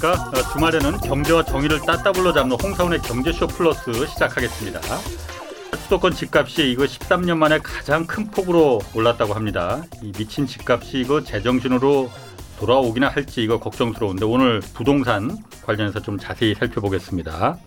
안녕하십니까. 0.00 0.12
어, 0.12 0.52
주말에는 0.52 0.98
경제와 0.98 1.44
정의를 1.44 1.80
따따블로 1.80 2.32
잡는 2.32 2.56
홍사원의 2.60 3.00
경제쇼 3.00 3.46
플러스 3.46 4.06
시작하겠습니다. 4.06 4.80
수도권 5.84 6.12
집값이 6.12 6.70
이거 6.70 6.84
13년 6.84 7.36
만에 7.36 7.58
가장 7.58 8.06
큰 8.06 8.30
폭으로 8.30 8.80
올랐다고 8.94 9.34
합니다. 9.34 9.82
이 10.02 10.12
미친 10.12 10.46
집값이 10.46 11.00
이거 11.00 11.22
제정신으로 11.22 12.10
돌아오기나 12.58 13.08
할지 13.08 13.42
이거 13.42 13.60
걱정스러운데 13.60 14.24
오늘 14.24 14.60
부동산 14.74 15.36
관련해서 15.64 16.00
좀 16.00 16.18
자세히 16.18 16.54
살펴보겠습니다. 16.54 17.58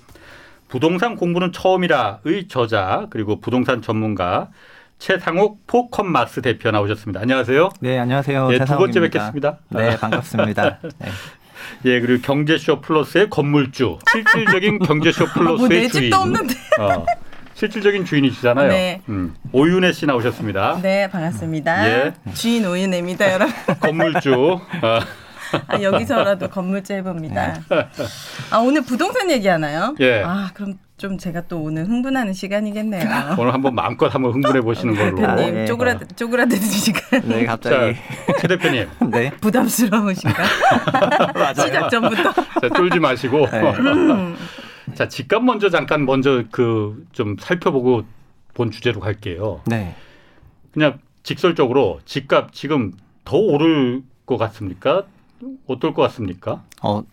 부동산 0.67 1.15
공부는 1.15 1.51
처음이라의 1.51 2.47
저자 2.49 3.07
그리고 3.11 3.39
부동산 3.39 3.81
전문가 3.81 4.49
최상욱 4.97 5.67
포컴마스 5.67 6.41
대표 6.41 6.71
나오셨습니다. 6.71 7.19
안녕하세요. 7.21 7.69
네, 7.81 7.99
안녕하세요. 7.99 8.53
예, 8.53 8.59
두 8.59 8.77
번째 8.77 9.01
뵙겠습니다. 9.01 9.57
네, 9.69 9.97
반갑습니다. 9.97 10.79
네. 10.81 10.89
예, 11.85 11.99
그리고 11.99 12.21
경제쇼 12.21 12.81
플러스의 12.81 13.29
건물주, 13.29 13.99
실질적인 14.11 14.79
경제쇼 14.79 15.25
플러스의 15.27 15.57
뭐내 15.57 15.87
주인. 15.87 16.03
집도 16.03 16.17
없는데. 16.17 16.53
어, 16.79 17.05
실질적인 17.55 18.05
주인이시잖아요. 18.05 18.67
네. 18.69 19.01
음, 19.09 19.35
오윤혜 19.51 19.91
씨 19.91 20.05
나오셨습니다. 20.05 20.79
네, 20.81 21.09
반갑습니다. 21.09 21.87
예. 21.89 22.13
주인 22.33 22.65
오윤혜입니다, 22.65 23.31
여러분. 23.33 23.53
건물주. 23.79 24.33
어, 24.81 24.99
아, 25.67 25.81
여기서라도 25.81 26.49
건물주 26.49 26.93
해봅니다. 26.93 27.61
아, 28.49 28.57
오늘 28.57 28.81
부동산 28.83 29.29
얘기하나요? 29.29 29.95
예. 29.99 30.23
아, 30.23 30.49
그럼 30.53 30.79
좀 31.03 31.17
제가 31.17 31.41
또 31.49 31.61
오늘 31.63 31.83
흥분하는 31.85 32.31
시간이겠네요. 32.31 33.03
오늘 33.37 33.53
한번 33.53 33.75
마음껏 33.75 34.07
한번 34.15 34.31
흥분해 34.31 34.61
보시는 34.61 34.95
걸로. 34.95 35.15
대표님 35.17 35.53
네. 35.53 35.65
쪼그라 35.65 35.99
쪼그라드는 36.15 36.61
시간 36.61 37.21
네, 37.27 37.45
자, 37.45 37.51
갑자기. 37.51 37.97
최 38.39 38.47
대표님, 38.47 38.87
네. 39.11 39.29
부담스러우신가? 39.41 40.43
시작 41.61 41.89
전부터. 41.89 42.31
자, 42.31 42.69
쫄지 42.73 42.99
마시고. 43.01 43.47
네. 43.47 43.59
음, 43.79 44.37
자, 44.95 45.09
집값 45.09 45.43
먼저 45.43 45.69
잠깐 45.69 46.05
먼저 46.05 46.41
그 46.51 47.05
좀 47.11 47.35
살펴보고 47.37 48.03
본 48.53 48.71
주제로 48.71 49.01
갈게요. 49.01 49.59
네. 49.65 49.95
그냥 50.71 50.99
직설적으로 51.23 51.99
집값 52.05 52.53
지금 52.53 52.93
더 53.25 53.35
오를 53.35 54.03
것 54.25 54.37
같습니까? 54.37 55.03
어떨 55.67 55.93
것 55.93 56.01
같습니까? 56.03 56.63
어, 56.81 57.03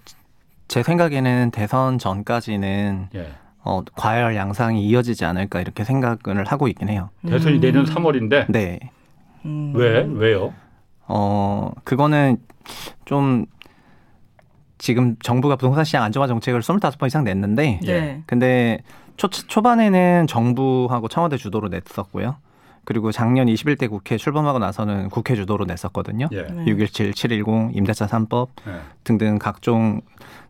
제 0.69 0.85
생각에는 0.85 1.51
대선 1.51 1.99
전까지는 1.99 3.09
예. 3.17 3.33
어, 3.71 3.85
과열 3.95 4.35
양상이 4.35 4.85
이어지지 4.85 5.25
않을까 5.25 5.61
이렇게 5.61 5.85
생각을 5.85 6.45
하고 6.45 6.67
있긴 6.67 6.89
해요. 6.89 7.11
대선이 7.25 7.59
음. 7.59 7.61
내년 7.61 7.85
3월인데 7.85 8.51
네. 8.51 8.81
음. 9.45 9.73
왜 9.77 10.05
왜요? 10.13 10.53
어, 11.07 11.71
그거는 11.85 12.39
좀 13.05 13.47
지금 14.79 15.15
정부가 15.23 15.55
부동산 15.55 15.85
시장 15.85 16.03
안정화 16.03 16.27
정책을 16.27 16.61
25번 16.63 17.07
이상 17.07 17.23
냈는데 17.23 17.79
네. 17.85 18.23
근데 18.27 18.81
초, 19.17 19.29
초반에는 19.29 20.27
정부하고 20.27 21.07
청와대 21.07 21.37
주도로 21.37 21.69
냈었고요. 21.69 22.39
그리고 22.85 23.13
작년 23.13 23.47
21대 23.47 23.89
국회 23.89 24.17
출범하고 24.17 24.59
나서는 24.59 25.11
국회 25.11 25.35
주도로 25.35 25.65
냈었거든요. 25.65 26.29
예. 26.33 26.43
네. 26.43 26.65
617, 26.67 27.15
710, 27.15 27.77
임대차 27.77 28.07
3법 28.07 28.49
예. 28.67 28.81
등등 29.05 29.39
각종 29.39 30.01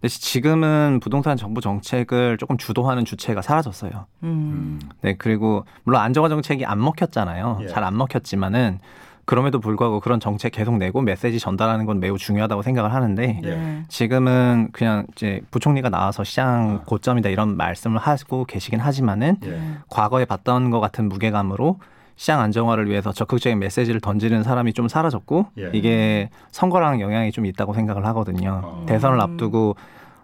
근데 0.01 0.09
지금은 0.09 1.01
부동산 1.03 1.37
정부 1.37 1.61
정책을 1.61 2.39
조금 2.39 2.57
주도하는 2.57 3.05
주체가 3.05 3.43
사라졌어요. 3.43 4.07
음. 4.23 4.81
네, 5.03 5.15
그리고 5.19 5.67
물론 5.85 6.01
안정화 6.01 6.29
정책이 6.31 6.65
안 6.65 6.83
먹혔잖아요. 6.83 7.61
예. 7.63 7.69
잘안 7.69 7.97
먹혔지만은 7.97 8.79
그럼에도 9.27 9.61
불구하고 9.61 10.01
그런 10.01 10.19
정책 10.19 10.51
계속 10.51 10.77
내고 10.77 11.03
메시지 11.03 11.39
전달하는 11.39 11.87
건 11.87 12.01
매우 12.01 12.19
중요하다고 12.19 12.63
생각을 12.63 12.93
하는데 12.93 13.41
예. 13.45 13.49
네. 13.49 13.85
지금은 13.89 14.71
그냥 14.73 15.07
이제 15.13 15.41
부총리가 15.51 15.91
나와서 15.91 16.25
시장 16.25 16.83
고점이다 16.85 17.29
이런 17.29 17.57
말씀을 17.57 17.99
하고 17.99 18.45
계시긴 18.45 18.81
하지만은 18.81 19.37
예. 19.45 19.61
과거에 19.89 20.25
봤던 20.25 20.71
것 20.71 20.81
같은 20.81 21.09
무게감으로 21.09 21.79
시장 22.21 22.41
안정화를 22.41 22.91
위해서 22.91 23.13
적극적인 23.13 23.59
메시지를 23.59 23.99
던지는 24.03 24.43
사람이 24.43 24.75
좀 24.75 24.89
사라졌고 24.89 25.47
예. 25.57 25.71
이게 25.73 26.29
선거랑 26.51 27.01
영향이 27.01 27.33
좀 27.33 27.47
있다고 27.47 27.73
생각을 27.73 28.05
하거든요. 28.09 28.61
어. 28.63 28.85
대선을 28.87 29.19
앞두고 29.23 29.75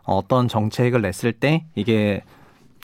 어떤 0.02 0.46
정책을 0.46 1.00
냈을 1.00 1.32
때 1.32 1.64
이게 1.74 2.22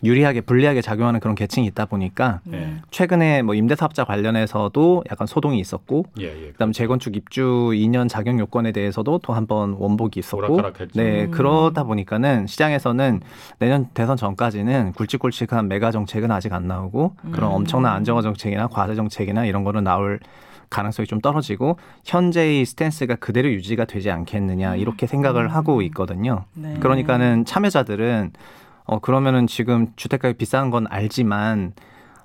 유리하게 0.04 0.40
불리하게 0.42 0.80
작용하는 0.82 1.20
그런 1.20 1.34
계층이 1.34 1.66
있다 1.68 1.86
보니까 1.86 2.40
네. 2.44 2.76
최근에 2.90 3.42
뭐 3.42 3.54
임대사업자 3.54 4.04
관련해서도 4.04 5.04
약간 5.10 5.26
소동이 5.26 5.60
있었고 5.60 6.06
예. 6.20 6.24
예. 6.24 6.50
그다음 6.52 6.72
재건축 6.72 7.16
입주 7.16 7.70
2년 7.72 8.08
자격 8.08 8.38
요건에 8.38 8.72
대해서도 8.72 9.18
또 9.18 9.32
한 9.32 9.46
번 9.46 9.72
원복이 9.78 10.20
있었고 10.20 10.38
오락가락했죠. 10.54 11.00
네 11.00 11.24
음. 11.24 11.30
그러다 11.30 11.84
보니까는 11.84 12.46
시장에서는 12.46 13.20
내년 13.58 13.86
대선 13.94 14.16
전까지는 14.16 14.92
굵직굵직한 14.92 15.68
메가 15.68 15.90
정책은 15.90 16.30
아직 16.30 16.52
안 16.52 16.66
나오고 16.68 17.14
그런 17.32 17.50
음. 17.50 17.56
엄청난 17.56 17.92
안정화 17.94 18.22
정책이나 18.22 18.66
과세 18.68 18.94
정책이나 18.94 19.44
이런 19.46 19.64
거는 19.64 19.84
나올 19.84 20.20
가능성이 20.70 21.06
좀 21.06 21.20
떨어지고 21.20 21.76
현재의 22.04 22.64
스탠스가 22.64 23.16
그대로 23.16 23.50
유지가 23.50 23.84
되지 23.84 24.10
않겠느냐 24.10 24.76
이렇게 24.76 25.06
생각을 25.06 25.48
하고 25.48 25.82
있거든요. 25.82 26.44
네. 26.54 26.76
그러니까는 26.80 27.44
참여자들은 27.44 28.32
어 28.84 28.98
그러면은 28.98 29.46
지금 29.46 29.88
주택가격이 29.96 30.38
비싼 30.38 30.70
건 30.70 30.86
알지만 30.90 31.72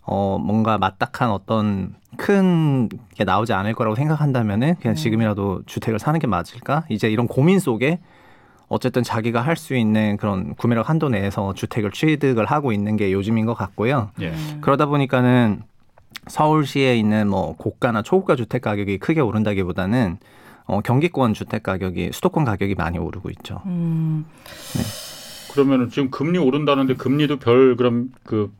어 0.04 0.38
뭔가 0.42 0.78
맞닥한 0.78 1.30
어떤 1.32 1.96
큰 2.18 2.90
게 3.16 3.24
나오지 3.24 3.52
않을 3.54 3.74
거라고 3.74 3.96
생각한다면은 3.96 4.76
그냥 4.76 4.96
네. 4.96 5.02
지금이라도 5.02 5.64
주택을 5.66 6.00
사는 6.00 6.20
게 6.20 6.28
맞을까? 6.28 6.86
이제 6.90 7.10
이런 7.10 7.28
고민 7.28 7.60
속에 7.60 8.00
어쨌든 8.70 9.02
자기가 9.04 9.42
할 9.42 9.56
수 9.56 9.76
있는 9.76 10.18
그런 10.18 10.54
구매력 10.56 10.90
한도 10.90 11.10
내에서 11.10 11.54
주택을 11.54 11.92
취득을 11.92 12.46
하고 12.46 12.72
있는 12.72 12.96
게 12.98 13.12
요즘인 13.12 13.46
것 13.46 13.54
같고요. 13.56 14.12
예. 14.22 14.30
음. 14.30 14.58
그러다 14.62 14.86
보니까는 14.88 15.64
서울시에 16.28 16.96
있는 16.98 17.28
뭐 17.28 17.56
고가나 17.56 18.02
초고가 18.04 18.36
주택 18.36 18.62
가격이 18.62 18.98
크게 19.00 19.20
오른다기보다는 19.22 20.18
어 20.66 20.82
경기권 20.82 21.34
주택 21.34 21.64
가격이 21.64 22.12
수도권 22.14 22.44
가격이 22.46 22.76
많이 22.76 22.98
오르고 23.00 23.30
있죠. 23.32 23.62
음. 23.66 24.26
그러면은 25.52 25.90
지금 25.90 26.10
금리 26.10 26.38
오른다는데 26.38 26.96
금리도 26.96 27.38
별 27.38 27.76
그럼 27.76 28.10
그 28.24 28.52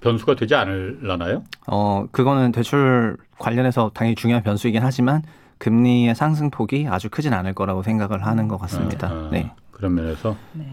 변수가 0.00 0.36
되지 0.36 0.54
않을라나요? 0.54 1.44
어, 1.66 2.06
그거는 2.12 2.52
대출 2.52 3.16
관련해서 3.38 3.90
당연히 3.94 4.14
중요한 4.14 4.42
변수이긴 4.42 4.82
하지만 4.82 5.22
금리의 5.58 6.14
상승폭이 6.14 6.86
아주 6.88 7.08
크진 7.08 7.32
않을 7.32 7.54
거라고 7.54 7.82
생각을 7.82 8.26
하는 8.26 8.48
것 8.48 8.58
같습니다. 8.58 9.08
아, 9.08 9.10
아, 9.10 9.28
네. 9.32 9.50
그런 9.70 9.94
면에서 9.94 10.36
네. 10.52 10.66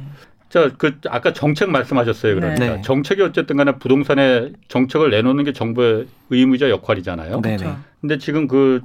자, 0.50 0.70
그 0.78 1.00
아까 1.08 1.32
정책 1.32 1.70
말씀하셨어요. 1.70 2.36
그러니까 2.36 2.66
네. 2.76 2.82
정책이 2.82 3.22
어쨌든 3.22 3.56
간에 3.56 3.74
부동산에 3.78 4.52
정책을 4.68 5.10
내놓는 5.10 5.46
게 5.46 5.54
정부의 5.54 6.08
의무이자 6.30 6.70
역할이잖아요. 6.70 7.40
네, 7.42 7.56
그렇죠. 7.56 7.66
네. 7.66 7.78
근데 8.02 8.18
지금 8.18 8.48
그 8.50 8.82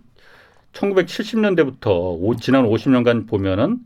1970년대부터 0.72 1.88
오, 1.88 2.36
지난 2.36 2.64
50년간 2.64 3.28
보면은 3.28 3.78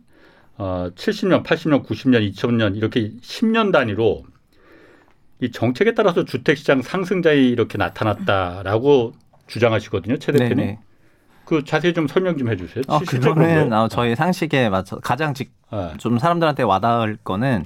어, 0.61 0.91
70년, 0.95 1.43
80년, 1.43 1.87
90년, 1.87 2.31
2000년 2.35 2.77
이렇게 2.77 3.13
10년 3.23 3.73
단위로 3.73 4.25
이 5.41 5.51
정책에 5.51 5.95
따라서 5.95 6.27
주택 6.27 6.59
시장 6.59 6.83
상승장이 6.83 7.49
이렇게 7.49 7.79
나타났다라고 7.79 9.15
주장하시거든요, 9.47 10.19
최 10.19 10.33
네, 10.33 10.41
대표님. 10.41 10.67
네. 10.67 10.79
그 11.47 11.65
자세히 11.65 11.95
좀 11.95 12.07
설명 12.07 12.37
좀 12.37 12.51
해주세요. 12.51 12.85
어, 12.89 12.99
70년 12.99 13.21
그거는. 13.23 13.73
어, 13.73 13.89
저희 13.89 14.15
상식에 14.15 14.69
맞춰 14.69 14.97
가장 14.97 15.33
직, 15.33 15.51
아, 15.71 15.95
좀 15.97 16.19
사람들한테 16.19 16.63
와닿을 16.63 17.17
거는 17.25 17.65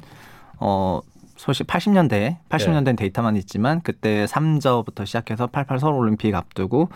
어 0.60 1.00
소식 1.34 1.66
80년대 1.66 2.36
80년대 2.48 2.96
데이터만 2.96 3.36
있지만 3.38 3.80
그때 3.82 4.24
3저부터 4.26 5.04
시작해서 5.04 5.48
88 5.48 5.80
서울 5.80 5.94
올림픽 5.94 6.32
앞두고 6.32 6.90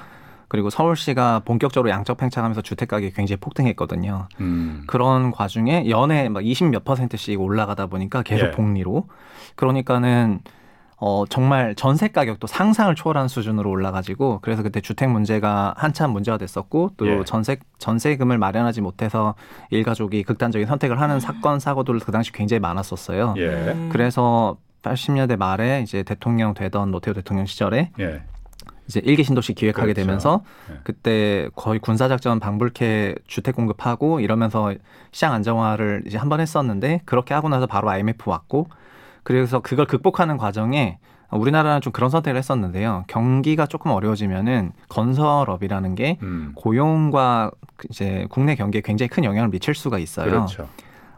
그리고 0.49 0.71
서울시가 0.71 1.43
본격적으로 1.45 1.91
양적 1.91 2.17
팽창하면서 2.17 2.63
주택 2.63 2.89
가격이 2.89 3.13
굉장히 3.13 3.37
폭등했거든요. 3.39 4.29
음. 4.41 4.85
그런 4.87 5.31
과중에 5.31 5.89
연에 5.89 6.29
막 6.29 6.45
20 6.45 6.69
몇 6.69 6.85
퍼센트씩 6.85 7.41
올라가다 7.41 7.87
보니까 7.87 8.23
계속 8.23 8.47
예. 8.47 8.51
복리로 8.53 9.09
그러니까는 9.57 10.41
어 11.01 11.25
정말 11.29 11.77
전세 11.77 12.09
가격도 12.09 12.49
상상을 12.49 12.93
초월한 12.95 13.29
수준으로 13.29 13.71
올라가지고 13.71 14.41
그래서 14.43 14.65
그때 14.65 14.81
주택 14.81 15.11
문제가 15.11 15.73
한참 15.77 16.11
문제가 16.11 16.39
됐었고 16.39 16.93
또 16.97 17.07
예. 17.07 17.23
전세 17.25 17.59
전세금을 17.79 18.39
마련하지 18.39 18.81
못해서 18.81 19.35
일가족이 19.71 20.25
극단적인 20.25 20.67
선택을 20.67 21.01
하는 21.01 21.21
사건 21.21 21.61
사고들 21.61 22.01
그 22.01 22.11
당시 22.11 22.33
굉장히 22.33 22.59
많았었어요. 22.61 23.35
예. 23.37 23.47
음. 23.47 23.91
그래서 23.93 24.57
80년대 24.83 25.37
말에 25.37 25.83
이제 25.83 26.03
대통령 26.03 26.55
되던 26.55 26.91
노태우 26.91 27.15
대통령 27.15 27.47
시절에 27.47 27.91
예. 28.01 28.23
이제 28.89 29.01
일기 29.05 29.23
신도시 29.23 29.53
기획하게 29.53 29.93
그렇죠. 29.93 30.01
되면서 30.07 30.43
네. 30.69 30.77
그때 30.83 31.49
거의 31.55 31.79
군사 31.79 32.09
작전 32.09 32.41
방불케 32.41 33.15
주택 33.27 33.55
공급하고 33.55 34.21
이러면서 34.21 34.75
시장 35.13 35.33
안정화를 35.35 36.05
이제 36.07 36.17
한 36.19 36.29
번 36.29 36.41
했었는데 36.41 37.03
그렇게 37.05 37.35
하고 37.35 37.49
나서 37.49 37.67
바로 37.67 37.89
IMF 37.91 38.29
왔고 38.29 38.69
그래서 39.23 39.61
그걸 39.61 39.87
극복하는 39.87 40.37
과정에 40.39 40.99
우리나라는 41.31 41.83
좀 41.83 41.93
그런 41.93 42.09
선택을 42.09 42.39
했었는데요. 42.39 43.05
경기가 43.07 43.67
조금 43.67 43.91
어려워지면은 43.91 44.73
건설업이라는 44.89 45.95
게 45.95 46.17
음. 46.23 46.53
고용과 46.55 47.51
이제 47.91 48.27
국내 48.31 48.55
경기에 48.55 48.81
굉장히 48.83 49.09
큰 49.09 49.25
영향을 49.25 49.51
미칠 49.51 49.75
수가 49.75 49.99
있어요. 49.99 50.31
그렇죠. 50.31 50.69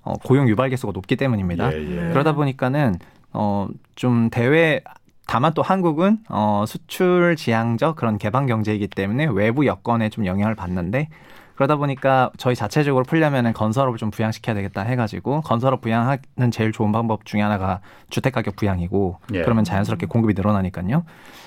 어, 0.03 0.15
고용 0.25 0.49
유발 0.49 0.69
개수가 0.71 0.93
높기 0.93 1.15
때문입니다. 1.15 1.73
예, 1.73 1.79
예. 2.09 2.09
그러다 2.11 2.33
보니까는 2.33 2.97
어, 3.33 3.69
좀 3.95 4.31
대외 4.31 4.83
다만 5.31 5.55
또 5.55 5.63
한국은 5.63 6.19
어, 6.29 6.65
수출 6.67 7.37
지향적 7.37 7.95
그런 7.95 8.19
개방 8.19 8.47
경제이기 8.47 8.89
때문에 8.89 9.27
외부 9.27 9.65
여건에 9.65 10.09
좀 10.09 10.27
영향을 10.27 10.57
받는데 10.57 11.09
그러다 11.55 11.77
보니까 11.77 12.33
저희 12.37 12.57
자체적으로 12.57 13.05
풀려면은 13.05 13.53
건설업을 13.53 13.97
좀 13.97 14.11
부양시켜야 14.11 14.57
되겠다 14.57 14.83
해가지고 14.83 15.43
건설업 15.43 15.83
부양하는 15.83 16.51
제일 16.51 16.73
좋은 16.73 16.91
방법 16.91 17.25
중에 17.27 17.43
하나가 17.43 17.81
주택 18.09 18.33
가격 18.33 18.57
부양이고 18.57 19.21
예. 19.35 19.43
그러면 19.43 19.63
자연스럽게 19.63 20.07
공급이 20.07 20.35
늘어나니까요. 20.35 21.05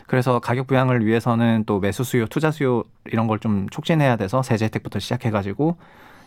그래서 0.08 0.40
가격 0.40 0.68
부양을 0.68 1.06
위해서는 1.06 1.66
또 1.66 1.82
매수 1.82 2.06
수요, 2.06 2.26
투자 2.28 2.52
수요 2.52 2.84
이런 3.04 3.28
걸 3.28 3.40
좀 3.40 3.68
촉진해야 3.70 4.16
돼서 4.16 4.44
세제 4.44 4.64
혜택부터 4.66 5.00
시작해가지고 5.00 5.76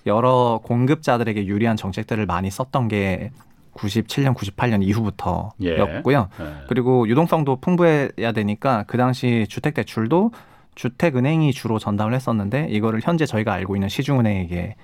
여러 0.04 0.60
공급자들에게 0.62 1.46
유리한 1.46 1.78
정책들을 1.78 2.26
많이 2.26 2.50
썼던 2.50 2.88
게 2.88 3.30
97년, 3.76 4.34
98년 4.34 4.82
이후부터였고요. 4.82 6.28
예. 6.40 6.44
그리고 6.69 7.08
유동성도 7.08 7.56
풍부해야 7.61 8.32
되니까 8.34 8.84
그 8.87 8.96
당시 8.96 9.46
주택 9.49 9.75
대출도 9.75 10.32
주택은행이 10.75 11.52
주로 11.52 11.78
전담을 11.78 12.12
했었는데 12.14 12.69
이거를 12.70 13.00
현재 13.02 13.25
저희가 13.26 13.52
알고 13.55 13.76
있는 13.76 13.88
시중은행에게 13.88 14.58
여- 14.69 14.75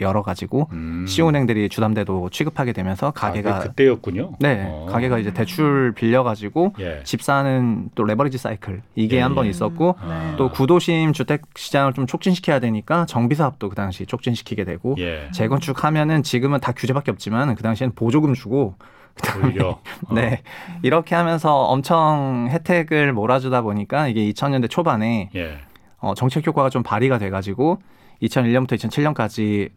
열어 0.00 0.22
가지고 0.22 0.68
음. 0.72 1.04
시중은행들이 1.06 1.68
주담대도 1.68 2.30
취급하게 2.30 2.72
되면서 2.72 3.08
아, 3.08 3.10
가게가 3.10 3.58
그게 3.58 3.68
그때였군요. 3.68 4.32
네 4.40 4.66
어. 4.68 4.86
가게가 4.90 5.18
이제 5.18 5.32
대출 5.32 5.92
빌려 5.94 6.22
가지고 6.22 6.74
예. 6.80 7.00
집 7.04 7.22
사는 7.22 7.90
또 7.94 8.04
레버리지 8.04 8.38
사이클 8.38 8.82
이게 8.94 9.16
예, 9.16 9.20
한번 9.20 9.46
예. 9.46 9.50
있었고 9.50 9.96
아. 10.00 10.34
또 10.36 10.50
구도심 10.50 11.12
주택 11.12 11.42
시장을 11.56 11.92
좀 11.92 12.06
촉진시켜야 12.06 12.60
되니까 12.60 13.06
정비 13.06 13.34
사업도 13.34 13.68
그 13.68 13.74
당시 13.74 14.06
촉진시키게 14.06 14.64
되고 14.64 14.94
예. 14.98 15.28
재건축하면은 15.32 16.22
지금은 16.22 16.60
다 16.60 16.72
규제밖에 16.72 17.10
없지만 17.10 17.54
그 17.54 17.62
당시에는 17.62 17.94
보조금 17.94 18.34
주고 18.34 18.74
그다음에 19.14 19.46
오히려 19.48 19.68
어. 20.08 20.14
네 20.14 20.42
이렇게 20.82 21.14
하면서 21.14 21.54
엄청 21.54 22.48
혜택을 22.50 23.12
몰아주다 23.12 23.62
보니까 23.62 24.08
이게 24.08 24.20
2000년대 24.32 24.70
초반에 24.70 25.30
예. 25.34 25.58
어, 25.98 26.14
정책 26.14 26.46
효과가 26.46 26.68
좀 26.68 26.82
발휘가 26.82 27.18
돼가지고 27.18 27.78
2001년부터 28.22 28.72
2007년까지 28.76 29.70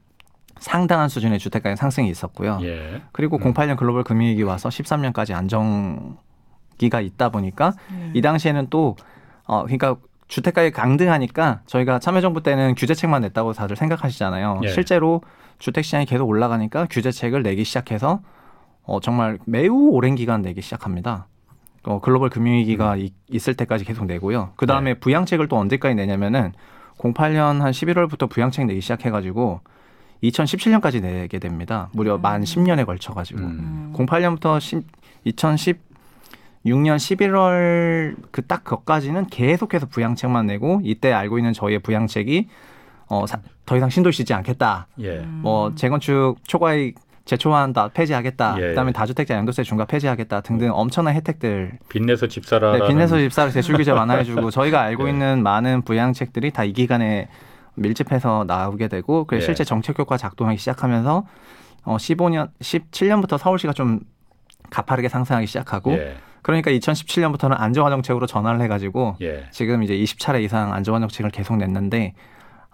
상당한 0.59 1.09
수준의 1.09 1.39
주택가격 1.39 1.77
상승이 1.77 2.09
있었고요. 2.09 2.59
예. 2.61 3.01
그리고 3.11 3.37
음. 3.37 3.53
08년 3.53 3.75
글로벌 3.77 4.03
금융위기 4.03 4.43
와서 4.43 4.69
13년까지 4.69 5.33
안정기가 5.35 7.01
있다 7.01 7.29
보니까 7.29 7.73
이 8.13 8.21
당시에는 8.21 8.67
또 8.69 8.95
어, 9.45 9.63
그러니까 9.63 9.97
주택가격이 10.27 10.73
강등하니까 10.73 11.61
저희가 11.65 11.99
참여정부 11.99 12.41
때는 12.41 12.75
규제책만 12.75 13.21
냈다고 13.23 13.53
다들 13.53 13.75
생각하시잖아요. 13.75 14.61
예. 14.63 14.67
실제로 14.69 15.21
주택시장이 15.59 16.05
계속 16.05 16.27
올라가니까 16.27 16.87
규제책을 16.89 17.43
내기 17.43 17.63
시작해서 17.63 18.21
어, 18.83 18.99
정말 19.01 19.39
매우 19.45 19.89
오랜 19.91 20.15
기간 20.15 20.41
내기 20.41 20.61
시작합니다. 20.61 21.27
어, 21.83 21.99
글로벌 21.99 22.29
금융위기가 22.29 22.95
이- 22.95 23.13
있을 23.29 23.53
때까지 23.55 23.83
계속 23.85 24.05
내고요. 24.05 24.51
그 24.55 24.65
다음에 24.65 24.93
네. 24.93 24.99
부양책을 24.99 25.47
또 25.47 25.57
언제까지 25.57 25.93
내냐면은 25.95 26.53
08년 26.97 27.59
한 27.59 27.71
11월부터 27.71 28.29
부양책 28.29 28.65
내기 28.67 28.81
시작해가지고 28.81 29.61
2017년까지 30.23 31.01
내게 31.01 31.39
됩니다. 31.39 31.89
무려 31.93 32.17
만 32.17 32.41
10년에 32.43 32.85
걸쳐가지고. 32.85 33.39
음. 33.39 33.93
08년부터 33.95 34.59
2016년 35.25 36.97
11월 36.97 38.15
그 38.31 38.41
딱 38.47 38.63
그까지는 38.63 39.27
계속해서 39.27 39.87
부양책만 39.87 40.47
내고 40.47 40.81
이때 40.83 41.11
알고 41.11 41.37
있는 41.37 41.53
저희의 41.53 41.79
부양책이 41.79 42.47
어, 43.07 43.25
사- 43.27 43.39
더 43.65 43.77
이상 43.77 43.89
신도시지 43.89 44.33
않겠다. 44.33 44.87
예. 45.01 45.19
뭐 45.19 45.73
재건축 45.75 46.37
초과이익 46.47 46.95
재초화한다 47.25 47.89
폐지하겠다. 47.89 48.55
예. 48.59 48.67
그다음에 48.69 48.91
다주택자 48.91 49.33
양도세 49.35 49.63
중과 49.63 49.85
폐지하겠다 49.85 50.41
등등 50.41 50.71
엄청난 50.73 51.15
혜택들. 51.15 51.79
빚내서 51.89 52.27
집 52.27 52.45
사라. 52.45 52.77
네, 52.77 52.87
빚내서 52.87 53.17
집사를 53.17 53.51
대출 53.51 53.75
규제 53.77 53.91
완화해주고 53.91 54.51
저희가 54.51 54.81
알고 54.81 55.07
예. 55.07 55.11
있는 55.11 55.43
많은 55.43 55.81
부양책들이 55.81 56.51
다 56.51 56.63
이 56.65 56.73
기간에 56.73 57.27
밀집해서 57.75 58.45
나오게 58.47 58.87
되고 58.87 59.27
예. 59.33 59.39
실제 59.41 59.63
정책 59.63 59.99
효과 59.99 60.17
작동하기 60.17 60.57
시작하면서 60.57 61.25
어 61.83 61.97
15년 61.97 62.49
17년부터 62.61 63.37
서울시가 63.37 63.73
좀 63.73 63.99
가파르게 64.69 65.09
상승하기 65.09 65.45
시작하고 65.47 65.93
예. 65.93 66.15
그러니까 66.41 66.71
2017년부터는 66.71 67.59
안정화 67.59 67.89
정책으로 67.89 68.27
전환을 68.27 68.61
해가지고 68.61 69.15
예. 69.21 69.45
지금 69.51 69.81
이제 69.83 69.95
20차례 69.95 70.43
이상 70.43 70.73
안정화 70.73 70.99
정책을 70.99 71.31
계속 71.31 71.57
냈는데 71.57 72.13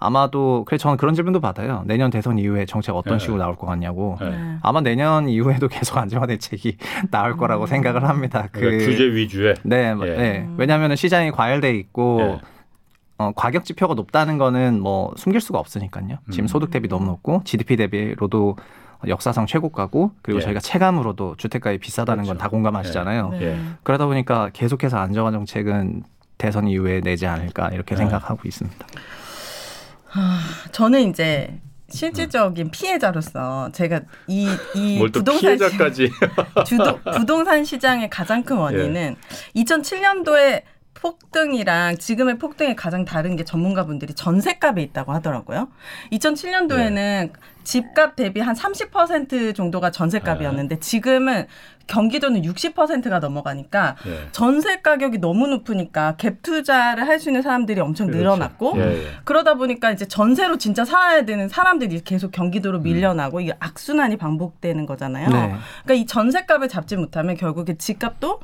아마도 0.01 0.63
그래서 0.65 0.81
저는 0.83 0.97
그런 0.97 1.13
질문도 1.13 1.39
받아요. 1.39 1.83
내년 1.85 2.09
대선 2.09 2.39
이후에 2.39 2.65
정책 2.65 2.95
어떤 2.95 3.15
예. 3.15 3.19
식으로 3.19 3.37
나올 3.37 3.55
것 3.55 3.67
같냐고. 3.67 4.17
예. 4.21 4.29
네. 4.29 4.57
아마 4.63 4.81
내년 4.81 5.29
이후에도 5.29 5.67
계속 5.67 5.95
안정화 5.97 6.25
대책이 6.25 6.77
나올 7.11 7.37
거라고 7.37 7.67
생각을 7.67 8.09
합니다. 8.09 8.47
그 8.51 8.61
그러니까 8.61 8.85
규제 8.85 9.03
위주의. 9.05 9.53
네, 9.63 9.95
예. 10.01 10.15
네. 10.15 10.49
왜냐하면 10.57 10.95
시장이 10.95 11.29
과열돼 11.31 11.75
있고 11.75 12.19
예. 12.19 12.39
어, 13.19 13.31
가격 13.35 13.63
지표가 13.63 13.93
높다는 13.93 14.39
거는 14.39 14.81
뭐 14.81 15.13
숨길 15.17 15.39
수가 15.39 15.59
없으니까요. 15.59 16.17
지금 16.31 16.45
음. 16.45 16.47
소득 16.47 16.71
대비 16.71 16.89
너무 16.89 17.05
높고 17.05 17.43
GDP 17.43 17.75
대비로도 17.75 18.57
역사상 19.07 19.45
최고가고 19.45 20.13
그리고 20.23 20.39
예. 20.39 20.43
저희가 20.43 20.59
체감으로도 20.61 21.35
주택가격이 21.37 21.79
비싸다는 21.79 22.23
건 22.23 22.37
그렇죠. 22.37 22.39
다 22.41 22.49
공감하시잖아요. 22.49 23.29
네. 23.29 23.41
예. 23.43 23.59
그러다 23.83 24.07
보니까 24.07 24.49
계속해서 24.51 24.97
안정화 24.97 25.29
정책은 25.31 26.03
대선 26.39 26.67
이후에 26.67 27.01
내지 27.01 27.27
않을까 27.27 27.69
이렇게 27.69 27.93
네. 27.93 27.99
생각하고 27.99 28.41
있습니다. 28.45 28.87
저는 30.71 31.09
이제 31.09 31.59
실질적인 31.89 32.71
피해자로서 32.71 33.69
제가 33.73 34.01
이, 34.27 34.47
이 34.75 34.99
부동산 35.11 35.57
시- 35.57 35.57
피해자까지. 35.57 36.09
주도, 36.65 36.99
부동산 37.17 37.63
시장의 37.65 38.09
가장 38.09 38.43
큰 38.43 38.57
원인은 38.57 39.15
2007년도에 39.55 40.63
폭등이랑 40.93 41.97
지금의 41.97 42.37
폭등이 42.37 42.75
가장 42.75 43.05
다른 43.05 43.35
게 43.35 43.43
전문가분들이 43.43 44.13
전세값에 44.13 44.81
있다고 44.81 45.13
하더라고요. 45.13 45.69
2007년도에는 46.11 47.31
집값 47.63 48.15
대비 48.15 48.39
한 48.39 48.55
30% 48.55 49.55
정도가 49.55 49.91
전세값이었는데 49.91 50.79
지금은 50.79 51.47
경기도는 51.87 52.43
60%가 52.43 53.19
넘어가니까 53.19 53.95
예. 54.05 54.27
전세 54.31 54.81
가격이 54.81 55.17
너무 55.17 55.47
높으니까 55.47 56.15
갭 56.17 56.41
투자를 56.41 57.07
할 57.07 57.19
수 57.19 57.29
있는 57.29 57.41
사람들이 57.43 57.79
엄청 57.81 58.07
그렇죠. 58.07 58.19
늘어났고 58.19 58.73
예, 58.77 58.81
예. 58.81 59.07
그러다 59.25 59.55
보니까 59.55 59.91
이제 59.91 60.07
전세로 60.07 60.57
진짜 60.57 60.85
살아야 60.85 61.23
되는 61.23 61.49
사람들이 61.49 62.01
계속 62.03 62.31
경기도로 62.31 62.79
음. 62.79 62.83
밀려나고 62.83 63.41
이게 63.41 63.53
악순환이 63.59 64.17
반복되는 64.17 64.85
거잖아요. 64.87 65.29
네. 65.29 65.55
그러니까 65.83 65.93
이 65.93 66.05
전세값을 66.05 66.67
잡지 66.67 66.95
못하면 66.95 67.35
결국에 67.35 67.77
집값도 67.77 68.39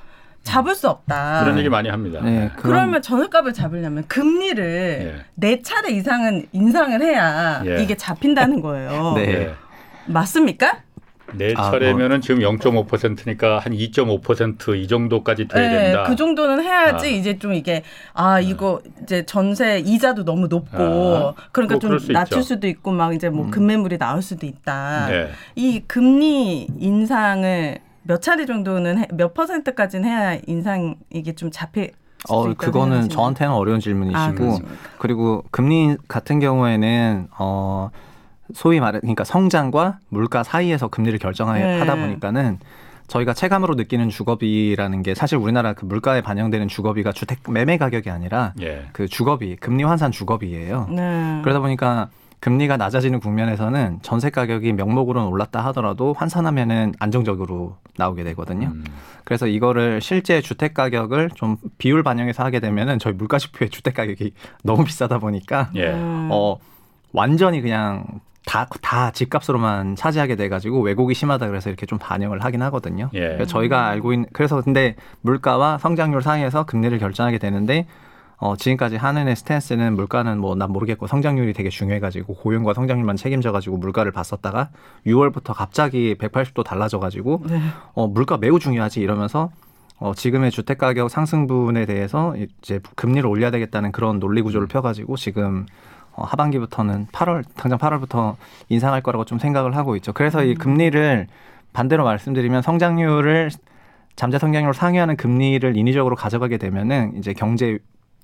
잡을 0.48 0.76
수 0.76 0.90
없다. 0.90 1.42
그런 1.44 1.58
얘기 1.60 1.70
많이 1.70 1.90
합니다. 1.90 2.22
네, 2.24 2.50
그런- 2.56 2.76
그러면 2.76 3.02
전세값을 3.02 3.54
잡으려면 3.54 4.06
금리를 4.08 5.14
예. 5.18 5.26
네 5.36 5.62
차례 5.62 5.92
이상은 5.92 6.46
인상을 6.52 7.02
해야 7.02 7.62
예. 7.66 7.82
이게 7.84 7.96
잡힌다는 7.98 8.62
거예요. 8.62 9.14
네. 9.18 9.22
예. 9.34 9.54
맞습니까? 10.06 10.80
네 11.34 11.54
아, 11.58 11.72
차례면은 11.72 12.22
지금 12.22 12.40
0.5%니까 12.40 13.60
한 13.60 13.74
2.5%이 13.74 14.88
정도까지 14.88 15.50
돼야 15.50 15.70
된다. 15.70 16.04
그 16.04 16.16
정도는 16.16 16.64
해야지 16.64 17.06
아. 17.08 17.10
이제 17.10 17.38
좀 17.38 17.54
이게 17.54 17.84
아 18.14 18.40
이거 18.40 18.80
이제 19.04 19.26
전세 19.26 19.80
이자도 19.80 20.24
너무 20.24 20.48
높고 20.48 20.78
아. 20.78 21.34
그러니까 21.52 21.76
뭐 21.76 21.80
좀 22.00 22.14
낮출 22.14 22.38
있죠. 22.38 22.42
수도 22.48 22.68
있고 22.68 22.92
막 22.92 23.14
이제 23.14 23.30
뭐 23.30 23.50
급매물이 23.52 23.98
나올 23.98 24.22
수도 24.22 24.46
있다. 24.46 25.08
네. 25.10 25.28
이 25.56 25.82
금리 25.86 26.68
인상을 26.80 27.80
몇 28.08 28.22
차례 28.22 28.46
정도는 28.46 28.98
해- 29.00 29.08
몇 29.14 29.34
퍼센트까지는 29.34 30.08
해야 30.10 30.40
인상 30.48 30.96
이게 31.12 31.34
좀 31.36 31.52
잡힐 31.52 31.92
수도 32.22 32.34
어, 32.34 32.54
그거는? 32.54 33.10
저한테는 33.10 33.54
어려운 33.54 33.80
질문이시고 33.80 34.54
아? 34.54 34.58
그리고 34.98 35.44
금리 35.52 35.96
같은 36.08 36.40
경우에는 36.40 37.28
어 37.38 37.90
소위 38.54 38.80
말해 38.80 39.00
그러니까 39.02 39.24
성장과 39.26 40.00
물가 40.10 40.42
사이에서 40.44 40.88
금리를 40.88 41.20
결정하다 41.20 41.96
네. 41.96 42.02
보니까는 42.02 42.60
저희가 43.08 43.34
체감으로 43.34 43.76
느끼는 43.76 44.10
주거비라는 44.10 45.02
게 45.04 45.14
사실 45.16 45.38
우리나라 45.38 45.74
그 45.74 45.86
물가에 45.86 46.22
반영되는 46.22 46.68
주거비가 46.68 47.12
주택 47.12 47.40
매매 47.50 47.78
가격이 47.78 48.10
아니라 48.10 48.54
예. 48.62 48.86
그 48.94 49.08
주거비 49.08 49.58
금리 49.58 49.84
환산 49.84 50.12
주거비예요. 50.12 50.88
네. 50.92 51.40
그러다 51.44 51.60
보니까 51.60 52.10
금리가 52.40 52.78
낮아지는 52.78 53.20
국면에서는 53.20 54.00
전세 54.04 54.30
가격이 54.30 54.74
명목으로는 54.74 55.28
올랐다 55.28 55.66
하더라도 55.66 56.14
환산하면은 56.14 56.94
안정적으로 57.00 57.78
나오게 57.98 58.24
되거든요. 58.26 58.68
음. 58.68 58.84
그래서 59.24 59.48
이거를 59.48 60.02
실제 60.02 60.42
주택 60.42 60.74
가격을 60.74 61.32
좀 61.36 61.58
비율 61.78 62.04
반영해서 62.04 62.44
하게 62.44 62.60
되면은 62.60 63.00
저희 63.00 63.14
물가지표의 63.14 63.70
주택 63.72 63.96
가격이 63.96 64.34
너무 64.64 64.84
비싸다 64.84 65.18
보니까 65.18 65.72
예. 65.76 65.92
음. 65.92 66.30
어 66.32 66.58
완전히 67.12 67.62
그냥 67.62 68.06
다 68.46 68.66
다 68.82 69.12
집값으로만 69.12 69.96
차지하게 69.98 70.38
돼가지고 70.38 70.80
왜곡이 70.82 71.14
심하다 71.14 71.48
그래서 71.48 71.70
이렇게 71.70 71.86
좀 71.86 72.00
반영을 72.00 72.44
하긴 72.46 72.62
하거든요. 72.62 73.10
예. 73.14 73.44
저희가 73.46 73.88
알고 73.88 74.14
있는 74.14 74.30
그래서 74.32 74.62
근데 74.62 74.96
물가와 75.22 75.78
성장률 75.80 76.22
사이에서 76.22 76.66
금리를 76.66 76.98
결정하게 77.00 77.40
되는데 77.40 77.88
어, 78.40 78.56
지금까지 78.56 78.98
한은의 78.98 79.36
스탠스는 79.36 79.96
물가는 79.96 80.38
뭐 80.40 80.56
난 80.56 80.72
모르겠고 80.72 81.08
성장률이 81.08 81.54
되게 81.54 81.70
중요해가지고 81.70 82.36
고용과 82.36 82.74
성장률만 82.74 83.16
책임져가지고 83.16 83.78
물가를 83.78 84.12
봤었다가 84.12 84.70
6월부터 85.06 85.54
갑자기 85.54 86.16
180도 86.16 86.64
달라져가지고 86.64 87.44
네. 87.48 87.60
어, 87.94 88.08
물가 88.08 88.38
매우 88.38 88.60
중요하지 88.60 89.02
이러면서 89.02 89.50
어, 90.00 90.14
지금의 90.14 90.52
주택 90.52 90.78
가격 90.78 91.10
상승분에 91.10 91.86
대해서 91.86 92.36
이제 92.62 92.80
금리를 92.96 93.28
올려야 93.28 93.50
되겠다는 93.52 93.92
그런 93.92 94.20
논리 94.20 94.42
구조를 94.42 94.68
펴가지고 94.68 95.16
지금 95.18 95.66
어, 96.14 96.24
하반기부터는 96.24 97.08
8월 97.08 97.44
당장 97.56 97.80
8월부터 97.80 98.36
인상할 98.70 99.02
거라고 99.02 99.26
좀 99.26 99.40
생각을 99.40 99.76
하고 99.76 99.96
있죠. 99.96 100.14
그래서 100.14 100.44
이 100.44 100.56
금리를 100.56 101.28
반대로 101.74 102.04
말씀드리면 102.04 102.62
성장률을 102.64 103.52
잠재 104.16 104.40
성장률을 104.40 104.74
상회하는 104.74 105.16
금리를 105.18 105.78
인위적으로 105.78 106.16
가져가게 106.16 106.58
되면은 106.58 107.18
이제 107.18 107.34
경제 107.34 107.78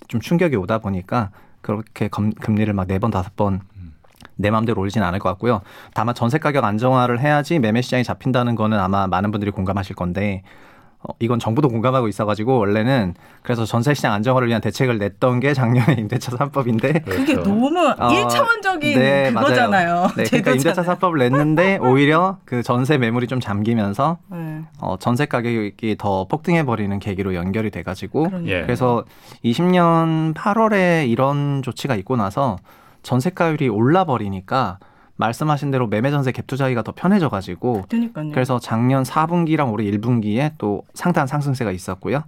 좀 0.08 0.20
충격이 0.20 0.56
오다 0.56 0.78
보니까 0.78 1.30
그렇게 1.60 2.08
검, 2.08 2.32
금리를 2.32 2.72
막 2.74 2.86
네 2.88 2.98
번 2.98 3.10
다섯 3.10 3.34
번내 3.36 4.50
마음대로 4.50 4.80
올리진 4.80 5.02
않을 5.02 5.18
것 5.18 5.28
같고요. 5.30 5.62
다만 5.94 6.14
전세 6.14 6.38
가격 6.38 6.64
안정화를 6.64 7.20
해야지 7.20 7.58
매매 7.58 7.80
시장이 7.82 8.04
잡힌다는 8.04 8.54
거는 8.54 8.78
아마 8.78 9.06
많은 9.06 9.30
분들이 9.30 9.50
공감하실 9.50 9.96
건데 9.96 10.42
어, 10.42 10.73
이건 11.18 11.38
정부도 11.38 11.68
공감하고 11.68 12.08
있어가지고 12.08 12.58
원래는 12.58 13.14
그래서 13.42 13.64
전세 13.64 13.94
시장 13.94 14.12
안정화를 14.12 14.48
위한 14.48 14.60
대책을 14.60 14.98
냈던 14.98 15.40
게 15.40 15.54
작년에 15.54 15.94
임대차 15.98 16.32
3법인데 16.32 17.04
그게 17.04 17.34
그렇죠. 17.34 17.50
너무 17.50 17.78
어, 17.78 18.10
일차원적인 18.10 18.98
네, 18.98 19.32
그거잖아요. 19.32 19.94
맞아요. 19.94 20.08
네, 20.16 20.24
그러니까 20.24 20.50
임대차 20.52 20.82
제도잖아요. 20.82 20.98
3법을 20.98 21.18
냈는데 21.18 21.78
오히려 21.82 22.38
그 22.44 22.62
전세 22.62 22.98
매물이 22.98 23.26
좀 23.26 23.40
잠기면서 23.40 24.18
네. 24.28 24.62
어, 24.80 24.96
전세 24.98 25.26
가격이 25.26 25.96
더 25.98 26.26
폭등해 26.26 26.64
버리는 26.64 26.98
계기로 26.98 27.34
연결이 27.34 27.70
돼가지고 27.70 28.24
그러니까. 28.24 28.52
예. 28.52 28.62
그래서 28.62 29.04
20년 29.44 30.34
8월에 30.34 31.08
이런 31.08 31.62
조치가 31.62 31.94
있고 31.96 32.16
나서 32.16 32.56
전세가율이 33.02 33.68
올라 33.68 34.04
버리니까 34.04 34.78
말씀하신 35.16 35.70
대로 35.70 35.86
매매 35.86 36.10
전세 36.10 36.32
갭 36.32 36.46
투자하기가 36.46 36.82
더 36.82 36.92
편해져 36.92 37.28
가지고. 37.28 37.82
그래서 38.32 38.58
작년 38.58 39.02
4분기랑 39.04 39.72
올해 39.72 39.84
1분기에 39.90 40.52
또 40.58 40.82
상당한 40.94 41.26
상승세가 41.26 41.70
있었고요. 41.70 42.24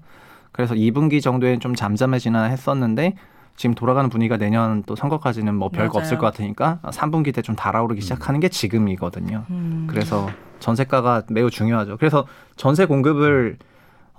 그래서 0.52 0.74
2분기 0.74 1.20
정도에 1.22 1.58
좀 1.58 1.74
잠잠해지나 1.74 2.44
했었는데 2.44 3.14
지금 3.56 3.74
돌아가는 3.74 4.08
분위기가 4.10 4.36
내년 4.36 4.82
또 4.84 4.94
선거까지는 4.96 5.54
뭐 5.54 5.68
별거. 5.70 5.98
없을 5.98 6.18
것 6.18 6.26
같으니까 6.26 6.78
3분기 6.84 7.34
때 7.34 7.42
좀 7.42 7.56
달아오르기 7.56 8.00
시작하는 8.02 8.38
게 8.40 8.48
지금이거든요. 8.48 9.44
음. 9.50 9.86
그래서 9.90 10.28
전세가가 10.60 11.22
매우 11.30 11.50
중요하죠. 11.50 11.96
그래서 11.96 12.26
전세 12.56 12.84
공급을 12.86 13.56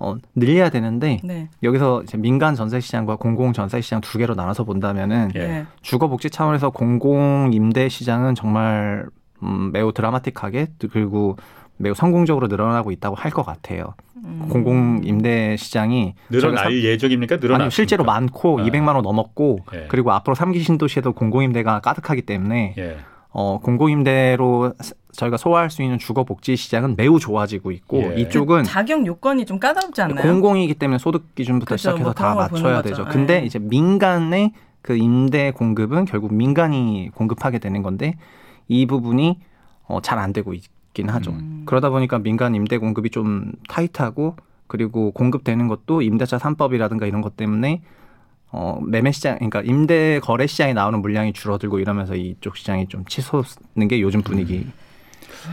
어, 0.00 0.14
늘려야 0.34 0.70
되는데 0.70 1.18
네. 1.24 1.48
여기서 1.62 2.02
이제 2.04 2.16
민간 2.16 2.54
전세 2.54 2.78
시장과 2.80 3.16
공공 3.16 3.52
전세 3.52 3.80
시장 3.80 4.00
두 4.00 4.18
개로 4.18 4.34
나눠서 4.34 4.64
본다면은 4.64 5.30
예. 5.34 5.38
네. 5.38 5.66
주거 5.82 6.08
복지 6.08 6.30
차원에서 6.30 6.70
공공 6.70 7.50
임대 7.52 7.88
시장은 7.88 8.34
정말 8.34 9.06
음, 9.42 9.70
매우 9.72 9.92
드라마틱하게 9.92 10.68
그리고 10.90 11.36
매우 11.76 11.94
성공적으로 11.94 12.46
늘어나고 12.48 12.90
있다고 12.92 13.16
할 13.16 13.30
것 13.32 13.44
같아요. 13.44 13.94
음. 14.16 14.48
공공 14.50 15.02
임대 15.04 15.56
시장이 15.56 16.14
늘어날 16.28 16.72
예정입니까? 16.82 17.36
늘어나 17.36 17.70
실제로 17.70 18.02
많고 18.04 18.60
아. 18.60 18.64
200만 18.64 18.94
원 18.94 19.02
넘었고 19.02 19.60
예. 19.74 19.86
그리고 19.88 20.12
앞으로 20.12 20.34
3기 20.34 20.62
신도시에도 20.64 21.12
공공 21.12 21.44
임대가 21.44 21.78
가득하기 21.80 22.22
때문에 22.22 22.74
예. 22.78 22.96
어, 23.30 23.60
공공임대로 23.62 24.72
스- 24.80 24.94
저희가 25.12 25.36
소화할 25.36 25.70
수 25.70 25.82
있는 25.82 25.98
주거 25.98 26.24
복지 26.24 26.56
시장은 26.56 26.94
매우 26.96 27.18
좋아지고 27.18 27.70
있고 27.72 28.14
예. 28.16 28.20
이쪽은 28.20 28.64
자격 28.64 29.04
요건이 29.06 29.46
좀 29.46 29.58
까다롭지 29.58 30.00
않나요? 30.02 30.22
공공이기 30.22 30.74
때문에 30.74 30.98
소득 30.98 31.34
기준부터 31.34 31.74
그죠, 31.74 31.76
시작해서 31.78 32.04
뭐 32.04 32.12
다 32.12 32.34
맞춰야 32.34 32.76
거죠. 32.82 32.88
되죠. 32.88 33.04
근데 33.06 33.42
예. 33.42 33.44
이제 33.46 33.58
민간의 33.58 34.52
그 34.80 34.96
임대 34.96 35.50
공급은 35.50 36.04
결국 36.04 36.32
민간이 36.32 37.10
공급하게 37.14 37.58
되는 37.58 37.82
건데 37.82 38.14
이 38.68 38.86
부분이 38.86 39.38
어, 39.86 40.00
잘 40.00 40.18
안 40.18 40.32
되고 40.32 40.54
있긴 40.54 41.08
하죠. 41.10 41.32
음. 41.32 41.62
그러다 41.66 41.90
보니까 41.90 42.18
민간 42.18 42.54
임대 42.54 42.78
공급이 42.78 43.10
좀 43.10 43.52
타이트하고 43.68 44.36
그리고 44.66 45.10
공급되는 45.12 45.66
것도 45.68 46.02
임대차 46.02 46.38
3법이라든가 46.38 47.08
이런 47.08 47.20
것 47.22 47.36
때문에 47.36 47.82
어, 48.50 48.80
매매 48.86 49.12
시장, 49.12 49.36
그러니까 49.36 49.60
임대 49.62 50.20
거래 50.20 50.46
시장에 50.46 50.72
나오는 50.72 51.00
물량이 51.00 51.32
줄어들고 51.32 51.80
이러면서 51.80 52.14
이쪽 52.14 52.56
시장이 52.56 52.88
좀 52.88 53.04
치솟는 53.04 53.88
게 53.88 54.00
요즘 54.00 54.22
분위기. 54.22 54.66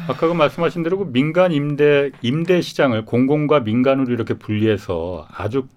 아까 0.07 0.27
그 0.27 0.33
말씀하신 0.33 0.83
대로 0.83 0.97
그 0.97 1.11
민간 1.11 1.51
임대 1.51 2.11
임대 2.21 2.61
시장을 2.61 3.05
공공과 3.05 3.61
민간으로 3.61 4.13
이렇게 4.13 4.33
분리해서 4.35 5.27
아주 5.31 5.67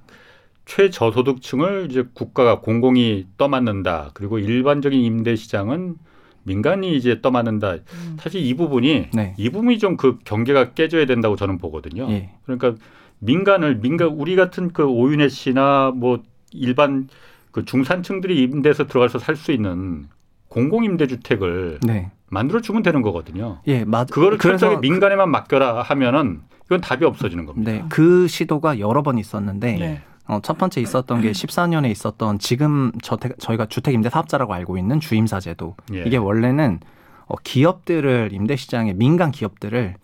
최저소득층을 0.67 1.89
이제 1.91 2.05
국가가 2.15 2.61
공공이 2.61 3.27
떠맡는다. 3.37 4.11
그리고 4.15 4.39
일반적인 4.39 5.01
임대 5.01 5.35
시장은 5.35 5.97
민간이 6.45 6.97
이제 6.97 7.21
떠맡는다. 7.21 7.73
음. 7.73 8.17
사실 8.21 8.45
이 8.45 8.55
부분이 8.55 9.09
네. 9.13 9.35
이 9.37 9.51
부분이 9.51 9.79
좀 9.79 9.97
그 9.97 10.19
경계가 10.25 10.73
깨져야 10.73 11.07
된다고 11.07 11.37
저는 11.37 11.59
보거든요. 11.59 12.09
예. 12.11 12.31
그러니까 12.45 12.75
민간을 13.19 13.77
민간 13.81 14.09
우리 14.09 14.37
같은 14.37 14.73
그 14.73 14.85
오윤혜 14.85 15.29
씨나 15.29 15.93
뭐 15.95 16.23
일반 16.53 17.09
그 17.51 17.65
중산층들이 17.65 18.43
임대해서 18.43 18.87
들어가서 18.87 19.19
살 19.19 19.37
수 19.37 19.53
있는 19.53 20.09
공공 20.49 20.85
임대 20.85 21.07
주택을 21.07 21.79
네. 21.83 22.11
만들어 22.29 22.61
주면 22.61 22.83
되는 22.83 23.03
거거든요. 23.03 23.59
예, 23.67 23.85
맞. 23.85 24.09
그거를 24.11 24.39
그래서 24.39 24.59
철저하게 24.59 24.89
민간에만 24.89 25.31
맡겨라 25.31 25.83
하면은 25.83 26.41
이건 26.67 26.81
답이 26.81 27.05
없어지는 27.05 27.47
겁니다. 27.47 27.71
네, 27.71 27.85
그 27.89 28.27
시도가 28.29 28.79
여러 28.79 29.03
번 29.03 29.19
있었는데 29.19 29.73
네. 29.79 30.03
어, 30.27 30.41
첫 30.43 30.59
번째 30.59 30.81
있었던 30.83 31.23
게 31.23 31.33
14년에 31.33 31.91
있었던 31.91 32.39
지금 32.39 32.93
저택, 33.03 33.39
저희가 33.39 33.67
주택 33.67 33.95
임대 33.95 34.11
사업자라고 34.11 34.53
알고 34.53 34.77
있는 34.77 35.01
주임사 35.01 35.41
제도. 35.41 35.75
예. 35.95 36.03
이게 36.07 36.19
원래는 36.19 36.81
어, 37.27 37.35
기업들을 37.43 38.31
임대 38.33 38.57
시장에 38.57 38.93
민간 38.93 39.31
기업들을 39.31 39.95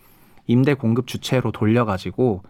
임대 0.46 0.74
공급 0.74 1.06
주체로 1.06 1.52
돌려가지고 1.52 2.42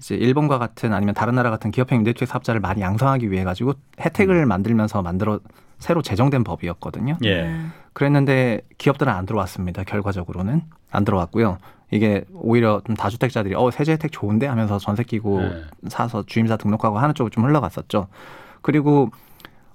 이제 0.00 0.14
일본과 0.14 0.58
같은 0.58 0.92
아니면 0.94 1.14
다른 1.14 1.34
나라 1.34 1.50
같은 1.50 1.70
기업형 1.70 1.98
임대주택 1.98 2.26
사업자를 2.26 2.60
많이 2.60 2.80
양성하기 2.80 3.30
위해 3.30 3.44
가지고 3.44 3.74
혜택을 4.00 4.46
만들면서 4.46 5.02
만들어 5.02 5.40
새로 5.78 6.00
제정된 6.02 6.42
법이었거든요. 6.42 7.16
예. 7.22 7.42
네. 7.42 7.60
그랬는데 7.92 8.62
기업들은 8.78 9.12
안 9.12 9.26
들어왔습니다. 9.26 9.84
결과적으로는 9.84 10.62
안 10.90 11.04
들어왔고요. 11.04 11.58
이게 11.90 12.24
오히려 12.32 12.80
좀 12.86 12.96
다주택자들이 12.96 13.54
어 13.56 13.70
세제 13.70 13.92
혜택 13.92 14.12
좋은데 14.12 14.46
하면서 14.46 14.78
전세 14.78 15.02
끼고 15.02 15.40
네. 15.40 15.62
사서 15.88 16.24
주임사 16.24 16.56
등록하고 16.56 16.98
하는 16.98 17.14
쪽으로 17.14 17.30
좀 17.30 17.44
흘러갔었죠. 17.44 18.08
그리고 18.62 19.10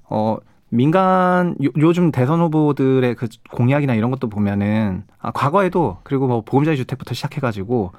어 0.09 0.37
민간 0.69 1.55
요, 1.63 1.69
요즘 1.77 2.11
대선 2.11 2.39
후보들의 2.39 3.15
그 3.15 3.27
공약이나 3.51 3.93
이런 3.93 4.11
것도 4.11 4.29
보면은 4.29 5.03
아 5.19 5.31
과거에도 5.31 5.97
그리고 6.03 6.27
뭐 6.27 6.41
보금자리 6.41 6.77
주택부터 6.77 7.13
시작해 7.13 7.41
가지고 7.41 7.91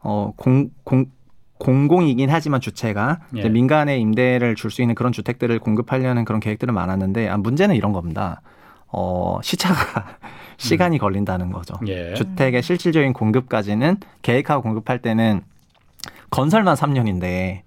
어 0.00 0.32
공 0.36 0.70
공 0.84 1.06
공공이긴 1.58 2.28
하지만 2.30 2.60
주체가 2.60 3.20
예. 3.36 3.48
민간에 3.48 3.98
임대를 3.98 4.54
줄 4.56 4.70
수 4.70 4.82
있는 4.82 4.94
그런 4.94 5.12
주택들을 5.12 5.58
공급하려는 5.58 6.24
그런 6.24 6.40
계획들은 6.40 6.74
많았는데 6.74 7.28
아, 7.28 7.36
문제는 7.36 7.74
이런 7.76 7.92
겁니다. 7.92 8.42
어 8.88 9.38
시차가 9.42 10.18
시간이 10.58 10.98
걸린다는 10.98 11.50
거죠. 11.52 11.74
예. 11.88 12.14
주택의 12.14 12.62
실질적인 12.62 13.12
공급까지는 13.12 13.96
계획하고 14.22 14.62
공급할 14.62 15.00
때는 15.00 15.40
건설만 16.30 16.76
3년인데 16.76 17.62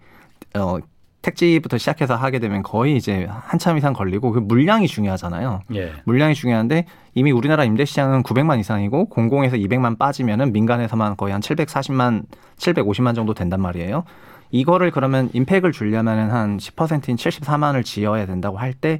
어 0.57 0.77
택지부터 1.21 1.77
시작해서 1.77 2.15
하게 2.15 2.39
되면 2.39 2.63
거의 2.63 2.95
이제 2.95 3.27
한참 3.29 3.77
이상 3.77 3.93
걸리고 3.93 4.31
그 4.31 4.39
물량이 4.39 4.87
중요하잖아요. 4.87 5.61
예. 5.75 5.93
물량이 6.05 6.33
중요한데 6.33 6.85
이미 7.13 7.31
우리나라 7.31 7.65
임대 7.65 7.83
시장은 7.85 8.23
900만 8.23 8.59
이상이고 8.59 9.09
공공에서 9.09 9.57
200만 9.57 9.97
빠지면은 9.97 10.53
민간에서만 10.53 11.17
거의 11.17 11.33
한 11.33 11.41
740만, 11.41 12.23
750만 12.57 13.15
정도 13.15 13.33
된단 13.33 13.61
말이에요. 13.61 14.05
이거를 14.51 14.91
그러면 14.91 15.29
임팩을 15.33 15.71
주려면은 15.73 16.31
한 16.31 16.57
10%인 16.57 17.15
74만을 17.17 17.83
지어야 17.83 18.25
된다고 18.25 18.57
할 18.57 18.73
때 18.73 18.99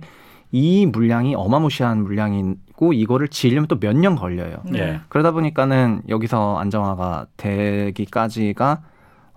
이 0.51 0.87
물량이 0.87 1.35
어마무시한 1.35 2.01
물량이고 2.01 2.93
이거를 2.93 3.27
지으려면 3.27 3.67
또 3.67 3.75
몇 3.79 3.93
년 3.95 4.15
걸려요. 4.15 4.57
네. 4.65 4.79
예. 4.79 4.99
그러다 5.07 5.29
보니까는 5.29 6.01
여기서 6.09 6.57
안정화가 6.57 7.27
되기까지가 7.37 8.81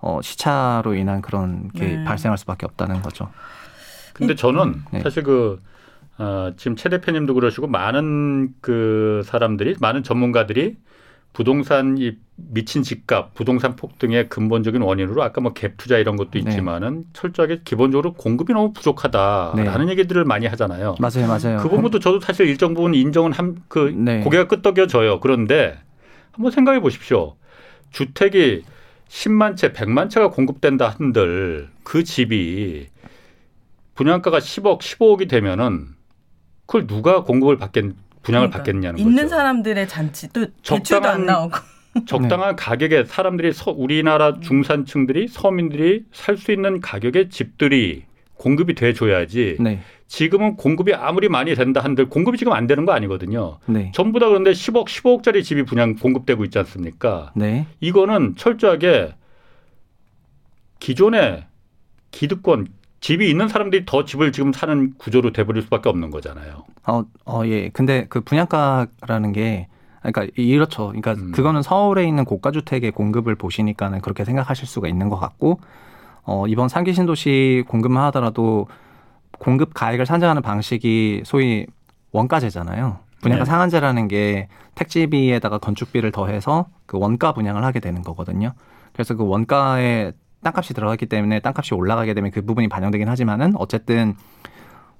어, 0.05 0.19
시차로 0.21 0.95
인한 0.95 1.21
그런 1.21 1.69
게 1.71 1.95
네. 1.95 2.03
발생할 2.03 2.37
수밖에 2.37 2.65
없다는 2.65 3.01
거죠. 3.01 3.29
근데 4.13 4.35
저는 4.35 4.83
네. 4.91 4.99
사실 4.99 5.23
그 5.23 5.61
어, 6.17 6.51
지금 6.57 6.75
최 6.75 6.89
대표님도 6.89 7.33
그러시고 7.33 7.67
많은 7.67 8.53
그 8.59 9.21
사람들이 9.25 9.77
많은 9.79 10.03
전문가들이 10.03 10.75
부동산 11.31 11.97
이 11.97 12.17
미친 12.35 12.83
집값, 12.83 13.33
부동산 13.33 13.75
폭등의 13.77 14.27
근본적인 14.27 14.81
원인으로 14.81 15.23
아까 15.23 15.39
뭐 15.39 15.53
갭 15.53 15.77
투자 15.77 15.97
이런 15.97 16.17
것도 16.17 16.31
네. 16.33 16.39
있지만은 16.39 17.05
철저하게 17.13 17.61
기본적으로 17.63 18.13
공급이 18.13 18.53
너무 18.53 18.73
부족하다라는 18.73 19.89
얘기들을 19.89 20.25
많이 20.25 20.45
하잖아요. 20.47 20.95
맞아요, 20.99 21.27
맞아요. 21.27 21.59
그 21.59 21.69
부분도 21.69 21.99
저도 21.99 22.19
사실 22.19 22.47
일정 22.47 22.73
부분 22.73 22.93
인정은 22.93 23.31
한그 23.31 23.93
네. 23.95 24.19
고개가 24.19 24.47
끄덕여져요. 24.47 25.21
그런데 25.21 25.79
한번 26.33 26.51
생각해 26.51 26.81
보십시오. 26.81 27.35
주택이 27.91 28.63
10만 29.13 29.55
채, 29.55 29.71
100만 29.71 30.09
채가 30.09 30.31
공급된다 30.31 30.89
한들 30.89 31.69
그 31.83 32.03
집이 32.03 32.87
분양가가 33.93 34.39
10억, 34.39 34.79
15억이 34.79 35.29
되면은 35.29 35.89
그걸 36.65 36.87
누가 36.87 37.23
공급을 37.23 37.57
받겠 37.57 37.93
분양을 38.23 38.49
그러니까 38.49 38.57
받겠냐는 38.57 38.99
있는 38.99 39.15
거죠. 39.23 39.35
사람들의 39.35 39.87
잔치 39.87 40.29
또 40.33 40.45
대출도 40.45 40.83
적당한 40.83 41.11
안 41.11 41.25
나오고 41.27 41.57
적당한 42.07 42.55
가격에 42.55 43.03
사람들이 43.05 43.53
서, 43.53 43.71
우리나라 43.71 44.39
중산층들이 44.39 45.27
서민들이 45.27 46.05
살 46.11 46.37
수 46.37 46.51
있는 46.51 46.81
가격의 46.81 47.29
집들이 47.29 48.05
공급이 48.33 48.73
돼 48.73 48.93
줘야지. 48.93 49.57
네. 49.59 49.81
지금은 50.13 50.57
공급이 50.57 50.93
아무리 50.93 51.27
많이 51.27 51.55
된다 51.55 51.81
한들 51.81 52.07
공급이 52.07 52.37
지금 52.37 52.53
안 52.53 52.67
되는 52.67 52.85
거 52.85 52.91
아니거든요. 52.91 53.57
네. 53.65 53.91
전부 53.95 54.19
다 54.19 54.27
그런데 54.27 54.51
10억, 54.51 54.85
15억짜리 54.85 55.43
집이 55.43 55.63
분양 55.63 55.95
공급되고 55.95 56.43
있지 56.43 56.59
않습니까? 56.59 57.31
네. 57.35 57.65
이거는 57.79 58.35
철저하게 58.35 59.15
기존의 60.79 61.45
기득권 62.11 62.67
집이 62.99 63.27
있는 63.27 63.47
사람들이 63.47 63.85
더 63.87 64.05
집을 64.05 64.31
지금 64.31 64.53
사는 64.53 64.93
구조로 64.99 65.33
돼버릴 65.33 65.63
수밖에 65.63 65.89
없는 65.89 66.11
거잖아요. 66.11 66.63
어, 66.85 67.03
어, 67.25 67.41
예. 67.45 67.69
근데 67.69 68.05
그 68.07 68.21
분양가라는 68.21 69.31
게, 69.31 69.67
그러니까 70.01 70.27
이렇죠. 70.35 70.89
그러니까 70.89 71.13
음. 71.13 71.31
그거는 71.31 71.63
서울에 71.63 72.07
있는 72.07 72.23
고가 72.23 72.51
주택의 72.51 72.91
공급을 72.91 73.33
보시니까는 73.33 74.01
그렇게 74.01 74.25
생각하실 74.25 74.67
수가 74.67 74.87
있는 74.87 75.09
것 75.09 75.17
같고, 75.17 75.59
어, 76.21 76.45
이번 76.47 76.69
상기 76.69 76.93
신도시 76.93 77.63
공급만 77.67 78.05
하더라도 78.05 78.67
공급 79.43 79.73
가액을 79.73 80.05
산정하는 80.05 80.41
방식이 80.41 81.23
소위 81.25 81.65
원가제잖아요. 82.11 82.99
분양가 83.21 83.43
네. 83.43 83.49
상한제라는 83.49 84.07
게 84.07 84.47
택지비에다가 84.75 85.57
건축비를 85.57 86.11
더해서 86.11 86.67
그 86.85 86.97
원가 86.97 87.33
분양을 87.33 87.63
하게 87.63 87.79
되는 87.79 88.01
거거든요. 88.01 88.53
그래서 88.93 89.15
그 89.15 89.25
원가에 89.25 90.13
땅값이 90.43 90.73
들어갔기 90.73 91.07
때문에 91.07 91.39
땅값이 91.39 91.73
올라가게 91.73 92.13
되면 92.13 92.31
그 92.31 92.41
부분이 92.45 92.69
반영되긴 92.69 93.07
하지만은 93.09 93.53
어쨌든 93.57 94.15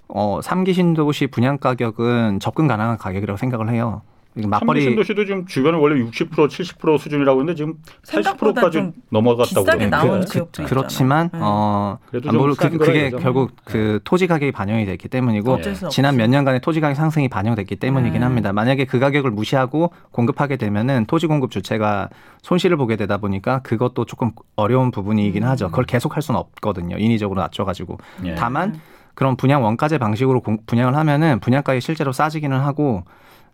어, 0.07 0.39
삼기 0.41 0.73
신도시 0.73 1.27
분양 1.27 1.57
가격은 1.57 2.39
접근 2.39 2.67
가능한 2.67 2.97
가격이라고 2.97 3.37
생각을 3.37 3.69
해요. 3.69 4.01
맞벌이 4.35 4.81
신도시도 4.81 5.25
지금 5.25 5.45
주변은 5.45 5.79
원래 5.79 6.03
60% 6.03 6.29
70% 6.47 6.97
수준이라고 6.97 7.39
했는데 7.41 7.55
지금 7.55 7.75
생각보다 8.03 8.61
80%까지 8.61 8.77
좀 8.77 8.93
넘어갔다고 9.09 9.63
비싸게 9.65 9.87
나온 9.87 10.21
그, 10.21 10.25
지역도 10.25 10.63
그 10.65 10.73
렇지만 10.73 11.27
있잖아요. 11.27 11.43
네. 11.43 11.47
어 11.47 11.97
그래도 12.09 12.29
아, 12.29 12.31
그, 12.31 12.37
거라 12.77 12.85
그게 12.85 13.07
이거죠. 13.07 13.23
결국 13.23 13.55
네. 13.55 13.61
그 13.65 13.99
토지 14.03 14.25
가격이 14.25 14.51
반영이 14.51 14.85
됐기 14.85 15.07
때문이고 15.07 15.61
수 15.75 15.89
지난. 15.89 16.15
몇 16.17 16.27
년간의 16.27 16.61
토지 16.61 16.79
가격 16.81 16.95
상승이 16.95 17.27
반영됐기 17.29 17.75
때문이긴 17.75 18.19
네. 18.21 18.25
합니다. 18.25 18.53
만약에 18.53 18.85
그 18.85 18.99
가격을 18.99 19.29
무시하고 19.31 19.91
공급하게 20.11 20.57
되면은 20.57 21.05
토지 21.05 21.27
공급 21.27 21.51
주체가 21.51 22.09
손실을 22.41 22.77
보게 22.77 22.95
되다 22.95 23.17
보니까 23.17 23.59
그것도 23.61 24.05
조금 24.05 24.31
어려운 24.55 24.89
부분이긴 24.89 25.43
음. 25.43 25.47
하죠. 25.49 25.69
그걸 25.69 25.85
계속 25.85 26.15
할 26.15 26.23
수는 26.23 26.39
없거든요. 26.39 26.97
인위적으로 26.97 27.39
낮춰 27.41 27.65
가지고. 27.65 27.97
예. 28.25 28.33
다만 28.35 28.79
그런 29.13 29.35
분양 29.37 29.63
원가제 29.63 29.99
방식으로 29.99 30.41
공- 30.41 30.57
분양을 30.65 30.95
하면은 30.95 31.39
분양가에 31.39 31.79
실제로 31.79 32.11
싸지기는 32.11 32.59
하고 32.59 33.03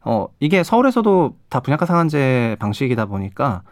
어 0.05 0.27
이게 0.39 0.63
서울에서도 0.63 1.35
다 1.49 1.59
분양가 1.59 1.85
상한제 1.85 2.55
방식이다 2.59 3.05
보니까 3.05 3.63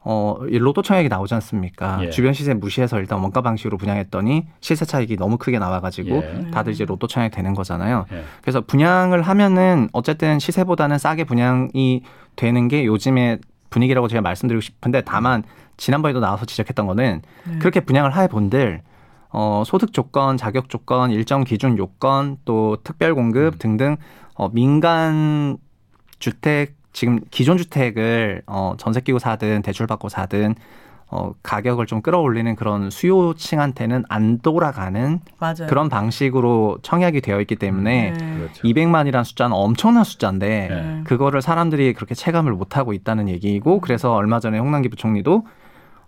어, 0.00 0.38
이 0.48 0.58
로또 0.58 0.80
청약이 0.80 1.08
나오지 1.08 1.34
않습니까? 1.34 1.98
예. 2.02 2.10
주변 2.10 2.32
시세 2.32 2.54
무시해서 2.54 2.98
일단 2.98 3.20
원가 3.20 3.42
방식으로 3.42 3.76
분양했더니 3.76 4.46
시세 4.60 4.84
차익이 4.84 5.16
너무 5.16 5.36
크게 5.36 5.58
나와가지고 5.58 6.16
예. 6.16 6.50
다들 6.50 6.72
이제 6.72 6.84
로또 6.84 7.06
청약 7.06 7.30
되는 7.30 7.52
거잖아요. 7.52 8.06
예. 8.12 8.22
그래서 8.40 8.60
분양을 8.60 9.20
하면은 9.20 9.88
어쨌든 9.92 10.38
시세보다는 10.38 10.98
싸게 10.98 11.24
분양이 11.24 12.02
되는 12.36 12.68
게 12.68 12.86
요즘의 12.86 13.40
분위기라고 13.70 14.08
제가 14.08 14.22
말씀드리고 14.22 14.60
싶은데 14.60 15.02
다만 15.02 15.42
지난번에도 15.76 16.20
나와서 16.20 16.46
지적했던 16.46 16.86
거는 16.86 17.20
네. 17.46 17.58
그렇게 17.58 17.80
분양을 17.80 18.16
해 18.16 18.28
본들 18.28 18.80
어, 19.30 19.62
소득 19.66 19.92
조건, 19.92 20.38
자격 20.38 20.70
조건, 20.70 21.10
일정 21.10 21.44
기준 21.44 21.76
요건, 21.76 22.38
또 22.46 22.78
특별 22.82 23.14
공급 23.14 23.54
음. 23.54 23.58
등등 23.58 23.96
어, 24.34 24.48
민간 24.48 25.58
주택 26.18 26.74
지금 26.92 27.20
기존 27.30 27.56
주택을 27.58 28.42
어, 28.46 28.74
전세 28.78 29.00
끼고 29.00 29.18
사든 29.18 29.62
대출 29.62 29.86
받고 29.86 30.08
사든 30.08 30.54
어, 31.10 31.32
가격을 31.42 31.86
좀 31.86 32.02
끌어올리는 32.02 32.54
그런 32.54 32.90
수요층한테는 32.90 34.04
안 34.10 34.40
돌아가는 34.40 35.20
맞아요. 35.38 35.66
그런 35.68 35.88
방식으로 35.88 36.78
청약이 36.82 37.22
되어 37.22 37.40
있기 37.40 37.56
때문에 37.56 38.10
네. 38.10 38.36
그렇죠. 38.36 38.62
200만이라는 38.62 39.24
숫자는 39.24 39.56
엄청난 39.56 40.04
숫자인데 40.04 40.68
네. 40.70 41.00
그거를 41.04 41.40
사람들이 41.40 41.94
그렇게 41.94 42.14
체감을 42.14 42.52
못 42.52 42.76
하고 42.76 42.92
있다는 42.92 43.28
얘기이고 43.28 43.80
그래서 43.80 44.14
얼마 44.14 44.38
전에 44.38 44.58
홍남기 44.58 44.90
부총리도 44.90 45.46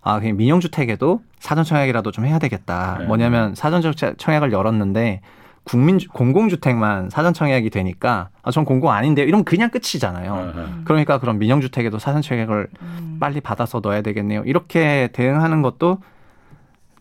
아, 0.03 0.19
그냥 0.19 0.37
민영 0.37 0.59
주택에도 0.59 1.21
사전 1.39 1.63
청약이라도 1.63 2.11
좀 2.11 2.25
해야 2.25 2.37
되겠다. 2.37 2.97
네. 2.99 3.05
뭐냐면 3.05 3.55
사전 3.55 3.81
청약을 4.17 4.51
열었는데 4.51 5.21
국민 5.63 5.99
공공주택만 5.99 7.09
사전 7.09 7.33
청약이 7.33 7.69
되니까 7.69 8.29
아, 8.41 8.51
전 8.51 8.65
공공 8.65 8.91
아닌데요. 8.91 9.25
이러면 9.25 9.45
그냥 9.45 9.69
끝이잖아요. 9.69 10.33
어, 10.33 10.53
어. 10.55 10.81
그러니까 10.85 11.19
그런 11.19 11.37
민영주택에도 11.39 11.99
사전 11.99 12.21
청약을 12.21 12.67
음. 12.81 13.17
빨리 13.19 13.41
받아서 13.41 13.79
넣어야 13.81 14.01
되겠네요. 14.01 14.43
이렇게 14.45 15.09
대응하는 15.13 15.61
것도 15.61 15.99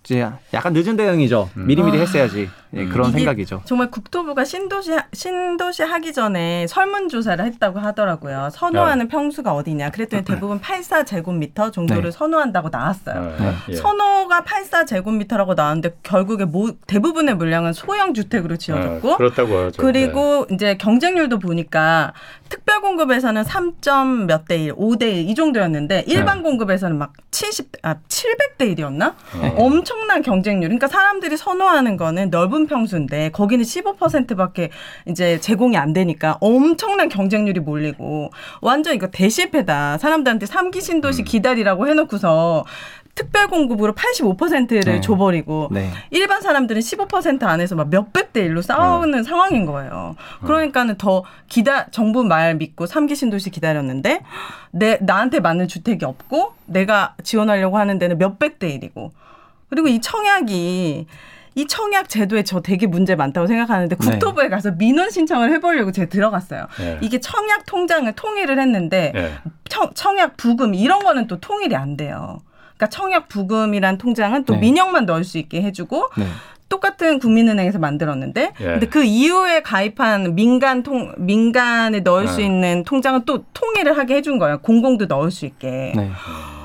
이제 0.05 0.27
약간 0.53 0.73
늦은 0.73 0.97
대응이죠. 0.97 1.51
음. 1.57 1.67
미리미리 1.67 1.97
아. 1.97 2.01
했어야지. 2.01 2.49
예, 2.75 2.87
그런 2.87 3.09
이게 3.11 3.19
생각이죠. 3.19 3.63
정말 3.65 3.91
국토부가 3.91 4.45
신도시 4.45 4.93
신도시 5.13 5.83
하기 5.83 6.13
전에 6.13 6.67
설문 6.69 7.09
조사를 7.09 7.45
했다고 7.45 7.81
하더라고요. 7.81 8.51
선호하는 8.53 9.09
평수가 9.09 9.53
어디냐. 9.53 9.91
그랬더니 9.91 10.25
대부분 10.25 10.61
84 10.61 11.05
제곱미터 11.05 11.71
정도를 11.71 12.05
네. 12.05 12.11
선호한다고 12.11 12.69
나왔어요. 12.71 13.21
어, 13.21 13.37
네. 13.39 13.53
예. 13.71 13.75
선호가 13.75 14.45
84 14.45 14.85
제곱미터라고 14.85 15.55
나왔는데 15.55 15.97
결국에 16.03 16.45
모, 16.45 16.71
대부분의 16.87 17.37
물량은 17.37 17.73
소형 17.73 18.15
주택으로 18.15 18.57
지어졌고 18.57 19.13
어, 19.13 19.17
그렇다고 19.17 19.57
하죠. 19.59 19.83
그리고 19.83 20.47
이제 20.53 20.77
경쟁률도 20.77 21.39
보니까 21.41 22.13
특별 22.49 22.81
공급에서는 22.81 23.43
3점 23.43 24.27
몇대 24.27 24.57
1, 24.65 24.75
5 24.77 24.97
대 24.97 25.11
1 25.11 25.29
이 25.31 25.35
정도였는데 25.35 26.05
일반 26.07 26.43
공급에서는 26.43 26.97
막 26.97 27.13
70, 27.31 27.73
아 27.83 27.97
700대 28.09 28.77
1이었나? 28.77 29.15
네. 29.41 29.55
엄청난 29.57 30.23
경쟁률. 30.23 30.69
그러니까 30.69 30.89
사람들이 30.89 31.37
선호하는 31.37 31.97
거는 31.97 32.31
넓은 32.31 32.60
평수인데 32.67 33.31
거기는 33.31 33.65
15%밖에 33.65 34.71
이제 35.07 35.39
제공이 35.41 35.77
안 35.77 35.93
되니까 35.93 36.39
엄청난 36.41 37.09
경쟁률이 37.09 37.61
몰리고 37.61 38.31
완전 38.61 38.95
이거 38.95 39.09
대실패다. 39.09 39.99
사람들한테 39.99 40.47
삼기 40.47 40.81
신도시 40.81 41.23
음. 41.23 41.25
기다리라고 41.25 41.89
해놓고서 41.89 42.65
특별 43.15 43.49
공급으로 43.49 43.93
85%를 43.93 44.81
네. 44.81 45.01
줘버리고 45.01 45.69
네. 45.71 45.91
일반 46.11 46.41
사람들은 46.41 46.81
15% 46.81 47.43
안에서 47.43 47.75
막 47.75 47.89
몇백 47.91 48.33
대 48.33 48.41
일로 48.41 48.63
싸우는 48.63 49.25
상황인 49.25 49.67
거예요. 49.67 50.17
그러니까는 50.45 50.97
더 50.97 51.25
기다 51.49 51.89
정부 51.91 52.25
말 52.25 52.55
믿고 52.55 52.87
삼기 52.87 53.15
신도시 53.17 53.51
기다렸는데 53.51 54.23
내 54.71 54.99
나한테 55.03 55.41
맞는 55.41 55.69
주택이 55.69 56.05
없고 56.05 56.55
내가 56.67 57.15
지원하려고 57.23 57.77
하는 57.79 57.99
데는 57.99 58.17
몇백 58.19 58.59
대 58.59 58.71
일이고 58.71 59.13
그리고 59.69 59.89
이 59.89 60.01
청약이 60.01 61.07
이 61.61 61.67
청약 61.67 62.09
제도에 62.09 62.43
저 62.43 62.61
되게 62.61 62.87
문제 62.87 63.15
많다고 63.15 63.47
생각하는데 63.47 63.95
네. 63.95 64.11
국토부에 64.11 64.49
가서 64.49 64.73
민원 64.73 65.11
신청을 65.11 65.53
해보려고 65.53 65.93
제가 65.93 66.09
들어갔어요. 66.09 66.67
예. 66.81 66.99
이게 67.03 67.21
청약 67.21 67.67
통장을 67.67 68.11
통일을 68.13 68.59
했는데 68.59 69.13
예. 69.15 69.33
청, 69.69 69.91
청약 69.95 70.39
부금 70.39 70.75
이런 70.75 71.01
거는 71.01 71.27
또 71.27 71.39
통일이 71.39 71.77
안 71.77 71.99
돼요. 71.99 72.39
그러니까 72.77 72.87
청약 72.89 73.29
부금이란 73.29 73.99
통장은 73.99 74.45
또 74.47 74.55
네. 74.55 74.61
민영만 74.61 75.05
넣을 75.05 75.23
수 75.23 75.37
있게 75.37 75.61
해주고 75.61 76.11
네. 76.17 76.25
똑같은 76.71 77.19
국민은행에서 77.19 77.79
만들었는데 77.79 78.53
예. 78.59 78.65
근데 78.65 78.87
그 78.87 79.05
이후에 79.05 79.61
가입한 79.61 80.35
민간 80.35 80.83
통 80.83 81.13
민간에 81.19 82.01
넣을 82.01 82.27
수 82.27 82.39
네. 82.39 82.47
있는 82.47 82.85
통장은 82.85 83.25
또 83.27 83.45
통일을 83.53 83.99
하게 83.99 84.15
해준 84.15 84.39
거예요. 84.39 84.59
공공도 84.61 85.07
넣을 85.07 85.31
수 85.31 85.45
있게. 85.45 85.93
네. 85.95 86.11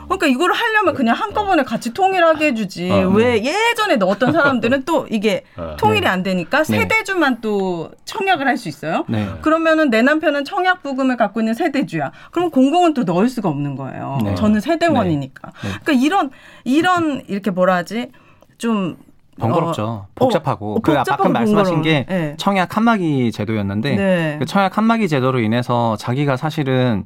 그러니까 0.05 0.27
이거를 0.27 0.55
하려면 0.55 0.93
그냥 0.93 1.15
한꺼번에 1.15 1.63
같이 1.63 1.93
통일하게 1.93 2.47
해주지. 2.47 2.91
어, 2.91 2.95
어. 3.07 3.09
왜 3.09 3.43
예전에 3.43 3.97
넣었던 3.97 4.31
사람들은 4.31 4.83
또 4.83 5.07
이게 5.09 5.43
어. 5.57 5.75
통일이 5.77 6.07
안 6.07 6.23
되니까 6.23 6.63
네. 6.63 6.79
세대주만 6.79 7.41
또 7.41 7.91
청약을 8.05 8.47
할 8.47 8.55
수 8.55 8.69
있어요. 8.69 9.03
네. 9.09 9.27
그러면은 9.41 9.89
내 9.89 10.01
남편은 10.01 10.45
청약 10.45 10.81
부금을 10.81 11.17
갖고 11.17 11.41
있는 11.41 11.53
세대주야. 11.53 12.11
그럼 12.31 12.49
공공은 12.49 12.93
또 12.93 13.03
넣을 13.03 13.27
수가 13.27 13.49
없는 13.49 13.75
거예요. 13.75 14.17
네. 14.23 14.33
저는 14.35 14.61
세대원이니까. 14.61 15.51
네. 15.51 15.69
그러니까 15.83 15.91
이런 15.91 16.29
이런 16.63 17.21
이렇게 17.27 17.51
뭐라 17.51 17.75
하지 17.75 18.11
좀 18.57 18.95
번거롭죠. 19.39 19.83
어, 19.83 20.07
복잡하고. 20.15 20.75
어, 20.75 20.79
그 20.81 20.97
아까 20.97 21.27
말씀하신 21.27 21.81
게 21.81 22.05
번거로운. 22.05 22.29
네. 22.29 22.35
청약 22.37 22.77
한마기 22.77 23.31
제도였는데 23.33 23.95
네. 23.95 24.35
그 24.39 24.45
청약 24.45 24.77
한마기 24.77 25.09
제도로 25.09 25.39
인해서 25.39 25.97
자기가 25.97 26.37
사실은 26.37 27.03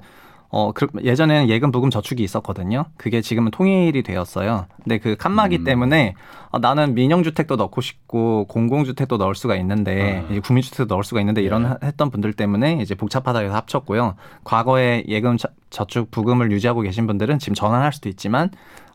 어, 0.51 0.71
그, 0.71 0.87
예전에는 1.03 1.47
예금 1.49 1.71
부금 1.71 1.91
저축이 1.91 2.23
있었거든요. 2.23 2.85
그게 2.97 3.21
지금은 3.21 3.51
통일이 3.51 4.01
되었어요. 4.01 4.65
근데 4.83 4.97
그 4.97 5.15
칸막이 5.15 5.57
음. 5.57 5.63
때문에 5.63 6.15
어, 6.49 6.57
나는 6.57 6.95
민영주택도 6.95 7.55
넣고 7.55 7.81
싶고 7.81 8.45
공공주택도 8.45 9.17
넣을 9.17 9.35
수가 9.35 9.55
있는데 9.57 10.23
아. 10.27 10.31
이제 10.31 10.39
국민주택도 10.39 10.91
넣을 10.93 11.03
수가 11.03 11.19
있는데 11.21 11.43
이런 11.43 11.63
예. 11.63 11.67
하- 11.67 11.77
했던 11.83 12.09
분들 12.09 12.33
때문에 12.33 12.79
이제 12.81 12.95
복잡하다 12.95 13.39
해서 13.39 13.53
합쳤고요. 13.53 14.15
과거에 14.43 15.03
예금 15.07 15.37
자- 15.37 15.49
저축 15.69 16.09
부금을 16.09 16.51
유지하고 16.51 16.81
계신 16.81 17.05
분들은 17.05 17.37
지금 17.37 17.53
전환할 17.53 17.93
수도 17.93 18.09
있지만 18.09 18.49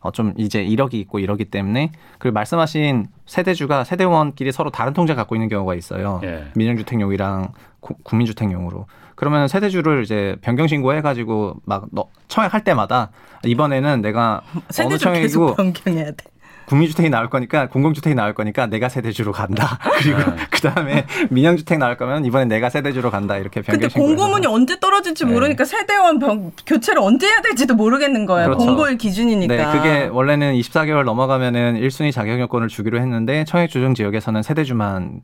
어, 0.05 0.12
좀 0.12 0.35
이제 0.37 0.62
이력이 0.62 1.01
있고 1.01 1.19
이러기 1.19 1.47
때문에 1.47 1.90
그 2.19 2.29
말씀하신 2.29 3.07
세대주가 3.25 3.85
세대원끼리 3.85 4.53
서로 4.53 4.69
다른 4.71 4.93
통장 4.93 5.17
갖고 5.17 5.35
있는 5.35 5.49
경우가 5.49 5.75
있어요. 5.75 6.21
예. 6.25 6.45
민영주택용이랑 6.55 7.53
구- 7.81 7.95
국민주택용으로. 8.03 8.87
그러면 9.14 9.49
세대주를 9.49 10.03
이제 10.03 10.37
변경 10.43 10.67
신고해 10.67 11.01
가지고 11.01 11.55
막 11.64 11.87
너, 11.90 12.05
청약할 12.29 12.64
때마다 12.64 13.12
이번에는 13.45 14.03
내가 14.03 14.43
어느 14.53 14.62
세대주 14.69 14.99
청약이고 14.99 15.23
계속 15.23 15.57
변경해야 15.57 16.07
돼. 16.11 16.17
국민주택이 16.66 17.11
나올 17.11 17.29
거니까 17.31 17.68
공공주택이 17.68 18.14
나올 18.14 18.35
거니까 18.35 18.66
내가 18.66 18.88
세대주로 18.88 19.33
간다. 19.33 19.79
그리고 19.98 20.18
네. 20.18 20.37
그 20.50 20.61
다음에 20.61 21.07
민영주택 21.31 21.79
나올 21.79 21.96
거면 21.96 22.24
이번엔 22.24 22.48
내가 22.48 22.70
세대주로 22.70 23.11
간다. 23.11 23.37
이렇게 23.37 23.61
변경 23.61 23.88
근데 23.88 23.94
공고문이. 23.94 24.46
언제 24.46 24.79
떨어질지 24.79 25.24
네. 25.24 25.33
모르니까 25.33 25.64
세대원 25.64 26.18
병, 26.18 26.53
교체를 26.66 27.00
언제 27.03 27.27
해야 27.27 27.40
될지도 27.42 27.74
모르겠는 27.74 28.27
거예요. 28.27 28.48
그렇죠. 28.48 28.64
공고일 28.64 28.98
기준이니까. 28.98 29.55
네, 29.57 29.79
그게 29.79 30.09
원래는 30.11 30.55
24개월 30.55 31.05
넘어가면은 31.05 31.81
1순위 31.81 32.12
자격 32.12 32.40
요건을 32.40 32.68
주기로 32.68 32.98
했는데 33.00 33.44
청약 33.44 33.68
조정 33.68 33.94
지역에서는 33.94 34.42
세대주만 34.42 35.20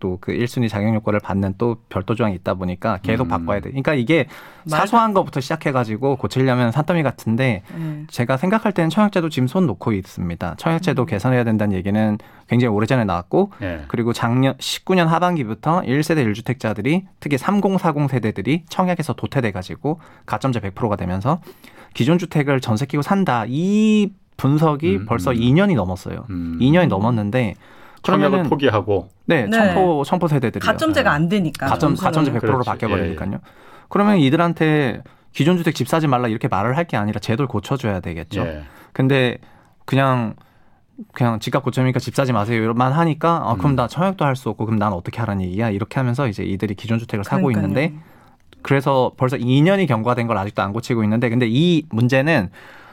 또 0.00 0.20
그 0.20 0.32
1순위 0.32 0.68
자격 0.68 0.94
요건을 0.94 1.20
받는 1.20 1.54
또 1.58 1.76
별도 1.88 2.14
조항이 2.14 2.34
있다 2.36 2.54
보니까 2.54 2.98
계속 3.02 3.24
음. 3.24 3.28
바꿔야 3.28 3.60
돼. 3.60 3.70
그러니까 3.70 3.94
이게 3.94 4.26
사소한 4.66 5.14
것부터 5.14 5.40
시작해 5.40 5.72
가지고 5.72 6.16
고치려면 6.16 6.72
산더미 6.72 7.02
같은데 7.02 7.62
네. 7.76 8.04
제가 8.08 8.36
생각할 8.36 8.72
때는 8.72 8.90
청약제도 8.90 9.28
지금 9.28 9.46
손 9.46 9.66
놓고 9.66 9.92
있습니다. 9.92 10.50
음. 10.50 10.54
청약제도 10.58 11.06
개선해야 11.06 11.44
된다는 11.44 11.76
얘기는 11.76 12.18
굉장히 12.48 12.74
오래전에 12.74 13.04
나왔고 13.04 13.52
예. 13.62 13.84
그리고 13.88 14.12
작년 14.12 14.54
19년 14.56 15.06
하반기부터 15.06 15.82
1세대 15.82 16.26
1주택자들이 16.32 17.04
특히 17.20 17.38
3040 17.38 18.10
세대들이 18.10 18.64
청약에서 18.68 19.14
도태돼 19.14 19.52
가지고 19.52 20.00
가점제 20.26 20.60
100%가 20.60 20.96
되면서 20.96 21.40
기존 21.94 22.18
주택을 22.18 22.60
전세 22.60 22.86
끼고 22.86 23.02
산다. 23.02 23.44
이 23.48 24.10
분석이 24.36 24.96
음, 24.96 25.06
벌써 25.06 25.32
음. 25.32 25.36
2년이 25.36 25.74
넘었어요. 25.76 26.24
음. 26.30 26.58
2년이 26.60 26.88
넘었는데 26.88 27.54
청약을 28.02 28.44
포기하고 28.44 29.08
네, 29.26 29.46
네. 29.46 29.50
청포 29.74 30.04
청포 30.04 30.28
세대들이 30.28 30.64
가점제가 30.64 31.12
안 31.12 31.28
되니까. 31.28 31.66
가점. 31.66 31.94
가점제 31.94 32.32
100%로 32.32 32.40
그렇지. 32.40 32.66
바뀌어 32.68 32.88
버리니까요. 32.88 33.32
예, 33.34 33.38
그러면 33.88 34.18
이들한테 34.18 35.02
기존 35.32 35.56
주택 35.56 35.74
집 35.74 35.86
사지 35.88 36.06
말라 36.06 36.28
이렇게 36.28 36.48
말을 36.48 36.76
할 36.76 36.84
게 36.86 36.96
아니라 36.96 37.20
제도를 37.20 37.46
고쳐줘야 37.46 38.00
되겠죠. 38.00 38.40
예. 38.42 38.62
근데 38.92 39.38
그냥 39.84 40.34
그냥 41.12 41.38
집값 41.40 41.62
고점이니까 41.62 41.98
집 42.00 42.14
사지 42.14 42.32
마세요 42.32 42.60
이런만 42.62 42.92
하니까 42.92 43.42
아, 43.46 43.54
그럼 43.56 43.72
음. 43.72 43.76
나 43.76 43.86
청약도 43.88 44.24
할 44.24 44.36
수 44.36 44.48
없고 44.50 44.66
그럼 44.66 44.78
난 44.78 44.92
어떻게 44.92 45.18
하라는 45.20 45.42
얘기야 45.44 45.70
이렇게 45.70 45.98
하면서 45.98 46.26
이제 46.28 46.42
이들이 46.42 46.74
기존 46.74 46.98
주택을 46.98 47.24
사고 47.24 47.46
그러니까요. 47.46 47.66
있는데 47.68 47.94
그래서 48.62 49.12
벌써 49.16 49.36
2년이 49.36 49.88
경과된 49.88 50.26
걸 50.26 50.36
아직도 50.36 50.60
안 50.62 50.72
고치고 50.72 51.02
있는데 51.04 51.28
근데 51.30 51.46
이 51.48 51.86
문제는 51.90 52.50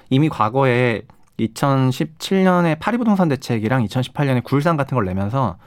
이미 0.09 0.29
과거에 0.29 1.01
2017년에 1.39 2.79
파리 2.79 2.97
부동산 2.97 3.27
대책이랑 3.29 3.85
2018년에 3.85 4.43
913 4.43 4.77
같은 4.77 4.95
걸 4.95 5.05
내면서 5.05 5.57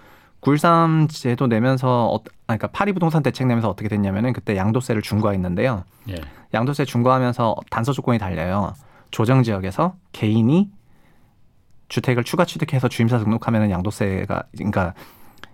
913 0.41 1.09
제도 1.09 1.47
내면서 1.47 2.07
어, 2.07 2.21
그러니까 2.47 2.67
파리 2.69 2.93
부동산 2.93 3.23
대책 3.23 3.47
내면서 3.47 3.69
어떻게 3.69 3.89
됐냐면은 3.89 4.33
그때 4.33 4.57
양도세를 4.57 5.03
중과했는데요. 5.03 5.85
예. 6.11 6.15
양도세 6.55 6.85
중과하면서 6.85 7.57
단서 7.71 7.93
조건이 7.93 8.19
달려요. 8.19 8.75
조정 9.11 9.43
지역에서 9.43 9.95
개인이 10.13 10.71
주택을 11.89 12.25
추가 12.25 12.45
취득해서 12.45 12.89
주임사 12.89 13.19
등록하면은 13.19 13.71
양도세가 13.71 14.45
그러니까 14.53 14.95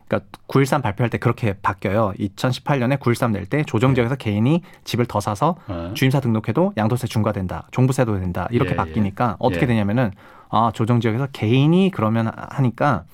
그러니까 0.09 0.29
913 0.47 0.83
발표할 0.83 1.11
때 1.11 1.19
그렇게 1.19 1.55
바뀌어요. 1.63 2.13
2018년에 2.19 3.01
913 3.01 3.33
낼 3.33 3.47
때 3.47 3.63
조정 3.65 3.95
지역에서 3.95 4.17
개인이 4.17 4.63
집을 4.85 5.07
더 5.07 5.21
사서 5.21 5.57
어. 5.69 5.93
주임사 5.95 6.21
등록해도 6.21 6.73
양도세 6.77 7.07
중과된다. 7.07 7.69
종부세도 7.71 8.19
된다. 8.21 8.49
이렇게 8.51 8.73
예, 8.73 8.77
바뀌니까 8.77 9.37
어떻게 9.39 9.63
예. 9.63 9.67
되냐면은 9.67 10.11
아, 10.49 10.71
조정 10.75 11.01
지역에서 11.01 11.27
개인이 11.33 11.91
그러면 11.93 12.31
하니까 12.37 13.05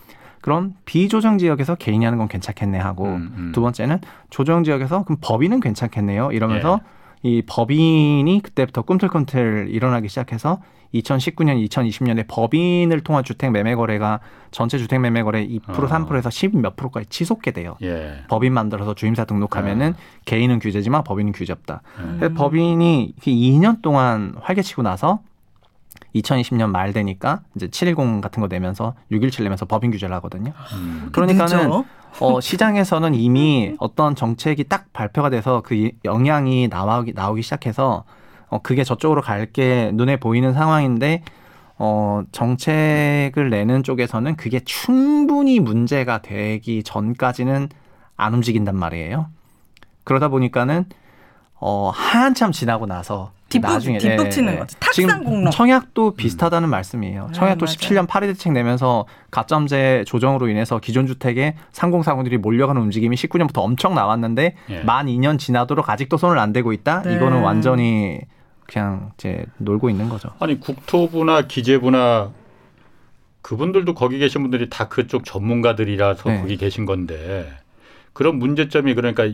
그럼 0.42 0.74
비조정 0.84 1.38
지역에서 1.38 1.76
개인이 1.76 2.04
하는 2.04 2.18
건 2.18 2.28
괜찮겠네 2.28 2.78
하고 2.78 3.06
음, 3.06 3.32
음. 3.36 3.52
두 3.54 3.60
번째는 3.60 4.00
조정 4.30 4.64
지역에서 4.64 5.04
그럼 5.04 5.18
법인은 5.20 5.60
괜찮겠네요. 5.60 6.32
이러면서 6.32 6.80
예. 6.82 7.01
이 7.22 7.42
법인이 7.42 8.40
그때부터 8.42 8.82
꿈틀꿈틀 8.82 9.68
일어나기 9.70 10.08
시작해서 10.08 10.60
2019년, 10.94 11.66
2020년에 11.68 12.26
법인을 12.28 13.00
통한 13.00 13.24
주택 13.24 13.50
매매 13.50 13.74
거래가 13.74 14.20
전체 14.50 14.76
주택 14.76 14.98
매매 14.98 15.22
거래 15.22 15.46
2% 15.46 15.62
어. 15.68 15.86
3%에서 15.86 16.28
10 16.28 16.56
몇 16.56 16.76
프로까지 16.76 17.08
치솟게 17.08 17.52
돼요. 17.52 17.76
예. 17.82 18.24
법인 18.28 18.52
만들어서 18.52 18.94
주임사 18.94 19.24
등록하면은 19.24 19.94
아. 19.96 20.22
개인은 20.26 20.58
규제지만 20.58 21.02
법인은 21.04 21.32
규제 21.32 21.52
없다. 21.52 21.82
음. 21.98 22.16
그래서 22.18 22.34
법인이 22.34 23.04
이렇게 23.04 23.32
2년 23.32 23.80
동안 23.80 24.34
활개치고 24.40 24.82
나서 24.82 25.20
2020년 26.14 26.68
말 26.68 26.92
되니까 26.92 27.40
이제 27.56 27.68
710 27.68 28.20
같은 28.20 28.42
거 28.42 28.48
내면서 28.48 28.94
617 29.10 29.44
내면서 29.44 29.64
법인 29.64 29.90
규제를 29.90 30.14
하거든요. 30.16 30.52
음. 30.74 31.08
그러니까는 31.12 31.70
늦 31.70 31.84
어. 32.20 32.34
어, 32.34 32.40
시장에서는 32.40 33.14
이미 33.14 33.74
어떤 33.78 34.14
정책이 34.14 34.64
딱 34.64 34.92
발표가 34.92 35.30
돼서 35.30 35.62
그 35.62 35.74
이- 35.74 35.92
영향이 36.04 36.68
나오기, 36.68 37.12
나오기 37.14 37.42
시작해서 37.42 38.04
어, 38.48 38.58
그게 38.62 38.84
저쪽으로 38.84 39.22
갈 39.22 39.46
게 39.52 39.90
눈에 39.94 40.16
보이는 40.18 40.52
상황인데 40.52 41.22
어, 41.78 42.22
정책을 42.32 43.50
내는 43.50 43.82
쪽에서는 43.82 44.36
그게 44.36 44.60
충분히 44.60 45.58
문제가 45.58 46.22
되기 46.22 46.82
전까지는 46.82 47.68
안 48.16 48.34
움직인단 48.34 48.76
말이에요. 48.76 49.26
그러다 50.04 50.28
보니까는 50.28 50.84
어, 51.60 51.90
한참 51.94 52.52
지나고 52.52 52.86
나서 52.86 53.32
뒷북- 53.60 53.72
나중에 53.72 53.98
뒷북 53.98 54.24
네, 54.24 54.30
치는 54.30 54.52
네. 54.54 54.58
거지. 54.58 54.76
탁상 54.80 54.92
지금 55.08 55.24
공론. 55.24 55.50
청약도 55.50 56.14
비슷하다는 56.14 56.68
말씀이에요. 56.68 57.26
네, 57.26 57.32
청약도 57.32 57.64
맞아요. 57.66 57.76
17년 57.76 58.08
파리 58.08 58.26
대책 58.26 58.52
내면서 58.52 59.06
가점제 59.30 60.04
조정으로 60.06 60.48
인해서 60.48 60.78
기존 60.78 61.06
주택에 61.06 61.54
상공사고들이 61.72 62.38
몰려가는 62.38 62.80
움직임이 62.80 63.16
19년부터 63.16 63.58
엄청 63.58 63.94
나왔는데 63.94 64.54
예. 64.70 64.80
만 64.82 65.06
2년 65.06 65.38
지나도록 65.38 65.88
아직도 65.90 66.16
손을 66.16 66.38
안 66.38 66.52
대고 66.52 66.72
있다. 66.72 67.02
네. 67.02 67.16
이거는 67.16 67.42
완전히 67.42 68.20
그냥 68.66 69.10
이제 69.18 69.44
놀고 69.58 69.90
있는 69.90 70.08
거죠. 70.08 70.30
아니 70.38 70.58
국토부나 70.60 71.42
기재부나 71.46 72.30
그분들도 73.42 73.94
거기 73.94 74.18
계신 74.18 74.42
분들이 74.42 74.70
다 74.70 74.88
그쪽 74.88 75.24
전문가들이라서 75.24 76.30
네. 76.30 76.40
거기 76.40 76.56
계신 76.56 76.86
건데 76.86 77.50
그런 78.12 78.36
문제점이 78.36 78.94
그러니까 78.94 79.24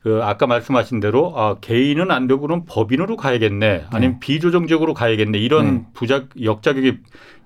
그 0.00 0.20
아까 0.22 0.46
말씀하신 0.46 1.00
대로 1.00 1.32
아 1.36 1.56
개인은 1.60 2.10
안 2.10 2.26
되고 2.26 2.40
그럼 2.40 2.64
법인으로 2.66 3.16
가야겠네 3.16 3.86
아니면 3.90 4.20
비조정적으로 4.20 4.94
가야겠네 4.94 5.38
이런 5.38 5.74
네. 5.74 5.86
부작 5.92 6.28
역자격이 6.42 6.98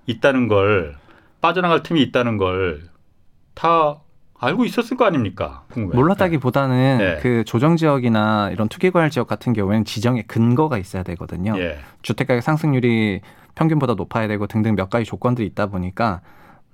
있다는 0.07 0.49
걸 0.49 0.97
빠져나갈 1.41 1.83
틈이 1.83 2.01
있다는 2.03 2.37
걸 2.37 2.93
다 3.55 3.97
알고 4.39 4.65
있었을 4.65 4.97
거 4.97 5.05
아닙니까? 5.05 5.63
궁금해요. 5.71 6.01
몰랐다기보다는 6.01 6.99
네. 6.99 7.19
그 7.23 7.45
조정 7.45 7.77
지역이나 7.77 8.51
이런 8.51 8.69
투기과열 8.69 9.11
지역 9.11 9.29
같은 9.29 9.53
경우에는 9.53 9.85
지정의 9.85 10.25
근거가 10.27 10.79
있어야 10.79 11.05
되거든요. 11.05 11.55
예. 11.59 11.79
주택 12.03 12.27
가격 12.27 12.43
상승률이 12.43 13.21
평균보다 13.55 13.95
높아야 13.95 14.27
되고 14.27 14.49
등등 14.49 14.75
몇 14.75 14.91
가지 14.91 15.05
조건들이 15.05 15.47
있다 15.47 15.67
보니까 15.67 16.23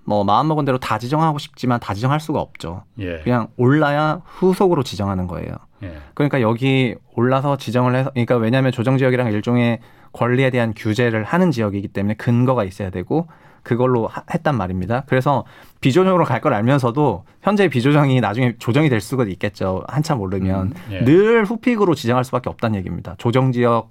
뭐 0.04 0.24
마음 0.24 0.48
먹은 0.48 0.64
대로 0.64 0.78
다 0.78 0.98
지정하고 0.98 1.36
싶지만 1.38 1.78
다 1.78 1.92
지정할 1.92 2.20
수가 2.20 2.40
없죠. 2.40 2.84
예. 3.00 3.18
그냥 3.18 3.48
올라야 3.58 4.22
후속으로 4.24 4.82
지정하는 4.82 5.26
거예요. 5.26 5.50
예. 5.82 5.94
그러니까 6.14 6.40
여기 6.40 6.94
올라서 7.14 7.56
지정을 7.56 7.94
해서 7.94 8.10
그러니까 8.10 8.36
왜냐하면 8.36 8.72
조정 8.72 8.98
지역이랑 8.98 9.32
일종의 9.32 9.78
권리에 10.12 10.50
대한 10.50 10.72
규제를 10.74 11.24
하는 11.24 11.50
지역이기 11.50 11.88
때문에 11.88 12.14
근거가 12.14 12.64
있어야 12.64 12.90
되고 12.90 13.28
그걸로 13.62 14.06
하- 14.06 14.22
했단 14.32 14.56
말입니다. 14.56 15.04
그래서 15.06 15.44
비조정으로 15.80 16.24
갈 16.24 16.40
걸 16.40 16.54
알면서도 16.54 17.24
현재 17.42 17.68
비조정이 17.68 18.20
나중에 18.20 18.54
조정이 18.58 18.88
될 18.88 19.00
수가 19.00 19.24
있겠죠. 19.24 19.84
한참 19.88 20.20
오르면 20.20 20.66
음, 20.68 20.74
예. 20.92 21.04
늘 21.04 21.44
후픽으로 21.44 21.94
지정할 21.94 22.24
수밖에 22.24 22.48
없다는 22.48 22.78
얘기입니다. 22.78 23.14
조정 23.18 23.52
지역 23.52 23.90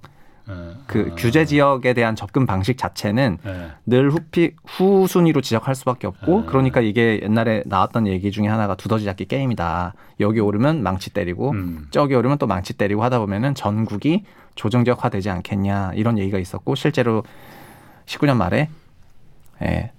그 0.86 1.10
어, 1.12 1.14
규제 1.16 1.44
지역에 1.44 1.92
대한 1.92 2.16
접근 2.16 2.46
방식 2.46 2.78
자체는 2.78 3.38
예. 3.44 3.70
늘 3.84 4.10
후픽 4.10 4.56
후순위로 4.66 5.42
지적할 5.42 5.74
수밖에 5.74 6.06
없고 6.06 6.40
아. 6.40 6.44
그러니까 6.46 6.80
이게 6.80 7.20
옛날에 7.22 7.62
나왔던 7.66 8.06
얘기 8.06 8.30
중에 8.30 8.46
하나가 8.48 8.74
두더지 8.74 9.04
잡기 9.04 9.26
게임이다. 9.26 9.94
여기 10.20 10.40
오르면 10.40 10.82
망치 10.82 11.10
때리고 11.12 11.50
음. 11.50 11.88
저기 11.90 12.14
오르면 12.14 12.38
또 12.38 12.46
망치 12.46 12.72
때리고 12.72 13.04
하다 13.04 13.18
보면은 13.18 13.54
전국이 13.54 14.24
조정 14.54 14.84
지역화 14.84 15.10
되지 15.10 15.28
않겠냐 15.28 15.92
이런 15.94 16.18
얘기가 16.18 16.38
있었고 16.38 16.74
실제로 16.74 17.22
19년 18.06 18.36
말에 18.36 18.70
예. 19.62 19.92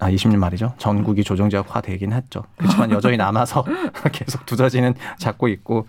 아 0.00 0.10
20년 0.10 0.36
말이죠. 0.36 0.74
전국이 0.78 1.24
조정 1.24 1.48
지역화 1.48 1.80
되긴 1.80 2.12
했죠. 2.12 2.44
그렇지만 2.56 2.90
여전히 2.92 3.16
남아서 3.16 3.64
계속 4.12 4.44
두더지는 4.44 4.94
잡고 5.18 5.48
있고 5.48 5.86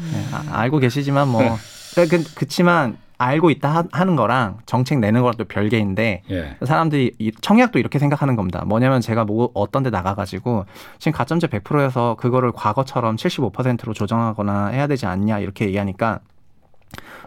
예, 0.00 0.34
아, 0.34 0.60
알고 0.60 0.78
계시지만 0.78 1.28
뭐 1.28 1.42
그, 1.94 2.08
그, 2.08 2.34
그치만 2.34 2.96
알고 3.16 3.50
있다 3.50 3.70
하- 3.70 3.84
하는 3.92 4.16
거랑 4.16 4.58
정책 4.66 4.98
내는 4.98 5.20
거랑 5.22 5.34
또 5.38 5.44
별개인데 5.44 6.22
예. 6.30 6.56
사람들이 6.64 7.12
이 7.18 7.30
청약도 7.40 7.78
이렇게 7.78 7.98
생각하는 7.98 8.34
겁니다. 8.36 8.64
뭐냐면 8.66 9.00
제가 9.00 9.24
뭐 9.24 9.50
어떤 9.54 9.82
데 9.82 9.90
나가가지고 9.90 10.66
지금 10.98 11.16
가점제 11.16 11.46
100%여서 11.46 12.16
그거를 12.18 12.50
과거처럼 12.52 13.16
75%로 13.16 13.92
조정하거나 13.94 14.68
해야 14.68 14.86
되지 14.88 15.06
않냐 15.06 15.38
이렇게 15.38 15.66
얘기하니까 15.66 16.20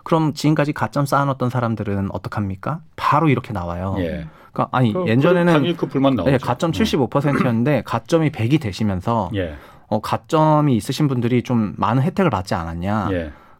그럼 0.03 0.33
지금까지 0.33 0.73
가점 0.73 1.05
쌓아놨던 1.05 1.49
사람들은 1.49 2.09
어떡합니까? 2.11 2.81
바로 2.95 3.29
이렇게 3.29 3.53
나와요. 3.53 3.95
예. 3.99 4.27
그러니까 4.51 4.69
아니 4.77 4.93
그, 4.93 5.07
예전에는 5.07 5.75
그 5.77 5.87
불만 5.87 6.15
나오죠. 6.15 6.31
네, 6.31 6.37
가점 6.37 6.71
75%였는데 6.71 7.83
가점이 7.85 8.31
100이 8.31 8.59
되시면서 8.61 9.29
예. 9.35 9.55
어, 9.87 10.01
가점이 10.01 10.75
있으신 10.75 11.07
분들이 11.07 11.43
좀 11.43 11.73
많은 11.77 12.03
혜택을 12.03 12.29
받지 12.29 12.55
않았냐. 12.55 13.09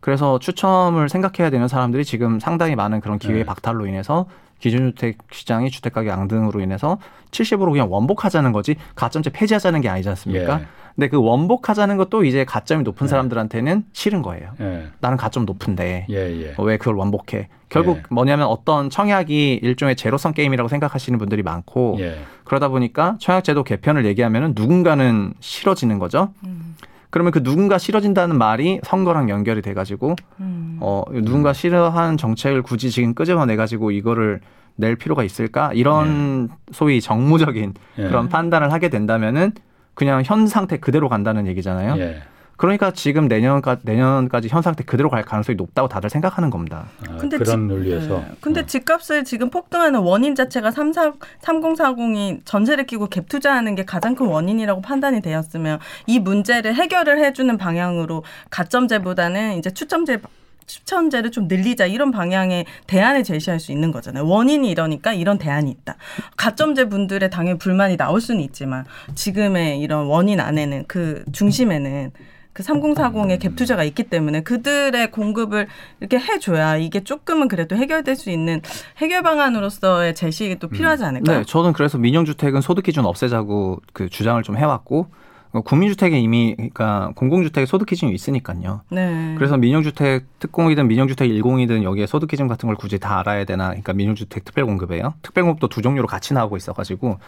예. 0.08 0.18
그래서 0.18 0.40
추첨을 0.40 1.10
생각해야 1.10 1.50
되는 1.50 1.68
사람들이 1.68 2.06
지금 2.06 2.40
상당히 2.40 2.76
많은 2.76 3.02
그런 3.02 3.20
기회 3.20 3.40
네. 3.40 3.44
박탈로 3.44 3.88
인해서 3.88 4.26
기준주택 4.60 5.18
시장이 5.32 5.70
주택가격 5.70 6.18
앙등으로 6.18 6.62
인해서 6.62 6.98
70으로 7.32 7.72
그냥 7.72 7.92
원복하자는 7.92 8.54
거지 8.54 8.78
가점제 8.96 9.32
폐지하자는 9.32 9.82
게 9.82 9.90
아니지 9.90 10.08
않습니까? 10.10 10.62
예. 10.62 10.66
근데 10.96 11.10
그 11.10 11.22
원복하자는 11.22 11.98
것도 11.98 12.24
이제 12.24 12.46
가점이 12.46 12.84
높은 12.84 13.06
네. 13.06 13.12
사람들한테는 13.12 13.84
싫은 13.92 14.22
거예요. 14.22 14.54
예. 14.62 14.88
나는 15.00 15.18
가점 15.18 15.46
높은데 15.46 16.08
예. 16.10 16.16
예. 16.16 16.54
어, 16.58 16.64
왜 16.64 16.78
그걸 16.78 16.96
원복해? 16.96 17.50
결국 17.70 17.98
예. 17.98 18.04
뭐냐면 18.10 18.48
어떤 18.48 18.90
청약이 18.90 19.60
일종의 19.62 19.98
제로성 19.98 20.34
게임이라고 20.34 20.70
생각하시는 20.70 21.20
분들이 21.20 21.44
많고 21.44 21.98
예. 22.00 22.18
그러다 22.46 22.70
보니까 22.70 23.18
청약제도 23.20 23.64
개편을 23.64 24.06
얘기하면은 24.06 24.54
누군가는 24.56 25.34
싫어지는 25.42 26.00
거죠. 26.00 26.34
음. 26.46 26.76
그러면 27.10 27.32
그 27.32 27.42
누군가 27.42 27.78
싫어진다는 27.78 28.38
말이 28.38 28.80
선거랑 28.84 29.30
연결이 29.30 29.62
돼가지고 29.62 30.16
음. 30.40 30.78
어 30.82 31.04
누군가 31.12 31.54
싫어하는 31.54 32.18
정책을 32.18 32.62
굳이 32.62 32.92
지금 32.92 33.14
끄집어내 33.14 33.56
가지고 33.56 33.92
이거를 33.92 34.42
낼 34.76 34.96
필요가 34.96 35.24
있을까 35.24 35.72
이런 35.74 36.50
소위 36.72 37.02
정무적인 37.02 37.74
예. 37.98 38.04
그런 38.04 38.30
판단을 38.30 38.72
하게 38.72 38.90
된다면은 38.90 39.52
그냥 39.94 40.22
현 40.24 40.48
상태 40.48 40.78
그대로 40.78 41.10
간다는 41.10 41.48
얘기잖아요. 41.48 41.98
예. 41.98 42.22
그러니까 42.58 42.92
지금 42.92 43.28
내년까지 43.28 43.84
내년까지 43.86 44.48
현 44.50 44.62
상태 44.64 44.84
그대로 44.84 45.10
갈 45.10 45.24
가능성이 45.24 45.56
높다고 45.56 45.88
다들 45.88 46.10
생각하는 46.10 46.50
겁니다. 46.50 46.88
아, 47.08 47.18
근데 47.18 47.38
그런 47.38 47.52
집- 47.52 47.60
논리에서. 47.76 48.18
네. 48.20 48.32
근데 48.42 48.62
어. 48.62 48.66
집값을 48.66 49.24
지금 49.24 49.50
폭등하는 49.52 50.00
원인 50.00 50.34
자체가 50.36 50.72
34, 50.72 51.14
3040이 51.42 52.42
전세를 52.46 52.86
끼고 52.88 53.10
갭 53.10 53.30
투자하는 53.30 53.76
게 53.76 53.86
가장 53.86 54.16
큰 54.16 54.26
원인이라고 54.28 54.82
판단이 54.82 55.22
되었으면 55.22 55.80
이 56.08 56.20
문제를 56.20 56.74
해결을 56.76 57.20
해주는 57.24 57.56
방향으로 57.58 58.24
가점제보다는 58.50 59.58
이제 59.58 59.70
추첨제 59.70 60.20
추첨제를 60.66 61.32
좀 61.32 61.48
늘리자 61.48 61.86
이런 61.86 62.12
방향의 62.12 62.66
대안을 62.88 63.24
제시할 63.24 63.58
수 63.60 63.72
있는 63.72 63.92
거잖아요. 63.94 64.28
원인이 64.28 64.70
이러니까 64.70 65.14
이런 65.14 65.38
대안이 65.38 65.72
있다. 65.72 65.96
가점제 66.36 66.90
분들의 66.90 67.30
당연히 67.30 67.58
불만이 67.58 67.96
나올 67.96 68.20
수는 68.20 68.42
있지만 68.42 68.84
지금의 69.16 69.80
이런 69.80 70.08
원인 70.08 70.42
안에는 70.42 70.84
그 70.88 71.24
중심에는 71.32 72.12
그 72.58 72.64
3040의 72.64 73.38
갭 73.38 73.56
투자가 73.56 73.84
있기 73.84 74.02
때문에 74.06 74.42
그들의 74.42 75.12
공급을 75.12 75.68
이렇게 76.00 76.18
해줘야 76.18 76.76
이게 76.78 77.04
조금은 77.04 77.50
그래도 77.50 77.76
해결될 77.76 78.16
수 78.16 78.32
있는 78.32 78.62
해결 78.98 79.22
방안으로서의 79.22 80.16
제시도 80.16 80.68
필요하지 80.68 81.04
않을까요? 81.04 81.38
네, 81.38 81.46
저는 81.46 81.74
그래서 81.74 82.00
민영주택은 82.00 82.62
소득 82.62 82.82
기준 82.82 83.06
없애자고 83.06 83.82
그 83.94 84.10
주장을 84.10 84.42
좀 84.42 84.58
해왔고 84.58 85.06
어, 85.52 85.62
국민주택에 85.62 86.18
이미 86.18 86.56
그러니까 86.56 87.12
공공주택에 87.16 87.68
소득 87.68 87.86
기준이 87.86 88.12
있으니까요. 88.12 88.82
네. 88.90 89.36
그래서 89.38 89.56
민영주택 89.56 90.26
특공이든 90.40 90.88
민영주택 90.88 91.30
일공이든 91.30 91.84
여기에 91.84 92.08
소득 92.08 92.26
기준 92.26 92.48
같은 92.48 92.66
걸 92.66 92.76
굳이 92.76 92.98
다 92.98 93.20
알아야 93.20 93.46
되나? 93.46 93.68
그러니까 93.68 93.94
민영주택 93.94 94.46
특별공급이에요. 94.46 95.14
특별공급도 95.22 95.68
두 95.68 95.84
종류로 95.84 96.08
같이 96.08 96.34
나오고 96.34 96.58
있어가지고 96.58 97.20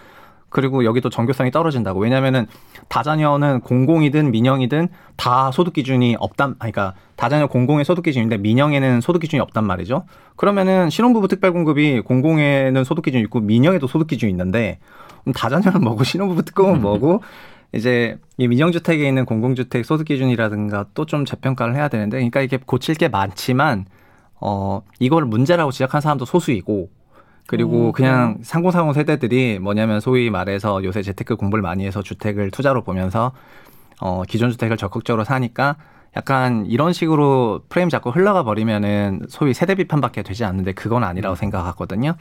그리고 0.49 0.83
여기도 0.85 1.09
정교성이 1.09 1.51
떨어진다고. 1.51 1.99
왜냐하면은 1.99 2.47
다자녀는 2.87 3.61
공공이든 3.61 4.31
민영이든 4.31 4.87
다 5.15 5.51
소득 5.51 5.73
기준이 5.73 6.15
없단, 6.19 6.55
그러니까 6.57 6.95
다자녀 7.15 7.47
공공의 7.47 7.85
소득 7.85 8.03
기준인데 8.03 8.37
민영에는 8.37 9.01
소득 9.01 9.19
기준이 9.19 9.39
없단 9.39 9.63
말이죠. 9.63 10.05
그러면은 10.35 10.89
신혼부부 10.89 11.27
특별 11.27 11.53
공급이 11.53 12.01
공공에는 12.01 12.83
소득 12.83 13.03
기준이 13.03 13.23
있고 13.23 13.39
민영에도 13.39 13.87
소득 13.87 14.07
기준이 14.07 14.31
있는데 14.31 14.79
그럼 15.21 15.33
다자녀는 15.33 15.81
뭐고 15.81 16.03
신혼부부 16.03 16.43
특공은 16.43 16.81
뭐고 16.81 17.21
이제 17.73 18.17
이 18.37 18.47
민영주택에 18.47 19.07
있는 19.07 19.25
공공주택 19.25 19.85
소득 19.85 20.05
기준이라든가 20.05 20.85
또 20.95 21.05
좀 21.05 21.25
재평가를 21.25 21.75
해야 21.75 21.87
되는데, 21.87 22.17
그러니까 22.17 22.41
이게 22.41 22.57
고칠 22.65 22.95
게 22.95 23.07
많지만 23.07 23.85
어 24.41 24.81
이걸 24.99 25.25
문제라고 25.25 25.71
지적한 25.71 26.01
사람도 26.01 26.25
소수이고 26.25 26.89
그리고 27.49 27.87
오, 27.87 27.91
그냥 27.91 28.37
상공상공 28.43 28.93
세대들이 28.93 29.57
뭐냐면 29.57 29.99
소위 30.01 30.29
말해서 30.29 30.83
요새 30.83 31.01
재테크 31.01 31.35
공부를 31.35 31.63
많이 31.63 31.83
해서 31.83 32.03
주택을 32.03 32.51
투자로 32.51 32.83
보면서 32.83 33.31
어 33.99 34.21
기존 34.27 34.51
주택을 34.51 34.77
적극적으로 34.77 35.23
사니까 35.23 35.75
약간 36.15 36.67
이런 36.67 36.93
식으로 36.93 37.61
프레임 37.69 37.89
잡고 37.89 38.11
흘러가 38.11 38.43
버리면은 38.43 39.21
소위 39.29 39.55
세대 39.55 39.73
비판밖에 39.73 40.21
되지 40.21 40.43
않는데 40.45 40.73
그건 40.73 41.03
아니라고 41.03 41.35
생각하거든요. 41.35 42.13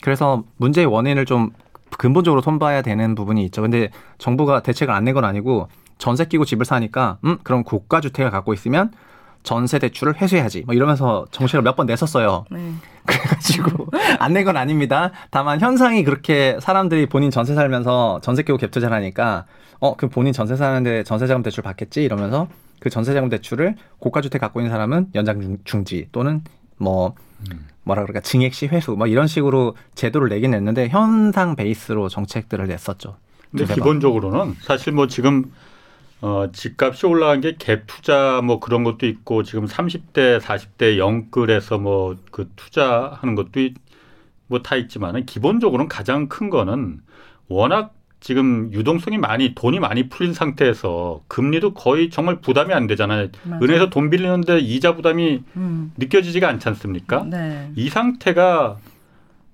그래서 0.00 0.44
문제의 0.58 0.86
원인을 0.86 1.24
좀 1.26 1.50
근본적으로 1.98 2.40
손봐야 2.40 2.82
되는 2.82 3.16
부분이 3.16 3.44
있죠. 3.46 3.62
근데 3.62 3.90
정부가 4.18 4.62
대책을 4.62 4.94
안 4.94 5.02
낸 5.04 5.14
건 5.14 5.24
아니고 5.24 5.66
전세 5.98 6.24
끼고 6.24 6.44
집을 6.44 6.64
사니까 6.64 7.18
음 7.24 7.38
그럼 7.42 7.64
고가 7.64 8.00
주택을 8.00 8.30
갖고 8.30 8.52
있으면 8.54 8.92
전세 9.42 9.78
대출을 9.78 10.20
회수해야지 10.20 10.62
뭐 10.66 10.74
이러면서 10.74 11.26
정책을 11.30 11.62
몇 11.62 11.76
번 11.76 11.86
냈었어요. 11.86 12.44
네. 12.50 12.72
그래가지고 13.06 13.86
안 14.18 14.32
낸 14.32 14.44
건 14.44 14.56
아닙니다. 14.56 15.12
다만 15.30 15.60
현상이 15.60 16.04
그렇게 16.04 16.58
사람들이 16.60 17.06
본인 17.06 17.30
전세 17.30 17.54
살면서 17.54 18.20
전세 18.22 18.42
끼고 18.42 18.58
갭 18.58 18.70
투자를 18.70 18.94
하니까 18.96 19.46
어그 19.80 20.08
본인 20.08 20.32
전세 20.32 20.56
사는데 20.56 21.04
전세자금 21.04 21.42
대출 21.42 21.62
받겠지 21.62 22.02
이러면서 22.02 22.48
그 22.80 22.90
전세자금 22.90 23.28
대출을 23.28 23.76
고가 23.98 24.20
주택 24.20 24.40
갖고 24.40 24.60
있는 24.60 24.70
사람은 24.70 25.08
연장 25.14 25.40
중- 25.40 25.58
중지 25.64 26.08
또는 26.12 26.42
뭐 26.76 27.14
뭐라 27.84 28.02
그럴까 28.02 28.20
증액시 28.20 28.66
회수 28.66 28.92
뭐 28.92 29.06
이런 29.06 29.26
식으로 29.26 29.74
제도를 29.94 30.28
내긴 30.28 30.50
냈는데 30.50 30.88
현상 30.88 31.56
베이스로 31.56 32.08
정책들을 32.08 32.66
냈었죠. 32.66 33.16
근데. 33.50 33.72
기본적으로는 33.74 34.56
사실 34.60 34.92
뭐 34.92 35.06
지금 35.06 35.50
어, 36.20 36.50
집값이 36.52 37.06
올라간 37.06 37.40
게 37.40 37.52
갭 37.56 37.82
투자 37.86 38.40
뭐 38.42 38.58
그런 38.60 38.82
것도 38.84 39.06
있고 39.06 39.42
지금 39.44 39.66
30대, 39.66 40.40
40대 40.40 40.98
영끌에서 40.98 41.78
뭐 41.78 42.16
그 42.32 42.50
투자하는 42.56 43.34
것도 43.34 43.50
뭐 44.48 44.62
다 44.62 44.76
있지만은 44.76 45.26
기본적으로는 45.26 45.88
가장 45.88 46.28
큰 46.28 46.50
거는 46.50 47.00
워낙 47.48 47.94
지금 48.20 48.72
유동성이 48.72 49.16
많이 49.18 49.54
돈이 49.54 49.78
많이 49.78 50.08
풀린 50.08 50.32
상태에서 50.34 51.22
금리도 51.28 51.74
거의 51.74 52.10
정말 52.10 52.40
부담이 52.40 52.74
안 52.74 52.88
되잖아요. 52.88 53.28
맞아요. 53.44 53.60
은행에서 53.62 53.90
돈 53.90 54.10
빌리는데 54.10 54.58
이자 54.58 54.96
부담이 54.96 55.42
음. 55.56 55.92
느껴지지가 55.98 56.48
않지 56.48 56.68
않습니까? 56.68 57.22
네. 57.24 57.70
이 57.76 57.88
상태가 57.88 58.78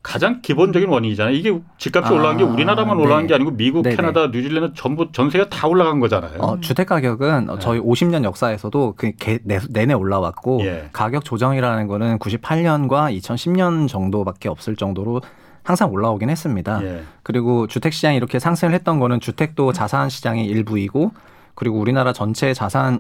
가장 0.04 0.42
기본적인 0.42 0.90
원인이잖아요. 0.90 1.34
이게 1.34 1.58
집값이 1.78 2.12
아, 2.12 2.14
올라간 2.14 2.36
게 2.36 2.44
우리나라만 2.44 2.98
네. 2.98 3.02
올라간 3.02 3.26
게 3.26 3.34
아니고 3.34 3.52
미국, 3.52 3.82
네네. 3.82 3.96
캐나다, 3.96 4.26
뉴질랜드 4.26 4.74
전부 4.76 5.10
전세가 5.10 5.48
다 5.48 5.66
올라간 5.66 5.98
거잖아요. 5.98 6.38
어, 6.40 6.60
주택 6.60 6.88
가격은 6.88 7.48
어, 7.48 7.58
저희 7.58 7.80
50년 7.80 8.22
역사에서도 8.22 8.94
그 8.98 9.12
개- 9.18 9.38
내, 9.44 9.58
내내 9.70 9.94
올라왔고 9.94 10.60
예. 10.66 10.90
가격 10.92 11.24
조정이라는 11.24 11.86
거는 11.88 12.18
98년과 12.18 13.16
2010년 13.18 13.88
정도밖에 13.88 14.50
없을 14.50 14.76
정도로 14.76 15.22
항상 15.62 15.90
올라오긴 15.90 16.28
했습니다. 16.28 16.84
예. 16.84 17.02
그리고 17.22 17.66
주택 17.66 17.94
시장이 17.94 18.18
이렇게 18.18 18.38
상승을 18.38 18.74
했던 18.74 19.00
거는 19.00 19.20
주택도 19.20 19.72
자산 19.72 20.10
시장의 20.10 20.44
일부이고 20.44 21.12
그리고 21.54 21.78
우리나라 21.78 22.12
전체 22.12 22.52
자산이 22.52 22.98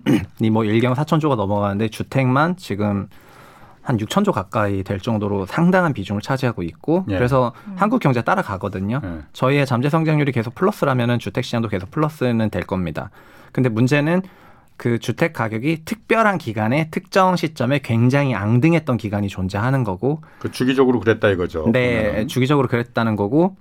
뭐 0.50 0.62
1경 0.62 0.94
4천조가 0.94 1.36
넘어가는데 1.36 1.88
주택만 1.88 2.56
지금 2.56 3.08
한 3.84 3.98
6천조 3.98 4.32
가까이 4.32 4.82
될 4.82 4.98
정도로 4.98 5.44
상당한 5.46 5.92
비중을 5.92 6.22
차지하고 6.22 6.62
있고 6.62 7.04
예. 7.10 7.16
그래서 7.16 7.52
한국 7.76 8.00
경제 8.00 8.22
따라가거든요. 8.22 9.00
예. 9.04 9.18
저희의 9.34 9.66
잠재 9.66 9.90
성장률이 9.90 10.32
계속 10.32 10.54
플러스라면은 10.54 11.18
주택 11.18 11.44
시장도 11.44 11.68
계속 11.68 11.90
플러스는 11.90 12.48
될 12.48 12.62
겁니다. 12.64 13.10
근데 13.52 13.68
문제는 13.68 14.22
그 14.76 14.98
주택 14.98 15.34
가격이 15.34 15.84
특별한 15.84 16.38
기간에 16.38 16.88
특정 16.90 17.36
시점에 17.36 17.78
굉장히 17.80 18.34
앙등했던 18.34 18.96
기간이 18.96 19.28
존재하는 19.28 19.84
거고 19.84 20.22
그 20.40 20.50
주기적으로 20.50 20.98
그랬다 20.98 21.28
이거죠. 21.28 21.70
네, 21.70 22.06
보면은. 22.06 22.28
주기적으로 22.28 22.66
그랬다는 22.66 23.16
거고 23.16 23.56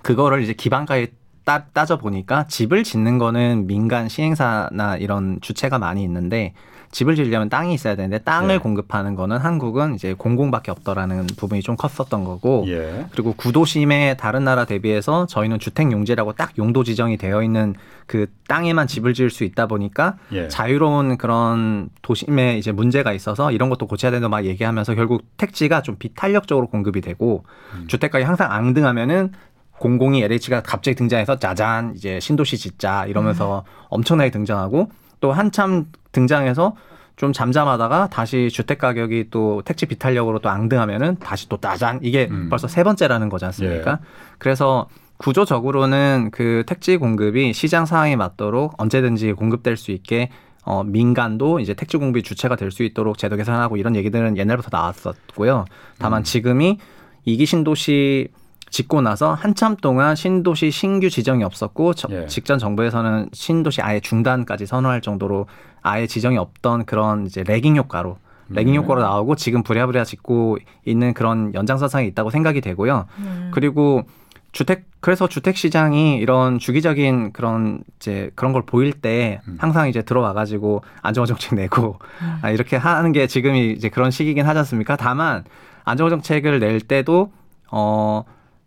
그거를 0.00 0.42
이제 0.42 0.54
기반가에 0.54 1.08
따, 1.44 1.66
따져 1.66 1.98
보니까 1.98 2.46
집을 2.46 2.84
짓는 2.84 3.18
거는 3.18 3.66
민간 3.66 4.08
시행사나 4.08 4.96
이런 4.96 5.38
주체가 5.40 5.78
많이 5.78 6.02
있는데 6.02 6.54
집을 6.92 7.16
지으려면 7.16 7.48
땅이 7.48 7.72
있어야 7.72 7.96
되는데 7.96 8.18
땅을 8.18 8.48
네. 8.48 8.58
공급하는 8.58 9.14
거는 9.14 9.38
한국은 9.38 9.94
이제 9.94 10.12
공공밖에 10.12 10.70
없더라는 10.70 11.26
부분이 11.38 11.62
좀 11.62 11.74
컸었던 11.74 12.22
거고 12.22 12.64
예. 12.68 13.06
그리고 13.12 13.32
구도심의 13.32 14.18
다른 14.18 14.44
나라 14.44 14.66
대비해서 14.66 15.26
저희는 15.26 15.58
주택 15.58 15.90
용지라고 15.90 16.34
딱 16.34 16.56
용도 16.58 16.84
지정이 16.84 17.16
되어 17.16 17.42
있는 17.42 17.74
그 18.06 18.26
땅에만 18.46 18.86
집을 18.86 19.14
지을 19.14 19.30
수 19.30 19.44
있다 19.44 19.66
보니까 19.66 20.18
예. 20.32 20.48
자유로운 20.48 21.16
그런 21.16 21.88
도심에 22.02 22.58
이제 22.58 22.72
문제가 22.72 23.14
있어서 23.14 23.52
이런 23.52 23.70
것도 23.70 23.86
고쳐야 23.86 24.10
된다 24.10 24.28
막 24.28 24.44
얘기하면서 24.44 24.94
결국 24.94 25.24
택지가 25.38 25.80
좀 25.80 25.96
비탄력적으로 25.98 26.66
공급이 26.68 27.00
되고 27.00 27.44
음. 27.74 27.86
주택가격이 27.88 28.26
항상 28.26 28.52
앙등하면은 28.52 29.32
공공이 29.78 30.22
LH가 30.22 30.62
갑자기 30.62 30.94
등장해서 30.94 31.38
짜잔 31.38 31.94
이제 31.96 32.20
신도시 32.20 32.58
짓자 32.58 33.06
이러면서 33.06 33.64
엄청나게 33.88 34.30
등장하고 34.30 34.90
또 35.22 35.32
한참 35.32 35.86
등장해서 36.10 36.76
좀 37.16 37.32
잠잠하다가 37.32 38.08
다시 38.08 38.50
주택 38.50 38.78
가격이 38.78 39.28
또 39.30 39.62
택지 39.64 39.86
비탄력으로 39.86 40.40
또 40.40 40.48
앙등하면은 40.50 41.16
다시 41.20 41.48
또 41.48 41.56
따잔 41.56 42.00
이게 42.02 42.26
음. 42.30 42.48
벌써 42.50 42.66
세 42.68 42.82
번째라는 42.82 43.28
거지 43.28 43.44
않습니까? 43.46 44.00
그래서 44.38 44.88
구조적으로는 45.18 46.30
그 46.32 46.64
택지 46.66 46.96
공급이 46.96 47.52
시장 47.52 47.86
상황에 47.86 48.16
맞도록 48.16 48.74
언제든지 48.78 49.34
공급될 49.34 49.76
수 49.76 49.92
있게 49.92 50.30
어, 50.64 50.82
민간도 50.82 51.60
이제 51.60 51.74
택지 51.74 51.96
공급이 51.96 52.22
주체가 52.24 52.56
될 52.56 52.72
수 52.72 52.82
있도록 52.82 53.18
제도 53.18 53.36
개선하고 53.36 53.76
이런 53.76 53.94
얘기들은 53.94 54.36
옛날부터 54.36 54.68
나왔었고요. 54.72 55.66
다만 55.98 56.22
음. 56.22 56.24
지금이 56.24 56.78
이기 57.24 57.46
신도시 57.46 58.28
짓고 58.72 59.02
나서 59.02 59.34
한참 59.34 59.76
동안 59.76 60.16
신도시 60.16 60.70
신규 60.70 61.10
지정이 61.10 61.44
없었고 61.44 61.92
저- 61.92 62.08
예. 62.10 62.26
직전 62.26 62.58
정부에서는 62.58 63.28
신도시 63.32 63.82
아예 63.82 64.00
중단까지 64.00 64.64
선언할 64.66 65.02
정도로 65.02 65.46
아예 65.82 66.06
지정이 66.06 66.38
없던 66.38 66.86
그런 66.86 67.26
이제 67.26 67.44
레깅 67.44 67.76
효과로 67.76 68.16
레깅 68.48 68.72
네. 68.72 68.78
효과로 68.78 69.02
나오고 69.02 69.36
지금 69.36 69.62
부랴부랴 69.62 70.04
짓고 70.04 70.58
있는 70.86 71.12
그런 71.12 71.52
연장선상에 71.54 72.06
있다고 72.06 72.30
생각이 72.30 72.60
되고요. 72.62 73.06
음. 73.18 73.50
그리고 73.52 74.04
주택 74.52 74.84
그래서 75.00 75.28
주택 75.28 75.56
시장이 75.56 76.16
이런 76.18 76.58
주기적인 76.58 77.32
그런 77.32 77.82
이제 77.96 78.30
그런 78.34 78.52
걸 78.54 78.62
보일 78.64 78.92
때 78.92 79.40
음. 79.48 79.56
항상 79.60 79.88
이제 79.88 80.00
들어와 80.02 80.32
가지고 80.32 80.82
안정화 81.02 81.26
정책 81.26 81.54
내고 81.56 81.98
음. 82.22 82.38
아, 82.40 82.50
이렇게 82.50 82.76
하는 82.76 83.12
게 83.12 83.26
지금이 83.26 83.72
이제 83.72 83.90
그런 83.90 84.10
시기긴 84.10 84.46
하지 84.46 84.58
않습니까? 84.60 84.96
다만 84.96 85.44
안정화 85.84 86.08
정책을 86.10 86.58
낼 86.58 86.80
때도 86.80 87.32
어 87.70 88.24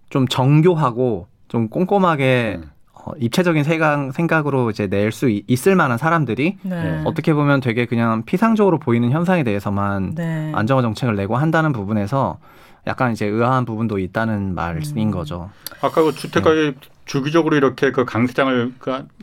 좀 0.10 0.28
정교하고 0.28 1.28
좀 1.48 1.68
꼼꼼하게 1.70 2.60
음. 2.62 2.70
어, 2.94 3.12
입체적인 3.20 3.64
생각, 3.64 4.12
생각 4.14 4.48
으로 4.48 4.70
이제 4.70 4.88
낼 4.88 5.12
수 5.12 5.30
있을 5.30 5.76
만한 5.76 5.98
사람들이 5.98 6.58
네. 6.64 7.02
어떻게 7.06 7.34
보면 7.34 7.60
되게 7.62 7.86
그냥 7.86 8.24
피상적으로 8.24 8.80
보이는 8.80 9.12
현상에 9.12 9.44
대해서만 9.44 10.16
네. 10.16 10.52
안정화 10.56 10.82
정책을 10.82 11.16
내고 11.16 11.38
한다는 11.38 11.72
부분에서 11.72 12.40
약간 12.88 13.12
이제 13.12 13.26
의아한 13.26 13.66
부분도 13.66 14.00
있다는 14.00 14.54
말인 14.54 14.82
음. 14.98 15.12
거죠. 15.12 15.50
아까 15.82 16.04
그 16.04 16.14
주택 16.14 16.44
가격 16.44 16.76
주기적으로 17.06 17.56
이렇게 17.56 17.92
그 17.92 18.06
강세장을 18.06 18.74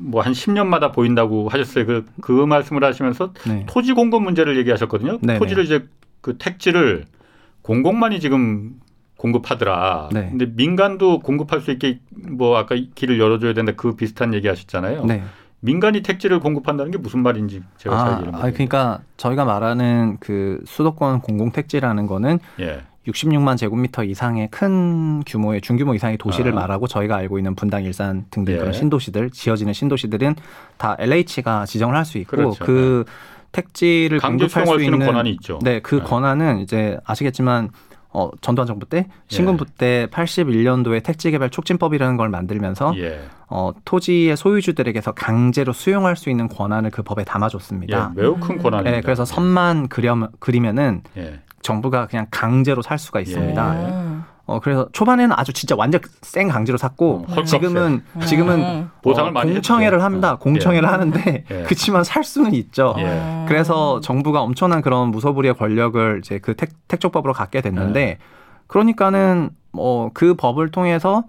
뭐한 0.00 0.32
10년마다 0.32 0.92
보인다고 0.92 1.48
하셨어요. 1.48 1.86
그, 1.86 2.06
그 2.20 2.32
말씀을 2.32 2.84
하시면서 2.84 3.32
네. 3.46 3.66
토지 3.68 3.92
공급 3.92 4.22
문제를 4.22 4.56
얘기하셨거든요. 4.58 5.18
네네. 5.20 5.38
토지를 5.40 5.64
이제 5.64 5.84
그 6.20 6.36
택지를 6.38 7.04
공공만이 7.62 8.20
지금 8.20 8.74
공급하더라. 9.22 10.08
네. 10.12 10.28
근데 10.30 10.46
민간도 10.46 11.20
공급할 11.20 11.60
수 11.60 11.70
있게 11.70 12.00
뭐 12.10 12.56
아까 12.56 12.74
길을 12.74 13.20
열어줘야 13.20 13.54
된다 13.54 13.72
그 13.76 13.94
비슷한 13.94 14.34
얘기 14.34 14.48
하셨잖아요. 14.48 15.04
네. 15.04 15.22
민간이 15.60 16.02
택지를 16.02 16.40
공급한다는 16.40 16.90
게 16.90 16.98
무슨 16.98 17.22
말인지 17.22 17.62
제가 17.78 17.96
잘 17.96 18.08
아, 18.08 18.12
이해를 18.14 18.28
아, 18.30 18.38
못해요. 18.38 18.52
그러니까 18.52 19.00
저희가 19.16 19.44
말하는 19.44 20.16
그 20.18 20.60
수도권 20.66 21.20
공공 21.20 21.52
택지라는 21.52 22.08
거는 22.08 22.40
예. 22.58 22.80
66만 23.06 23.56
제곱미터 23.56 24.02
이상의 24.02 24.48
큰 24.50 25.22
규모의 25.24 25.60
중규모 25.60 25.94
이상의 25.94 26.18
도시를 26.18 26.50
아. 26.52 26.56
말하고 26.56 26.88
저희가 26.88 27.14
알고 27.14 27.38
있는 27.38 27.54
분당, 27.54 27.84
일산 27.84 28.24
등등 28.30 28.54
예. 28.54 28.58
그런 28.58 28.72
신도시들 28.72 29.30
지어지는 29.30 29.72
신도시들은 29.72 30.34
다 30.78 30.96
LH가 30.98 31.66
지정을 31.66 31.94
할 31.94 32.04
수 32.04 32.18
있고 32.18 32.36
그렇죠. 32.36 32.64
그 32.64 33.04
택지를 33.52 34.18
강제 34.18 34.46
공급할 34.46 34.66
수 34.66 34.84
있는 34.84 34.98
권한이 34.98 35.30
있죠. 35.30 35.60
네, 35.62 35.78
그 35.78 35.96
네. 35.96 36.02
권한은 36.02 36.58
이제 36.58 36.98
아시겠지만 37.04 37.70
어, 38.12 38.30
전두환 38.40 38.66
정부 38.66 38.86
때 38.86 39.06
신군부 39.28 39.64
때 39.64 40.06
81년도에 40.10 41.02
택지개발 41.02 41.50
촉진법이라는 41.50 42.16
걸 42.16 42.28
만들면서 42.28 42.94
예. 42.98 43.20
어, 43.48 43.72
토지의 43.84 44.36
소유주들에게서 44.36 45.12
강제로 45.12 45.72
수용할 45.72 46.16
수 46.16 46.30
있는 46.30 46.48
권한을 46.48 46.90
그 46.90 47.02
법에 47.02 47.22
예. 47.22 47.24
담아줬습니다. 47.24 48.12
매우 48.14 48.36
큰 48.36 48.56
음. 48.56 48.62
권한입니다. 48.62 48.96
네, 48.96 49.00
그래서 49.00 49.24
선만 49.24 49.88
그려, 49.88 50.28
그리면은 50.38 51.02
예. 51.16 51.40
정부가 51.62 52.06
그냥 52.06 52.26
강제로 52.30 52.82
살 52.82 52.98
수가 52.98 53.20
있습니다. 53.20 54.11
예. 54.48 54.52
음. 54.52 54.54
어, 54.54 54.60
그래서 54.60 54.88
초반에는 54.92 55.34
아주 55.38 55.52
진짜 55.52 55.74
완전 55.76 56.00
생 56.22 56.48
강제로 56.48 56.76
샀고 56.78 57.24
어, 57.28 57.30
헐값에. 57.30 57.44
지금은 57.44 58.02
지금은 58.26 58.60
음. 58.60 58.90
보상을 59.02 59.30
어, 59.30 59.32
많이 59.32 59.52
공청회를. 59.52 60.02
합니다. 60.02 60.32
어. 60.32 60.38
공청회를 60.38 60.86
예. 60.88 60.90
하는데 60.90 61.44
예. 61.50 61.62
그치만 61.68 62.04
살 62.04 62.24
수는 62.24 62.52
있죠. 62.54 62.94
예. 62.98 63.04
어. 63.06 63.46
그래서 63.48 64.00
정부가 64.00 64.42
엄청난 64.42 64.82
그런 64.82 65.10
무소불위의 65.10 65.54
권력을 65.54 66.20
이제 66.22 66.38
그 66.38 66.54
택, 66.54 66.70
택조법으로 66.88 67.32
갖게 67.32 67.60
됐는데 67.60 68.18
그러니까는 68.66 69.50
뭐그 69.72 70.34
법을 70.34 70.70
통해서 70.70 71.24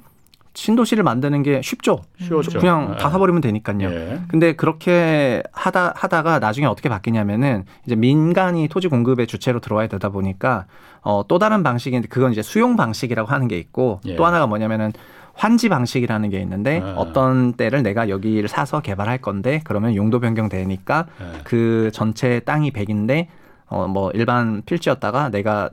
신도시를 0.53 1.03
만드는 1.03 1.41
게 1.43 1.61
쉽죠. 1.63 2.01
쉬웠죠. 2.19 2.59
그냥 2.59 2.91
예. 2.93 2.97
다 2.97 3.09
사버리면 3.09 3.41
되니까요. 3.41 3.89
예. 3.89 4.21
근데 4.27 4.53
그렇게 4.53 5.41
하다 5.51 5.93
하다가 5.95 6.39
나중에 6.39 6.67
어떻게 6.67 6.89
바뀌냐면은 6.89 7.65
이제 7.85 7.95
민간이 7.95 8.67
토지 8.67 8.87
공급의 8.87 9.27
주체로 9.27 9.59
들어와야 9.59 9.87
되다 9.87 10.09
보니까 10.09 10.65
어, 11.01 11.23
또 11.27 11.39
다른 11.39 11.63
방식인데 11.63 12.07
그건 12.07 12.31
이제 12.31 12.41
수용 12.41 12.75
방식이라고 12.75 13.29
하는 13.29 13.47
게 13.47 13.57
있고 13.57 13.99
예. 14.05 14.15
또 14.15 14.25
하나가 14.25 14.45
뭐냐면은 14.47 14.93
환지 15.33 15.67
방식이라는 15.69 16.29
게 16.29 16.39
있는데 16.41 16.81
아. 16.83 16.93
어떤 16.97 17.53
때를 17.53 17.81
내가 17.81 18.07
여기를 18.07 18.47
사서 18.47 18.81
개발할 18.81 19.17
건데 19.17 19.61
그러면 19.63 19.95
용도 19.95 20.19
변경 20.19 20.49
되니까 20.49 21.07
예. 21.19 21.39
그 21.43 21.89
전체 21.91 22.39
땅이 22.41 22.71
100인데 22.71 23.27
어 23.67 23.87
뭐 23.87 24.11
일반 24.11 24.61
필지였다가 24.67 25.29
내가 25.29 25.63
요- 25.65 25.69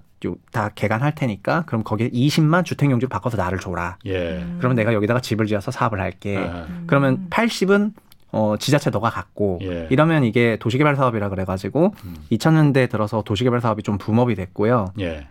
다 0.52 0.70
개간할 0.74 1.14
테니까 1.14 1.64
그럼 1.66 1.82
거기에 1.82 2.10
20만 2.10 2.64
주택 2.64 2.90
용지로 2.90 3.08
바꿔서 3.08 3.36
나를 3.36 3.58
줘라. 3.58 3.96
예. 4.06 4.44
그러면 4.58 4.76
내가 4.76 4.92
여기다가 4.92 5.20
집을 5.20 5.46
지어서 5.46 5.70
사업을 5.70 6.00
할게. 6.00 6.36
아. 6.36 6.66
그러면 6.86 7.26
80은 7.30 7.92
어 8.32 8.54
지자체 8.58 8.90
너가 8.90 9.10
갖고 9.10 9.58
예. 9.62 9.88
이러면 9.90 10.24
이게 10.24 10.56
도시개발 10.60 10.94
사업이라 10.96 11.30
그래가지고 11.30 11.94
음. 12.04 12.16
2000년대 12.30 12.88
들어서 12.90 13.22
도시개발 13.22 13.60
사업이 13.60 13.82
좀 13.82 13.98
붐업이 13.98 14.34
됐고요. 14.34 14.92
예. 15.00 15.26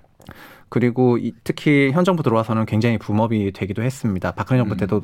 그리고 0.70 1.18
이- 1.18 1.34
특히 1.44 1.92
현 1.94 2.04
정부 2.04 2.22
들어와서는 2.24 2.66
굉장히 2.66 2.98
붐업이 2.98 3.52
되기도 3.54 3.82
했습니다. 3.84 4.32
박근혜 4.32 4.60
정부 4.60 4.76
음. 4.76 4.78
때도 4.78 5.02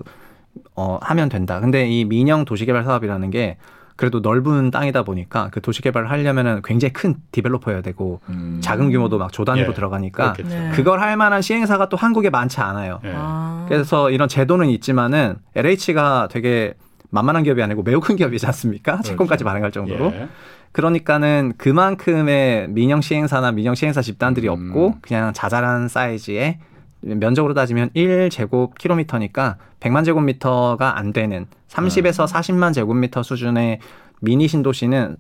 어, 0.76 0.98
하면 1.02 1.30
된다. 1.30 1.60
근데 1.60 1.88
이 1.88 2.06
민영 2.06 2.46
도시개발 2.46 2.84
사업이라는 2.84 3.30
게 3.30 3.58
그래도 3.96 4.20
넓은 4.20 4.72
땅이다 4.72 5.04
보니까 5.04 5.50
그 5.52 5.62
도시 5.62 5.82
개발을 5.82 6.10
하려면은 6.10 6.62
굉장히 6.64 6.92
큰 6.92 7.16
디벨로퍼여야 7.32 7.82
되고 7.82 8.20
음. 8.30 8.60
작은 8.62 8.92
규모도 8.92 9.18
막 9.18 9.32
조단위로 9.32 9.70
예. 9.70 9.74
들어가니까 9.74 10.34
그렇겠죠. 10.34 10.56
네. 10.56 10.72
그걸 10.72 11.00
할 11.00 11.16
만한 11.16 11.42
시행사가 11.42 11.88
또 11.88 11.96
한국에 11.96 12.30
많지 12.30 12.60
않아요. 12.60 13.00
예. 13.06 13.14
아. 13.16 13.66
그래서 13.70 14.10
이런 14.12 14.28
제도는 14.28 14.70
있지만은 14.70 15.38
LH가 15.56 16.28
되게 16.30 16.74
만만한 17.10 17.44
기업이 17.44 17.64
아니고 17.64 17.84
매우 17.84 18.02
큰 18.02 18.18
기업이지 18.18 18.46
않습니까? 18.48 19.02
채권까지 19.02 19.46
발행할 19.46 19.72
정도로. 19.72 20.08
예. 20.08 20.28
그러니까는 20.74 21.54
그만큼의 21.58 22.68
민영 22.68 23.00
시행사나 23.00 23.54
민영 23.54 23.76
시행사 23.76 24.02
집단들이 24.02 24.50
음. 24.50 24.70
없고 24.70 24.96
그냥 25.02 25.32
자잘한 25.32 25.88
사이즈의 25.88 26.60
면적으로 27.06 27.54
따지면 27.54 27.90
1제곱 27.96 28.78
킬로미터니까 28.78 29.58
100만 29.80 30.06
제곱미터가 30.06 30.98
안 30.98 31.14
되는 31.14 31.46
30에서 31.70 32.28
40만 32.28 32.74
제곱미터 32.74 33.22
수준의 33.24 33.80
미니 34.22 34.48
신도시는 34.48 35.18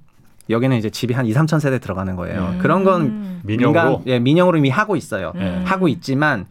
여기는 0.49 0.77
이제 0.77 0.89
집이 0.89 1.13
한 1.13 1.25
2, 1.25 1.33
3천 1.33 1.59
세대 1.59 1.79
들어가는 1.79 2.15
거예요. 2.15 2.53
음. 2.53 2.59
그런 2.59 2.83
건 2.83 3.41
민영으로 3.43 3.89
민간, 3.89 4.07
예, 4.07 4.19
민영으로 4.19 4.57
이미 4.57 4.69
하고 4.69 4.95
있어요. 4.95 5.33
예. 5.37 5.61
하고 5.65 5.87
있지만 5.87 6.45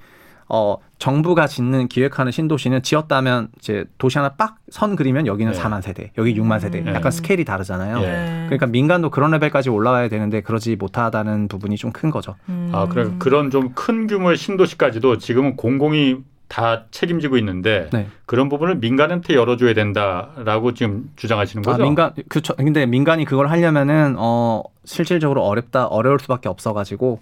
어 0.55 0.79
정부가 0.99 1.49
짓는 1.49 1.89
기획하는 1.89 2.31
신도시는 2.31 2.83
지었다면 2.83 3.49
이제 3.59 3.85
도시 3.99 4.19
하나 4.19 4.31
빡 4.31 4.57
선 4.71 4.95
그리면 4.97 5.27
여기는 5.27 5.53
네. 5.53 5.59
4만 5.61 5.83
세대, 5.83 6.13
여기 6.17 6.35
6만 6.41 6.61
세대. 6.61 6.79
음. 6.79 6.87
약간 6.95 7.11
스케일이 7.11 7.45
다르잖아요. 7.45 7.99
예. 7.99 8.07
네. 8.07 8.43
그러니까 8.47 8.67
민간도 8.67 9.11
그런 9.11 9.33
레벨까지 9.33 9.69
올라와야 9.71 10.09
되는데 10.09 10.41
그러지 10.41 10.77
못하다는 10.77 11.49
부분이 11.49 11.77
좀 11.77 11.93
큰 11.93 12.11
거죠. 12.11 12.37
음. 12.49 12.71
아, 12.73 12.87
그래 12.89 13.11
그런 13.19 13.51
좀 13.51 13.73
큰 13.75 14.07
규모의 14.07 14.37
신도시까지도 14.37 15.19
지금은 15.19 15.57
공공이 15.57 16.17
다 16.49 16.85
책임지고 16.91 17.39
있는데 17.39 17.89
네. 17.93 18.07
그런 18.27 18.49
부분을 18.49 18.77
민간한테 18.77 19.35
열어줘야 19.35 19.75
된다라고 19.75 20.73
지금 20.75 21.11
주장하시는 21.17 21.63
아, 21.67 21.73
거죠? 21.73 21.83
민간 21.85 22.13
그쵸. 22.29 22.55
근데 22.57 22.87
민간이 22.87 23.25
그걸 23.25 23.49
하려면은 23.51 24.15
어 24.19 24.63
실질적으로 24.85 25.43
어렵다 25.45 25.87
어려울 25.87 26.19
수밖에 26.21 26.49
없어가지고 26.49 27.21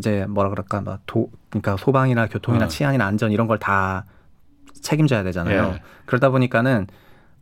이제 0.00 0.26
뭐라 0.28 0.50
그럴까 0.50 0.80
막 0.80 1.00
도 1.06 1.30
그러니까 1.50 1.76
소방이나 1.76 2.26
교통이나 2.26 2.64
어. 2.64 2.68
치안이나 2.68 3.06
안전 3.06 3.30
이런 3.30 3.46
걸 3.46 3.58
다 3.58 4.04
책임져야 4.82 5.22
되잖아요. 5.24 5.72
예. 5.74 5.82
그러다 6.06 6.30
보니까는 6.30 6.86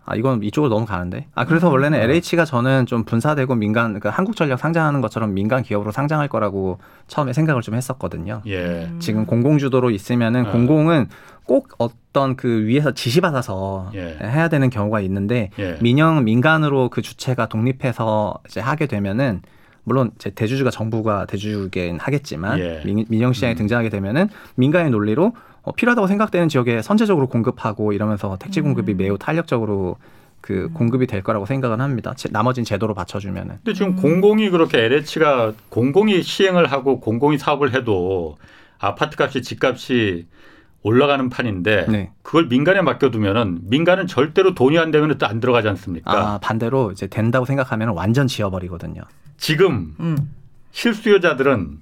아 0.05 0.17
이건 0.17 0.43
이쪽으로 0.43 0.73
너무 0.75 0.87
가는데. 0.87 1.27
아 1.35 1.45
그래서 1.45 1.69
원래는 1.69 1.99
어. 1.99 2.03
LH가 2.03 2.45
저는 2.45 2.87
좀 2.87 3.05
분사되고 3.05 3.55
민간 3.55 3.89
그러니까 3.89 4.11
한국전력 4.11 4.59
상장하는 4.59 5.01
것처럼 5.03 5.35
민간 5.35 5.63
기업으로 5.63 5.93
상장할 5.93 6.29
거라고 6.29 6.79
처음에 7.07 7.33
생각을 7.33 7.63
좀 7.63 7.75
했었거든요. 7.75 8.43
예. 8.47 8.87
음. 8.91 8.99
지금 9.01 9.25
공공 9.27 9.59
주도로 9.59 9.91
있으면은 9.91 10.47
어. 10.47 10.51
공공은 10.51 11.09
꼭 11.45 11.69
어떤 11.79 12.37
그 12.37 12.65
위에서 12.67 12.93
지시받아서 12.93 13.91
예. 13.95 14.17
해야 14.21 14.49
되는 14.49 14.69
경우가 14.71 15.01
있는데 15.01 15.51
예. 15.59 15.79
민영 15.81 16.25
민간으로 16.25 16.89
그 16.89 17.03
주체가 17.03 17.47
독립해서 17.47 18.35
이제 18.49 18.61
하게 18.61 18.87
되면은 18.87 19.43
물론 19.89 20.13
이제 20.17 20.31
대주주가 20.31 20.71
정부가 20.71 21.25
대주주긴 21.27 21.99
하겠지만 21.99 22.59
예. 22.61 22.83
민, 22.85 23.05
민영 23.09 23.33
시장에 23.33 23.55
음. 23.55 23.57
등장하게 23.57 23.89
되면은 23.89 24.29
민간의 24.55 24.91
논리로 24.93 25.33
어, 25.63 25.73
필요하다고 25.73 26.07
생각되는 26.07 26.49
지역에 26.49 26.83
선제적으로 26.83 27.27
공급하고 27.27 27.93
이러면서 27.93 28.37
택지 28.39 28.61
공급이 28.61 28.93
음. 28.93 28.97
매우 28.99 29.19
탄력적으로 29.19 29.97
그 30.41 30.71
공급이 30.73 31.07
될 31.09 31.23
거라고 31.23 31.47
생각은 31.47 31.81
합니다. 31.81 32.13
제- 32.17 32.29
나머진 32.31 32.63
제도로 32.65 32.95
받쳐주면은. 32.95 33.57
근데 33.65 33.73
지금 33.73 33.97
공공이 33.97 34.51
그렇게 34.51 34.85
LH가 34.85 35.53
공공이 35.69 36.23
시행을 36.23 36.71
하고 36.71 37.01
공공이 37.01 37.39
사업을 37.39 37.75
해도 37.75 38.37
아파트 38.79 39.21
값이 39.21 39.43
집값이 39.43 40.27
올라가는 40.83 41.29
판인데 41.29 41.87
네. 41.89 42.11
그걸 42.23 42.47
민간에 42.47 42.81
맡겨두면은 42.83 43.63
민간은 43.65 44.07
절대로 44.07 44.55
돈이 44.55 44.79
안 44.79 44.93
되면 44.93 45.19
또 45.19 45.27
안 45.27 45.41
들어가지 45.41 45.67
않습니까? 45.69 46.11
아 46.35 46.39
반대로 46.39 46.93
이제 46.93 47.09
된다고 47.09 47.45
생각하면 47.45 47.89
완전 47.91 48.29
지어버리거든요. 48.29 49.03
지금 49.49 49.95
음. 50.01 50.31
실수요자들은 50.73 51.79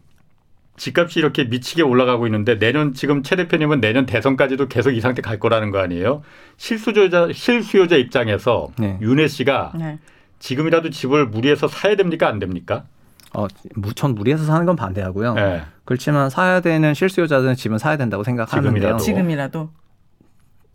집값이 0.77 1.19
이렇게 1.19 1.45
미치게 1.45 1.83
올라가고 1.83 2.27
있는데 2.27 2.59
내년 2.59 2.93
지금 2.93 3.23
최 3.23 3.35
대표님은 3.35 3.81
내년 3.81 4.05
대선까지도 4.05 4.69
계속 4.69 4.91
이 4.93 5.01
상태 5.01 5.23
갈 5.23 5.41
거라는 5.41 5.71
거 5.71 5.79
아니에요? 5.81 6.23
실수요자 6.59 7.31
실수요자 7.33 7.97
입장에서 7.97 8.69
네. 8.79 8.99
윤혜 9.01 9.27
씨가 9.27 9.73
네. 9.79 9.99
지금이라도 10.39 10.91
집을 10.91 11.27
무리해서 11.27 11.67
사야 11.67 11.97
됩니까 11.97 12.29
안 12.29 12.39
됩니까? 12.39 12.85
어, 13.33 13.47
무- 13.75 13.95
전 13.95 14.15
무리해서 14.15 14.45
사는 14.45 14.65
건 14.67 14.77
반대하고요. 14.77 15.35
네. 15.35 15.63
그렇지만 15.87 16.29
사야 16.29 16.61
되는 16.61 16.93
실수요자들은 16.93 17.55
집은 17.55 17.79
사야 17.79 17.97
된다고 17.97 18.23
생각하는데요. 18.23 18.99
지금이라도. 18.99 19.03
지금이라도. 19.03 19.71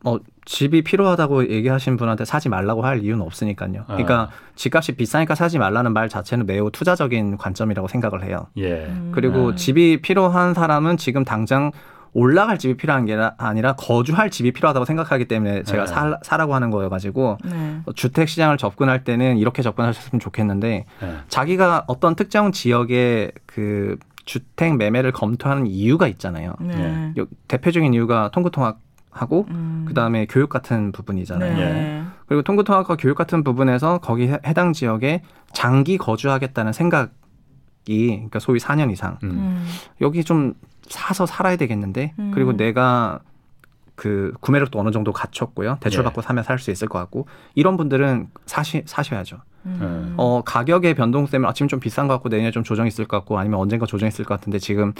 어, 0.05 0.17
집이 0.45 0.81
필요하다고 0.83 1.49
얘기하신 1.49 1.97
분한테 1.97 2.25
사지 2.25 2.49
말라고 2.49 2.83
할 2.83 3.03
이유는 3.03 3.23
없으니까요. 3.25 3.81
아. 3.81 3.85
그러니까 3.93 4.29
집값이 4.55 4.93
비싸니까 4.93 5.35
사지 5.35 5.59
말라는 5.59 5.93
말 5.93 6.09
자체는 6.09 6.45
매우 6.47 6.71
투자적인 6.71 7.37
관점이라고 7.37 7.87
생각을 7.87 8.23
해요. 8.23 8.47
예. 8.57 8.85
음. 8.85 9.11
그리고 9.13 9.51
네. 9.51 9.55
집이 9.55 10.01
필요한 10.01 10.53
사람은 10.53 10.97
지금 10.97 11.23
당장 11.23 11.71
올라갈 12.13 12.57
집이 12.57 12.75
필요한 12.75 13.05
게 13.05 13.17
아니라 13.37 13.73
거주할 13.77 14.29
집이 14.31 14.51
필요하다고 14.51 14.83
생각하기 14.85 15.25
때문에 15.25 15.63
제가 15.63 15.85
네. 15.85 15.93
사, 15.93 16.19
사라고 16.23 16.53
하는 16.55 16.69
거여가지고 16.69 17.37
네. 17.45 17.81
주택 17.95 18.27
시장을 18.27 18.57
접근할 18.57 19.03
때는 19.05 19.37
이렇게 19.37 19.61
접근하셨으면 19.61 20.19
좋겠는데 20.19 20.85
예. 21.03 21.15
자기가 21.29 21.85
어떤 21.87 22.15
특정 22.15 22.51
지역의 22.51 23.31
그 23.45 23.97
주택 24.25 24.75
매매를 24.75 25.11
검토하는 25.13 25.67
이유가 25.67 26.07
있잖아요. 26.07 26.53
네. 26.59 26.75
네. 26.75 27.13
요- 27.19 27.27
대표적인 27.47 27.93
이유가 27.93 28.29
통구통학 28.33 28.79
하고 29.11 29.45
음. 29.49 29.85
그다음에 29.87 30.25
교육 30.25 30.49
같은 30.49 30.91
부분이잖아요. 30.91 31.55
네. 31.57 32.03
그리고 32.27 32.41
통구 32.43 32.63
통학과 32.63 32.95
교육 32.95 33.15
같은 33.17 33.43
부분에서 33.43 33.97
거기 33.99 34.27
해- 34.29 34.39
해당 34.45 34.71
지역에 34.73 35.21
장기 35.53 35.97
거주하겠다는 35.97 36.71
생각이 36.73 37.11
그러니까 37.85 38.39
소위 38.39 38.59
4년 38.59 38.91
이상 38.91 39.17
음. 39.23 39.29
음. 39.31 39.67
여기 39.99 40.23
좀 40.23 40.53
사서 40.87 41.25
살아야 41.25 41.57
되겠는데 41.57 42.13
음. 42.19 42.31
그리고 42.33 42.55
내가 42.55 43.19
그 43.95 44.33
구매력도 44.39 44.79
어느 44.79 44.89
정도 44.91 45.11
갖췄고요 45.11 45.77
대출 45.79 45.99
예. 45.99 46.03
받고 46.05 46.21
사면 46.21 46.43
살 46.43 46.57
수 46.57 46.71
있을 46.71 46.87
것 46.87 46.97
같고 46.99 47.27
이런 47.55 47.77
분들은 47.77 48.29
사시 48.45 48.83
사셔야죠. 48.85 49.37
음. 49.65 50.15
어 50.17 50.41
가격의 50.43 50.95
변동성 50.95 51.31
때문에 51.31 51.49
아, 51.49 51.53
지금 51.53 51.67
좀 51.67 51.79
비싼 51.79 52.07
것 52.07 52.15
같고 52.15 52.29
내년에 52.29 52.49
좀 52.51 52.63
조정 52.63 52.87
있을 52.87 53.05
것 53.05 53.17
같고 53.17 53.37
아니면 53.37 53.59
언젠가 53.59 53.85
조정 53.85 54.07
있을 54.07 54.25
것 54.25 54.33
같은데 54.35 54.57
지금 54.57 54.93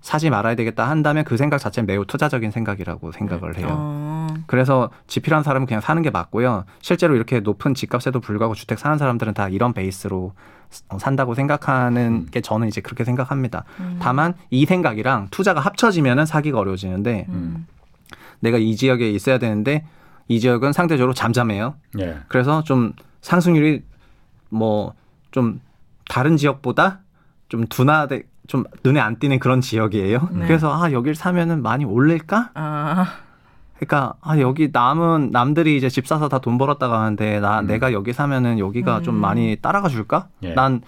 사지 0.00 0.30
말아야 0.30 0.54
되겠다 0.54 0.88
한다면 0.88 1.24
그 1.24 1.36
생각 1.36 1.58
자체는 1.58 1.86
매우 1.86 2.04
투자적인 2.06 2.50
생각이라고 2.50 3.12
생각을 3.12 3.58
해요. 3.58 3.68
어. 3.70 4.26
그래서 4.46 4.90
집 5.06 5.22
필요한 5.22 5.42
사람은 5.42 5.66
그냥 5.66 5.80
사는 5.80 6.00
게 6.02 6.10
맞고요. 6.10 6.64
실제로 6.80 7.14
이렇게 7.14 7.40
높은 7.40 7.74
집값에도 7.74 8.20
불구하고 8.20 8.54
주택 8.54 8.78
사는 8.78 8.96
사람들은 8.96 9.34
다 9.34 9.48
이런 9.48 9.72
베이스로 9.72 10.32
어, 10.88 10.98
산다고 10.98 11.34
생각하는 11.34 12.06
음. 12.06 12.26
게 12.30 12.40
저는 12.40 12.68
이제 12.68 12.80
그렇게 12.80 13.04
생각합니다. 13.04 13.64
음. 13.80 13.98
다만 14.00 14.34
이 14.50 14.64
생각이랑 14.64 15.28
투자가 15.30 15.60
합쳐지면은 15.60 16.26
사기가 16.26 16.58
어려워지는데 16.58 17.26
음. 17.28 17.66
내가 18.40 18.56
이 18.56 18.76
지역에 18.76 19.10
있어야 19.10 19.38
되는데 19.38 19.84
이 20.28 20.40
지역은 20.40 20.72
상대적으로 20.72 21.12
잠잠해요. 21.12 21.74
예. 21.98 22.20
그래서 22.28 22.62
좀 22.62 22.92
상승률이 23.20 23.82
뭐 24.48 24.94
좀 25.30 25.60
다른 26.08 26.36
지역보다 26.36 27.00
좀 27.48 27.66
둔화돼 27.66 28.22
좀 28.50 28.64
눈에 28.82 28.98
안 28.98 29.16
띄는 29.16 29.38
그런 29.38 29.60
지역이에요. 29.60 30.28
네. 30.32 30.46
그래서 30.48 30.72
아 30.74 30.90
여길 30.90 31.14
사면은 31.14 31.62
많이 31.62 31.84
올릴까? 31.84 32.50
아. 32.54 33.06
그러니까 33.76 34.14
아 34.20 34.40
여기 34.40 34.70
남은 34.72 35.30
남들이 35.30 35.76
이제 35.76 35.88
집 35.88 36.04
사서 36.08 36.28
다 36.28 36.40
돈 36.40 36.58
벌었다가 36.58 37.00
하는데 37.00 37.38
나 37.38 37.60
음. 37.60 37.68
내가 37.68 37.92
여기 37.92 38.12
사면은 38.12 38.58
여기가 38.58 39.02
좀 39.02 39.14
음. 39.14 39.20
많이 39.20 39.56
따라가 39.62 39.88
줄까? 39.88 40.26
예. 40.42 40.54
난 40.54 40.80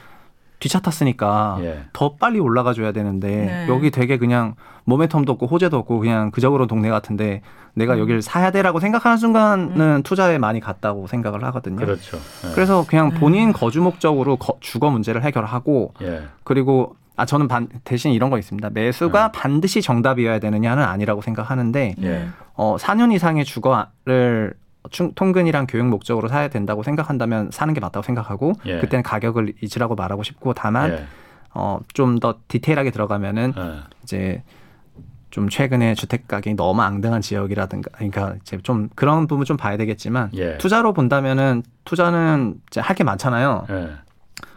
뒤차 0.59 0.81
탔으니까 0.81 1.59
예. 1.61 1.85
더 1.93 2.17
빨리 2.17 2.41
올라가 2.41 2.73
줘야 2.75 2.91
되는데 2.91 3.29
네. 3.29 3.67
여기 3.69 3.93
되게 3.93 4.19
그냥 4.19 4.57
모멘텀도 4.89 5.29
없고 5.31 5.47
호재도 5.47 5.77
없고 5.79 6.01
그냥 6.01 6.33
그저그로 6.33 6.67
동네 6.67 6.91
같은데 6.91 7.43
내가 7.75 7.95
음. 7.95 8.01
여기를 8.01 8.23
사야 8.23 8.51
돼라고 8.51 8.81
생각하는 8.81 9.19
순간은 9.19 10.03
투자에 10.03 10.39
많이 10.39 10.59
갔다고 10.59 11.07
생각을 11.07 11.45
하거든요. 11.45 11.77
그렇죠. 11.77 12.17
예. 12.17 12.53
그래서 12.57 12.85
그냥 12.89 13.07
음. 13.15 13.21
본인 13.21 13.53
거주 13.53 13.81
목적으로 13.83 14.35
거- 14.35 14.57
주거 14.59 14.91
문제를 14.91 15.23
해결하고 15.23 15.95
예. 16.03 16.25
그리고 16.43 16.97
아 17.23 17.25
저는 17.25 17.47
반, 17.47 17.69
대신 17.85 18.11
이런 18.13 18.31
거 18.31 18.39
있습니다. 18.39 18.71
매수가 18.71 19.27
음. 19.27 19.33
반드시 19.33 19.81
정답이어야 19.81 20.41
되느냐는 20.41 20.83
아니라고 20.83 21.23
생각하는데 21.23 21.95
예. 22.03 22.27
어 22.55 22.75
4년 22.81 23.13
이상의 23.15 23.45
주거를 23.45 24.55
충- 24.91 25.13
통근이랑 25.15 25.69
교육 25.69 25.87
목적으로 25.87 26.27
사야 26.27 26.49
된다고 26.49 26.83
생각한다면 26.83 27.51
사는 27.53 27.73
게 27.75 27.79
맞다고 27.79 28.03
생각하고 28.03 28.55
예. 28.67 28.81
그때는 28.81 29.05
가격을 29.05 29.55
잊으라고 29.63 29.95
말하고 29.95 30.25
싶고 30.25 30.53
다만 30.53 30.91
예. 30.91 31.05
어 31.55 31.79
좀 31.95 32.19
더 32.19 32.41
디테일하게 32.49 32.91
들어가면은 32.91 33.53
예. 33.57 33.73
이제 34.03 34.43
좀 35.31 35.49
최근에 35.49 35.95
주택 35.95 36.27
가격이 36.27 36.57
너무 36.57 36.83
앙등한 36.83 37.21
지역이라든가 37.21 37.89
그러니까 37.95 38.35
이제 38.43 38.59
좀 38.65 38.89
그런 38.97 39.29
부분 39.29 39.45
좀 39.45 39.57
봐야 39.57 39.77
되겠지만 39.77 40.31
예. 40.35 40.59
투자로 40.59 40.93
본다면은 40.93 41.63
투자는 41.85 42.57
이제 42.67 42.81
할 42.81 42.97
게 42.97 43.05
많잖아요. 43.05 43.67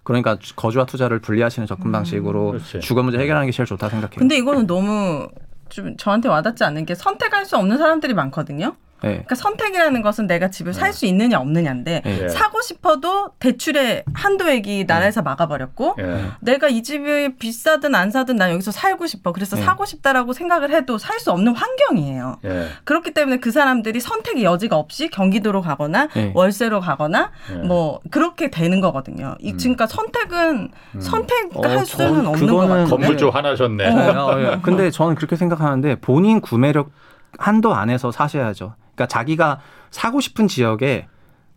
예. 0.05 0.07
그러니까 0.07 0.37
주- 0.39 0.55
거주와 0.55 0.85
투자를 0.85 1.19
분리하시는 1.19 1.67
접근 1.67 1.87
음. 1.87 1.91
방식으로 1.91 2.51
그렇지. 2.51 2.79
주거 2.79 3.03
문제 3.03 3.17
해결하는 3.17 3.47
게 3.47 3.51
제일 3.51 3.65
좋다 3.67 3.89
생각해요. 3.89 4.17
근데 4.19 4.37
이거는 4.37 4.67
너무 4.67 5.27
좀 5.69 5.97
저한테 5.97 6.29
와닿지 6.29 6.63
않는 6.63 6.85
게 6.85 6.93
선택할 6.95 7.45
수 7.45 7.57
없는 7.57 7.77
사람들이 7.77 8.13
많거든요. 8.13 8.75
네. 9.03 9.09
그러니까 9.11 9.35
선택이라는 9.35 10.01
것은 10.01 10.25
내가 10.27 10.49
집을 10.49 10.73
살 10.73 10.93
수 10.95 11.05
있느냐 11.07 11.39
없느냐인데 11.39 12.01
네. 12.05 12.19
예. 12.23 12.29
사고 12.29 12.61
싶어도 12.61 13.29
대출의 13.39 14.05
한도액이 14.13 14.85
나라에서 14.87 15.21
막아버렸고 15.21 15.95
예. 15.99 16.27
내가 16.39 16.69
이 16.69 16.81
집이 16.83 17.35
비싸든 17.37 17.93
안 17.93 18.11
사든 18.11 18.37
난 18.37 18.51
여기서 18.51 18.71
살고 18.71 19.07
싶어. 19.07 19.33
그래서 19.33 19.57
네. 19.57 19.63
사고 19.63 19.85
싶다라고 19.85 20.31
생각을 20.33 20.71
해도 20.71 20.97
살 20.97 21.19
수 21.19 21.31
없는 21.31 21.55
환경이에요. 21.55 22.39
예. 22.45 22.67
그렇기 22.83 23.11
때문에 23.11 23.37
그 23.37 23.51
사람들이 23.51 23.99
선택의 23.99 24.43
여지가 24.43 24.75
없이 24.77 25.09
경기도로 25.09 25.61
가거나 25.61 26.07
네. 26.13 26.31
월세로 26.33 26.79
가거나 26.81 27.31
예. 27.51 27.55
뭐 27.55 27.99
그렇게 28.11 28.49
되는 28.49 28.79
거거든요. 28.81 29.35
이 29.39 29.51
음. 29.51 29.57
그러니까 29.57 29.87
선택은 29.87 30.69
음. 30.95 31.01
선택할 31.01 31.77
어, 31.77 31.83
수는 31.85 32.13
전 32.15 32.27
없는 32.27 32.47
것 32.47 32.57
같아요. 32.67 32.87
건물주 32.87 33.29
화나셨네. 33.29 33.89
네, 33.93 34.09
어, 34.11 34.39
예. 34.39 34.59
근데 34.61 34.91
저는 34.91 35.15
그렇게 35.15 35.35
생각하는데 35.35 35.95
본인 35.95 36.41
구매력 36.41 36.91
한도 37.37 37.73
안에서 37.75 38.11
사셔야죠. 38.11 38.73
그러니까 38.95 39.07
자기가 39.07 39.59
사고 39.91 40.19
싶은 40.21 40.47
지역에 40.47 41.07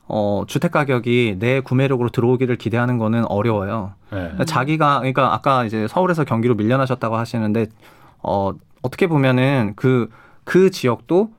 어, 0.06 0.44
주택 0.46 0.72
가격이 0.72 1.36
내 1.38 1.60
구매력으로 1.60 2.08
들어오기를 2.08 2.56
기대하는 2.56 2.96
거는 2.98 3.26
어려워요. 3.26 3.92
예. 4.12 4.16
그러니까 4.16 4.44
자기가 4.44 4.98
그러니까 5.00 5.34
아까 5.34 5.64
이제 5.64 5.86
서울에서 5.86 6.24
경기로 6.24 6.54
밀려나셨다고 6.54 7.16
하시는데 7.16 7.66
어, 8.22 8.52
어떻게 8.82 9.06
보면은 9.06 9.74
그그 9.76 10.70
지역도 10.70 11.30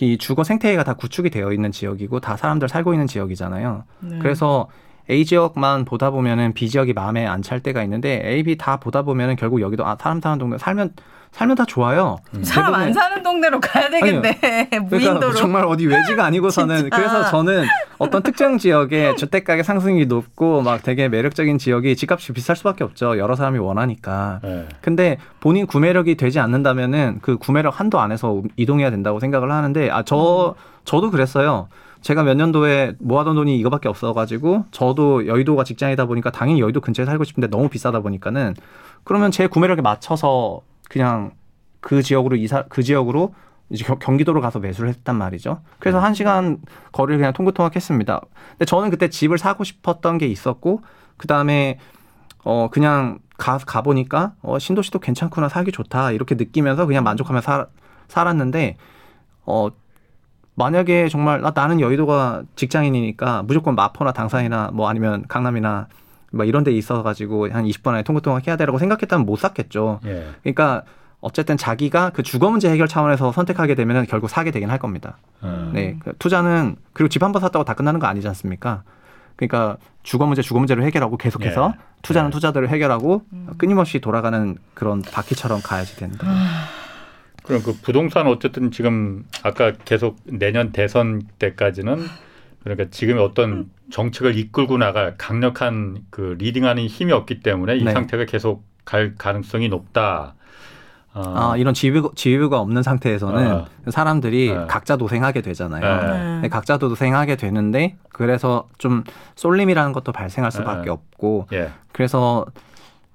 이 0.00 0.18
주거 0.18 0.44
생태계가 0.44 0.84
다 0.84 0.94
구축이 0.94 1.30
되어 1.30 1.52
있는 1.52 1.70
지역이고 1.72 2.20
다 2.20 2.36
사람들 2.36 2.68
살고 2.68 2.92
있는 2.92 3.06
지역이잖아요. 3.06 3.84
네. 4.00 4.18
그래서 4.18 4.68
A 5.08 5.24
지역만 5.24 5.84
보다 5.84 6.10
보면은 6.10 6.52
B 6.52 6.68
지역이 6.68 6.92
마음에 6.94 7.26
안 7.26 7.42
찰 7.42 7.60
때가 7.60 7.82
있는데 7.84 8.20
A, 8.24 8.42
B 8.42 8.56
다 8.58 8.78
보다 8.78 9.02
보면은 9.02 9.36
결국 9.36 9.60
여기도 9.60 9.86
아 9.86 9.96
사람 10.00 10.20
사는 10.20 10.38
동네 10.38 10.58
살면 10.58 10.94
살면 11.34 11.56
다 11.56 11.64
좋아요. 11.64 12.18
사람 12.42 12.74
안 12.74 12.92
사는 12.92 13.20
동네로 13.20 13.58
가야 13.58 13.90
되겠네. 13.90 14.38
그러니까 14.70 14.80
무인도로. 14.80 15.34
정말 15.34 15.64
어디 15.64 15.84
외지가 15.84 16.24
아니고서는. 16.26 16.90
그래서 16.90 17.24
저는 17.24 17.64
어떤 17.98 18.22
특정 18.22 18.56
지역에 18.56 19.16
주택 19.16 19.44
가격 19.44 19.64
상승이 19.64 20.06
높고 20.06 20.62
막 20.62 20.84
되게 20.84 21.08
매력적인 21.08 21.58
지역이 21.58 21.96
집값이 21.96 22.32
비쌀 22.34 22.54
수밖에 22.54 22.84
없죠. 22.84 23.18
여러 23.18 23.34
사람이 23.34 23.58
원하니까. 23.58 24.40
예. 24.44 24.68
근데 24.80 25.18
본인 25.40 25.66
구매력이 25.66 26.14
되지 26.14 26.38
않는다면은 26.38 27.18
그 27.20 27.36
구매력 27.36 27.80
한도 27.80 27.98
안에서 27.98 28.42
이동해야 28.54 28.90
된다고 28.90 29.18
생각을 29.18 29.50
하는데 29.50 29.90
아저 29.90 30.54
저도 30.84 31.10
그랬어요. 31.10 31.66
제가 32.00 32.22
몇 32.22 32.36
년도에 32.36 32.92
모아둔 33.00 33.34
돈이 33.34 33.58
이거밖에 33.58 33.88
없어가지고 33.88 34.66
저도 34.70 35.26
여의도가 35.26 35.64
직장이다 35.64 36.04
보니까 36.04 36.30
당연히 36.30 36.60
여의도 36.60 36.80
근처에 36.80 37.06
살고 37.06 37.24
싶은데 37.24 37.48
너무 37.48 37.68
비싸다 37.68 38.00
보니까는 38.00 38.54
그러면 39.02 39.32
제 39.32 39.48
구매력에 39.48 39.80
맞춰서 39.82 40.60
그냥 40.88 41.32
그 41.80 42.02
지역으로 42.02 42.36
이사 42.36 42.64
그 42.68 42.82
지역으로 42.82 43.34
이제 43.70 43.84
겨- 43.84 43.98
경기도로 43.98 44.40
가서 44.40 44.58
매수를 44.58 44.90
했단 44.90 45.16
말이죠. 45.16 45.60
그래서 45.78 45.98
한 45.98 46.14
시간 46.14 46.58
거리를 46.92 47.18
그냥 47.18 47.32
통구통학했습니다. 47.32 48.20
근데 48.52 48.64
저는 48.64 48.90
그때 48.90 49.08
집을 49.08 49.38
사고 49.38 49.64
싶었던 49.64 50.18
게 50.18 50.26
있었고 50.26 50.82
그 51.16 51.26
다음에 51.26 51.78
어 52.44 52.68
그냥 52.70 53.18
가 53.38 53.58
가보니까 53.58 54.34
어 54.42 54.58
신도시도 54.58 54.98
괜찮구나 55.00 55.48
살기 55.48 55.72
좋다 55.72 56.12
이렇게 56.12 56.34
느끼면서 56.34 56.86
그냥 56.86 57.02
만족하며 57.04 57.40
살 57.40 57.66
살았는데 58.08 58.76
어 59.46 59.68
만약에 60.56 61.08
정말 61.08 61.44
아, 61.44 61.52
나는 61.54 61.80
여의도가 61.80 62.44
직장인이니까 62.54 63.42
무조건 63.42 63.74
마포나 63.74 64.12
당산이나 64.12 64.70
뭐 64.72 64.88
아니면 64.88 65.24
강남이나 65.26 65.88
뭐 66.34 66.44
이런 66.44 66.64
데 66.64 66.72
있어가지고 66.72 67.50
한 67.52 67.64
20분 67.64 67.88
안에 67.88 68.02
통근통학 68.02 68.46
해야 68.46 68.56
되라고 68.56 68.78
생각했다면 68.78 69.24
못 69.26 69.36
샀겠죠. 69.38 70.00
예. 70.06 70.28
그러니까 70.42 70.82
어쨌든 71.20 71.56
자기가 71.56 72.10
그 72.10 72.22
주거 72.22 72.50
문제 72.50 72.68
해결 72.70 72.86
차원에서 72.86 73.32
선택하게 73.32 73.74
되면 73.74 74.06
결국 74.06 74.28
사게 74.28 74.50
되긴 74.50 74.70
할 74.70 74.78
겁니다. 74.78 75.16
음. 75.42 75.70
네, 75.72 75.96
그 76.04 76.12
투자는 76.18 76.76
그리고 76.92 77.08
집 77.08 77.22
한 77.22 77.32
번 77.32 77.40
샀다고 77.40 77.64
다 77.64 77.74
끝나는 77.74 77.98
거 78.00 78.06
아니지 78.06 78.28
않습니까? 78.28 78.82
그러니까 79.36 79.78
주거 80.02 80.26
문제 80.26 80.42
주거 80.42 80.58
문제로 80.58 80.82
해결하고 80.84 81.16
계속해서 81.16 81.72
예. 81.74 81.80
투자는 82.02 82.28
예. 82.28 82.32
투자대로 82.32 82.68
해결하고 82.68 83.22
끊임없이 83.56 84.00
돌아가는 84.00 84.56
그런 84.74 85.00
바퀴처럼 85.02 85.60
가야지 85.62 85.96
된다. 85.96 86.26
그럼 87.42 87.62
그 87.62 87.74
부동산 87.82 88.26
어쨌든 88.26 88.70
지금 88.70 89.24
아까 89.42 89.72
계속 89.84 90.16
내년 90.24 90.72
대선 90.72 91.22
때까지는 91.38 91.98
그러니까 92.64 92.88
지금의 92.90 93.22
어떤 93.22 93.70
정책을 93.90 94.36
이끌고 94.36 94.78
나갈 94.78 95.16
강력한 95.18 95.98
그 96.10 96.34
리딩하는 96.38 96.86
힘이 96.86 97.12
없기 97.12 97.40
때문에 97.40 97.76
이 97.76 97.84
네. 97.84 97.92
상태가 97.92 98.24
계속 98.24 98.64
갈 98.86 99.14
가능성이 99.16 99.68
높다. 99.68 100.34
어, 101.12 101.22
아, 101.52 101.56
이런 101.56 101.74
지휘부, 101.74 102.12
지휘부가 102.16 102.58
없는 102.58 102.82
상태에서는 102.82 103.46
아. 103.48 103.66
사람들이 103.88 104.50
아. 104.50 104.66
각자 104.66 104.96
도생하게 104.96 105.42
되잖아요. 105.42 106.12
네. 106.12 106.40
네, 106.40 106.48
각자 106.48 106.76
도생하게 106.76 107.36
되는데 107.36 107.96
그래서 108.08 108.68
좀 108.78 109.04
쏠림이라는 109.36 109.92
것도 109.92 110.10
발생할 110.10 110.50
수밖에 110.50 110.86
네. 110.86 110.90
없고 110.90 111.46
예. 111.52 111.70
그래서 111.92 112.46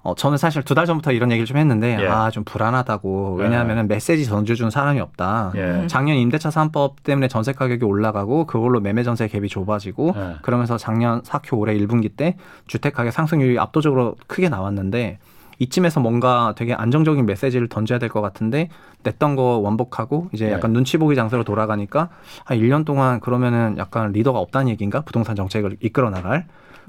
어, 0.01 0.15
저는 0.15 0.37
사실 0.37 0.63
두 0.63 0.75
달 0.75 0.85
전부터 0.85 1.11
이런 1.11 1.29
얘기를 1.31 1.45
좀 1.45 1.57
했는데 1.57 1.97
예. 1.99 2.07
아좀 2.07 2.45
불안하다고 2.45 3.35
네. 3.39 3.43
왜냐하면 3.43 3.87
메시지 3.87 4.29
던져준 4.29 4.69
사람이 4.69 4.99
없다. 5.01 5.51
예. 5.55 5.87
작년 5.87 6.15
임대차 6.17 6.49
3법 6.49 7.03
때문에 7.03 7.27
전세 7.27 7.51
가격이 7.51 7.83
올라가고 7.83 8.45
그걸로 8.45 8.79
매매 8.79 9.03
전세 9.03 9.27
갭이 9.27 9.49
좁아지고 9.49 10.13
예. 10.15 10.35
그러면서 10.41 10.77
작년 10.77 11.21
4큐 11.23 11.57
올해 11.57 11.77
1분기 11.77 12.15
때 12.15 12.37
주택 12.67 12.93
가격 12.93 13.11
상승률이 13.11 13.59
압도적으로 13.59 14.15
크게 14.27 14.47
나왔는데 14.47 15.19
이쯤에서 15.61 15.99
뭔가 15.99 16.53
되게 16.55 16.73
안정적인 16.73 17.25
메시지를 17.25 17.67
던져야 17.67 17.99
될 17.99 18.07
것 18.07 18.21
같은데 18.21 18.69
냈던 19.03 19.35
거 19.35 19.57
원복하고 19.57 20.29
이제 20.31 20.45
네. 20.45 20.53
약간 20.53 20.71
눈치 20.71 20.97
보기 20.97 21.15
장소로 21.17 21.43
돌아가니까 21.43 22.07
한 22.45 22.57
1년 22.57 22.85
동안 22.85 23.19
그러면은 23.19 23.75
약간 23.77 24.13
리더가 24.13 24.39
없다는 24.39 24.69
얘기인가? 24.69 25.01
부동산 25.01 25.35
정책을 25.35 25.75
이끌어 25.81 26.09
나갈. 26.09 26.45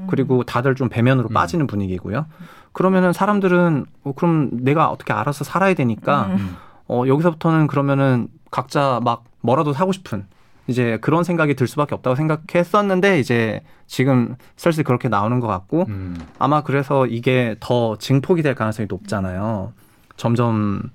그리고 0.09 0.45
다들 0.45 0.77
좀 0.77 0.89
배면으로 0.89 1.29
음. 1.29 1.35
빠지는 1.35 1.67
분위기고요. 1.67 2.25
그러면은 2.73 3.13
사람들은 3.13 3.87
어, 4.05 4.13
그럼 4.13 4.51
내가 4.53 4.91
어떻게 4.91 5.13
알아서 5.13 5.45
살아야 5.45 5.75
되니까 5.75 6.27
음. 6.27 6.57
어, 6.89 7.05
여기서부터는 7.07 7.67
그러면은 7.67 8.29
각자 8.51 9.01
막 9.03 9.25
뭐라도 9.41 9.73
사고 9.73 9.93
싶은 9.93 10.27
이제 10.67 10.99
그런 11.01 11.25
생각이 11.25 11.55
들 11.55 11.67
수밖에 11.67 11.95
없다고 11.95 12.15
생각했었는데 12.15 13.19
이제 13.19 13.63
지금 13.87 14.37
슬슬 14.57 14.85
그렇게 14.85 15.09
나오는 15.09 15.41
것 15.41 15.47
같고 15.49 15.87
음. 15.89 16.17
아마 16.39 16.63
그래서 16.63 17.07
이게 17.07 17.57
더 17.61 17.97
증폭이 17.97 18.43
될 18.43 18.55
가능성이 18.55 18.87
높잖아요. 18.89 19.73
점점 20.17 20.91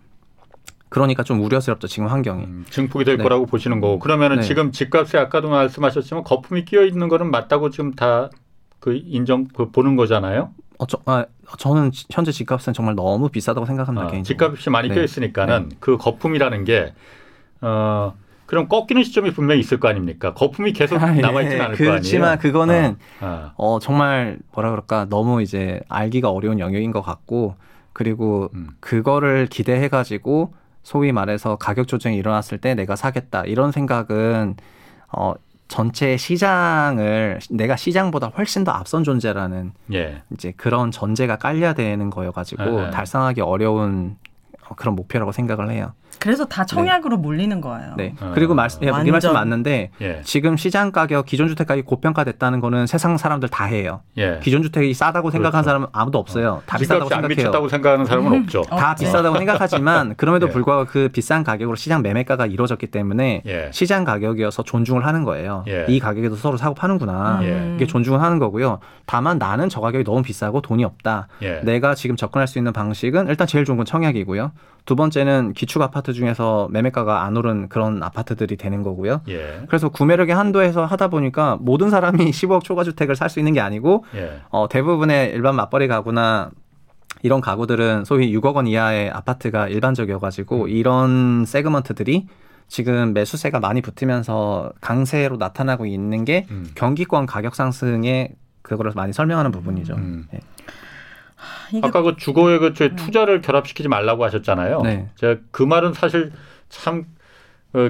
그러니까 0.87 1.23
좀 1.23 1.41
우려스럽죠 1.41 1.87
지금 1.87 2.07
환경이. 2.07 2.43
음, 2.45 2.65
증폭이 2.69 3.03
될 3.03 3.17
네. 3.17 3.23
거라고 3.23 3.45
보시는 3.47 3.81
거고 3.81 3.99
그러면은 3.99 4.37
네. 4.37 4.41
지금 4.43 4.71
집값에 4.71 5.17
아까도 5.17 5.49
말씀하셨지만 5.49 6.23
거품이 6.23 6.63
끼어 6.63 6.85
있는 6.85 7.09
거는 7.09 7.31
맞다고 7.31 7.69
지금 7.69 7.93
다 7.93 8.29
그 8.85 8.93
인정 9.03 9.47
그 9.47 9.71
보는 9.71 9.95
거잖아요. 9.95 10.51
어, 10.77 10.85
저, 10.87 10.99
아, 11.05 11.25
저는 11.57 11.91
지- 11.91 12.05
현재 12.11 12.31
집값은 12.31 12.73
정말 12.73 12.95
너무 12.95 13.29
비싸다고 13.29 13.65
생각합니다. 13.65 14.07
아, 14.07 14.11
개인적으로. 14.11 14.51
집값이 14.55 14.69
많이 14.69 14.87
네. 14.89 14.95
끼어 14.95 15.03
있으니까는 15.03 15.71
그 15.79 15.97
거품이라는 15.97 16.65
게 16.65 16.93
어, 17.61 18.13
그럼 18.45 18.67
꺾이는 18.67 19.03
시점이 19.03 19.31
분명히 19.31 19.61
있을 19.61 19.79
거 19.79 19.87
아닙니까? 19.87 20.33
거품이 20.33 20.73
계속 20.73 20.95
아, 21.01 21.15
예. 21.15 21.21
남아 21.21 21.41
있지는 21.43 21.65
않을 21.65 21.75
거 21.77 21.83
아니에요. 21.83 21.91
그렇지만 21.91 22.37
그거는 22.39 22.97
아, 23.21 23.25
아. 23.25 23.53
어, 23.57 23.79
정말 23.79 24.37
뭐라 24.53 24.69
그럴까 24.71 25.05
너무 25.09 25.41
이제 25.41 25.79
알기가 25.89 26.29
어려운 26.29 26.59
영역인 26.59 26.91
것 26.91 27.01
같고 27.01 27.55
그리고 27.93 28.49
음. 28.53 28.69
그거를 28.81 29.47
기대해 29.47 29.87
가지고 29.87 30.53
소위 30.83 31.11
말해서 31.11 31.55
가격 31.55 31.87
조정이 31.87 32.17
일어났을 32.17 32.59
때 32.59 32.75
내가 32.75 32.95
사겠다 32.95 33.43
이런 33.45 33.71
생각은 33.71 34.55
어 35.11 35.33
전체 35.67 36.15
시장을 36.15 37.39
내가 37.49 37.75
시장보다 37.75 38.27
훨씬 38.27 38.63
더 38.63 38.71
앞선 38.71 39.03
존재라는 39.03 39.73
예. 39.93 40.21
이제 40.31 40.53
그런 40.55 40.91
전제가 40.91 41.37
깔려야 41.37 41.73
되는 41.73 42.09
거여가지고 42.09 42.63
네. 42.63 42.89
달성하기 42.91 43.41
어려운 43.41 44.17
어, 44.67 44.75
그런 44.75 44.95
목표라고 44.95 45.31
생각을 45.31 45.71
해요. 45.71 45.93
그래서 46.19 46.45
다 46.45 46.65
청약으로 46.65 47.17
몰리는 47.17 47.61
거예요. 47.61 47.93
네. 47.97 48.13
어. 48.21 48.31
그리고 48.33 48.53
말씀, 48.53 48.81
예, 48.83 48.89
완전. 48.89 49.07
이 49.07 49.11
말씀 49.11 49.33
맞는데 49.33 49.91
예. 50.01 50.21
지금 50.23 50.57
시장 50.57 50.91
가격 50.91 51.25
기존 51.25 51.47
주택 51.47 51.67
가격이 51.67 51.85
고평가됐다는 51.85 52.59
거는 52.61 52.87
세상 52.87 53.17
사람들 53.17 53.49
다 53.49 53.65
해요. 53.65 54.01
예. 54.17 54.39
기존 54.41 54.63
주택이 54.63 54.93
싸다고 54.93 55.31
생각하는 55.31 55.61
그렇죠. 55.63 55.65
사람은 55.65 55.87
아무도 55.91 56.17
없어요. 56.19 56.61
다 56.65 56.77
비싸다고 56.77 57.09
생각해요. 57.09 57.35
미쳤다고 57.35 57.69
생각하는 57.69 58.05
사람은 58.05 58.41
없죠. 58.41 58.61
다 58.63 58.91
없지. 58.91 59.05
비싸다고 59.05 59.37
생각하지만 59.37 60.15
그럼에도 60.17 60.47
예. 60.47 60.51
불구하고 60.51 60.85
그 60.85 61.09
비싼 61.09 61.43
가격으로 61.43 61.75
시장 61.75 62.01
매매가가 62.01 62.45
이루어졌기 62.47 62.87
때문에 62.87 63.43
예. 63.45 63.69
시장 63.71 64.03
가격이어서 64.03 64.63
존중을 64.63 65.05
하는 65.05 65.23
거예요. 65.23 65.63
예. 65.67 65.85
이 65.87 65.99
가격에도 65.99 66.35
서로 66.35 66.57
사고 66.57 66.75
파는구나. 66.75 67.39
예. 67.43 67.73
이게 67.75 67.85
존중을 67.85 68.21
하는 68.21 68.39
거고요. 68.39 68.79
다만 69.05 69.37
나는 69.37 69.69
저 69.69 69.81
가격이 69.81 70.03
너무 70.03 70.21
비싸고 70.21 70.61
돈이 70.61 70.83
없다. 70.83 71.27
예. 71.41 71.61
내가 71.63 71.95
지금 71.95 72.15
접근할 72.15 72.47
수 72.47 72.57
있는 72.57 72.73
방식은 72.73 73.27
일단 73.27 73.47
제일 73.47 73.65
좋은 73.65 73.77
건 73.77 73.85
청약이고요. 73.85 74.51
두 74.85 74.95
번째는 74.95 75.53
기축 75.53 75.81
아파트 75.81 76.13
중에서 76.13 76.67
매매가가 76.71 77.23
안 77.23 77.35
오른 77.37 77.67
그런 77.69 78.03
아파트들이 78.03 78.55
되는 78.55 78.83
거고요. 78.83 79.21
예. 79.29 79.61
그래서 79.67 79.89
구매력의 79.89 80.35
한도에서 80.35 80.85
하다 80.85 81.07
보니까 81.07 81.57
모든 81.59 81.89
사람이 81.89 82.17
15억 82.31 82.63
초과 82.63 82.83
주택을 82.83 83.15
살 83.15 83.29
수 83.29 83.39
있는 83.39 83.53
게 83.53 83.59
아니고 83.61 84.05
예. 84.15 84.41
어, 84.49 84.67
대부분의 84.69 85.31
일반 85.31 85.55
맞벌이 85.55 85.87
가구나 85.87 86.51
이런 87.23 87.41
가구들은 87.41 88.05
소위 88.05 88.31
6억 88.37 88.55
원 88.55 88.67
이하의 88.67 89.09
아파트가 89.09 89.67
일반적이어가지고 89.67 90.67
이런 90.67 91.45
세그먼트들이 91.45 92.27
지금 92.67 93.13
매수세가 93.13 93.59
많이 93.59 93.81
붙으면서 93.81 94.71
강세로 94.81 95.37
나타나고 95.37 95.85
있는 95.87 96.25
게 96.25 96.45
음. 96.51 96.69
경기권 96.75 97.25
가격 97.25 97.55
상승에 97.55 98.29
그거를 98.61 98.91
많이 98.95 99.13
설명하는 99.13 99.51
부분이죠. 99.51 99.93
음. 99.95 100.25
예. 100.33 100.39
이게 101.71 101.81
아까 101.83 102.01
그 102.01 102.15
주거에 102.17 102.57
그 102.57 102.73
저희 102.73 102.95
투자를 102.95 103.41
결합시키지 103.41 103.89
말라고 103.89 104.23
하셨잖아요. 104.25 104.81
네. 104.81 105.09
제가 105.15 105.41
그 105.51 105.63
말은 105.63 105.93
사실 105.93 106.31
참 106.69 107.05
어, 107.73 107.89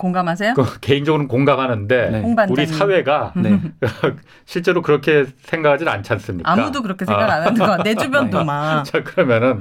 공감하세요? 0.00 0.54
그 0.54 0.80
개인적으로는 0.80 1.28
공감하는데 1.28 2.10
네. 2.10 2.34
우리 2.48 2.66
사회가 2.66 3.32
네. 3.36 3.60
실제로 4.46 4.80
그렇게 4.80 5.26
생각하진 5.42 5.86
않지 5.88 6.10
않습니까? 6.14 6.50
아무도 6.50 6.80
그렇게 6.82 7.04
생각 7.04 7.30
안 7.30 7.42
하는 7.42 7.54
거야. 7.54 7.76
내 7.84 7.94
주변도 7.94 8.38
네. 8.38 8.44
막. 8.44 8.82
자 8.84 9.02
그러면은 9.04 9.60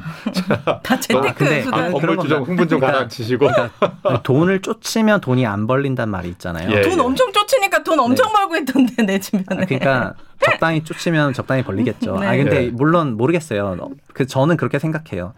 다 0.81 0.81
근데 0.81 0.99
재테크에서도 1.01 1.75
아, 1.75 1.83
하고. 1.83 1.99
그런 1.99 2.15
건물 2.15 2.27
주 2.27 2.29
좀 2.29 2.37
겁니다. 2.39 2.45
흥분 2.49 2.67
좀 2.69 2.79
그러니까- 2.79 2.87
가라앉히시고 2.87 3.47
돈을 4.23 4.61
쫓으면 4.61 5.19
돈이 5.21 5.45
안 5.45 5.67
벌린단 5.67 6.09
말이 6.09 6.29
있잖아요. 6.29 6.71
예. 6.71 6.81
돈 6.81 6.99
엄청 7.01 7.31
쫓으니까 7.33 7.83
돈 7.83 7.99
엄청 7.99 8.31
벌고 8.31 8.55
있던데 8.57 9.03
내 9.03 9.19
주변에. 9.19 9.63
아, 9.63 9.65
그러니까 9.65 10.13
적당히 10.39 10.83
쫓으면 10.85 11.33
적당히 11.33 11.63
벌리겠죠. 11.63 12.15
네. 12.21 12.27
아 12.27 12.35
근데 12.37 12.49
네. 12.61 12.69
물론 12.71 13.17
모르겠어요. 13.17 13.75
어, 13.79 13.89
그 14.13 14.25
저는 14.25 14.55
그렇게 14.55 14.79
생각해요. 14.79 15.33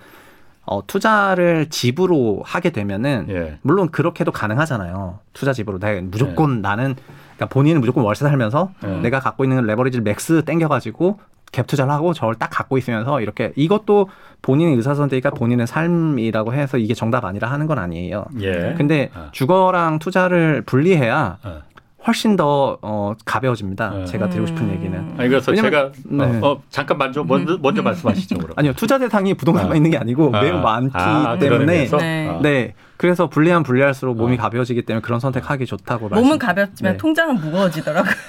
어, 0.72 0.82
투자를 0.88 1.68
집으로 1.70 2.44
하게 2.46 2.70
되면은 2.70 3.26
예. 3.28 3.58
물론 3.62 3.90
그렇게도 3.90 4.32
가능하잖아요. 4.32 5.20
투자 5.34 5.52
집으로 5.52 5.80
내가 5.80 6.00
무조건 6.02 6.62
나는 6.62 6.96
그러니까 7.36 7.48
본인은 7.48 7.82
무조건 7.82 8.06
월세 8.06 8.24
살면서 8.24 8.72
네. 8.82 9.02
내가 9.02 9.20
갖고 9.20 9.44
있는 9.44 9.66
레버리지를 9.66 10.02
max 10.02 10.46
땡겨가지고 10.46 11.20
갭 11.52 11.68
투자를 11.68 11.92
하고 11.92 12.14
저걸 12.14 12.36
딱 12.36 12.48
갖고 12.50 12.78
있으면서 12.78 13.20
이렇게 13.20 13.52
이것도 13.58 14.08
본인의 14.42 14.78
의사선택이니까 14.78 15.32
본인의 15.32 15.68
삶이라고 15.68 16.54
해서 16.54 16.78
이게 16.78 16.94
정답 16.94 17.26
아니라 17.26 17.52
하는 17.52 17.68
건 17.68 17.78
아니에요. 17.78 18.24
예. 18.40 18.74
근데 18.78 19.10
아. 19.14 19.28
주거랑 19.34 20.00
투자를 20.00 20.62
분리해야 20.62 21.38
어. 21.44 21.62
훨씬 22.08 22.36
더 22.36 22.78
어, 22.82 23.14
가벼워집니다. 23.26 23.90
네. 23.92 24.06
제가 24.06 24.28
드리고 24.30 24.48
싶은 24.48 24.64
음. 24.64 24.72
얘기는. 24.74 25.00
아니 25.20 25.30
그래서 25.30 25.52
왜냐면- 25.52 25.72
제가 25.72 25.92
네. 26.06 26.40
어, 26.42 26.52
어, 26.52 26.62
잠깐 26.70 26.98
먼저 26.98 27.24
먼저, 27.24 27.58
먼저 27.62 27.82
말씀하시죠 27.84 28.38
그럼. 28.40 28.54
아니요 28.58 28.74
투자 28.76 28.98
대상이 28.98 29.34
부동산만 29.36 29.74
아. 29.74 29.76
있는 29.76 29.92
게 29.92 29.98
아니고 29.98 30.32
아. 30.36 30.42
매우 30.42 30.60
많기 30.60 30.92
아, 30.96 31.38
때문에? 31.40 31.86
네. 31.88 32.28
아. 32.28 32.40
네 32.42 32.74
그래서 32.98 33.30
분리하면 33.30 33.64
분리할수록 33.64 34.18
몸이 34.18 34.38
아. 34.40 34.44
가벼워지기 34.44 34.84
때문에 34.84 35.02
그런 35.02 35.20
선택하기 35.20 35.66
좋다고 35.68 36.10
몸은 36.10 36.24
말씀- 36.24 36.40
가볍지만 36.40 36.94
네. 36.94 36.98
통장은 36.98 37.36
무거워지더라고요. 37.36 38.12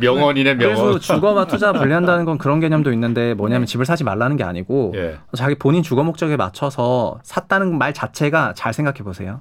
명언이네 0.00 0.54
명언. 0.54 0.76
그래서 0.76 0.98
주거와 0.98 1.46
투자 1.46 1.72
분리한다는 1.72 2.24
건 2.24 2.38
그런 2.38 2.60
개념도 2.60 2.92
있는데 2.92 3.34
뭐냐면 3.34 3.66
집을 3.66 3.86
사지 3.86 4.04
말라는 4.04 4.36
게 4.36 4.44
아니고 4.44 4.92
예. 4.96 5.18
자기 5.36 5.56
본인 5.56 5.82
주거 5.82 6.02
목적에 6.04 6.36
맞춰서 6.36 7.18
샀다는 7.22 7.76
말 7.78 7.92
자체가 7.92 8.52
잘 8.54 8.72
생각해 8.72 8.98
보세요. 8.98 9.40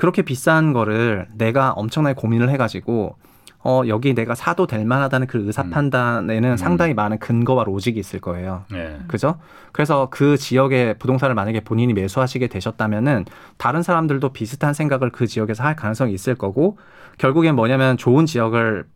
그렇게 0.00 0.22
비싼 0.22 0.72
거를 0.72 1.28
내가 1.34 1.72
엄청나게 1.72 2.14
고민을 2.14 2.48
해가지고 2.48 3.16
어, 3.62 3.82
여기 3.86 4.14
내가 4.14 4.34
사도 4.34 4.66
될 4.66 4.86
만하다는 4.86 5.26
그 5.26 5.44
의사 5.46 5.60
음. 5.60 5.68
판단에는 5.68 6.52
음. 6.52 6.56
상당히 6.56 6.94
많은 6.94 7.18
근거와 7.18 7.64
로직이 7.64 8.00
있을 8.00 8.18
거예요. 8.18 8.64
예. 8.72 8.98
그죠? 9.08 9.38
그래서 9.72 10.08
그 10.10 10.38
지역의 10.38 10.96
부동산을 10.98 11.34
만약에 11.34 11.60
본인이 11.60 11.92
매수하시게 11.92 12.46
되셨다면은 12.46 13.26
다른 13.58 13.82
사람들도 13.82 14.30
비슷한 14.30 14.72
생각을 14.72 15.10
그 15.10 15.26
지역에서 15.26 15.64
할 15.64 15.76
가능성이 15.76 16.14
있을 16.14 16.34
거고 16.34 16.78
결국엔 17.18 17.54
뭐냐면 17.54 17.98
좋은 17.98 18.24
지역을 18.24 18.86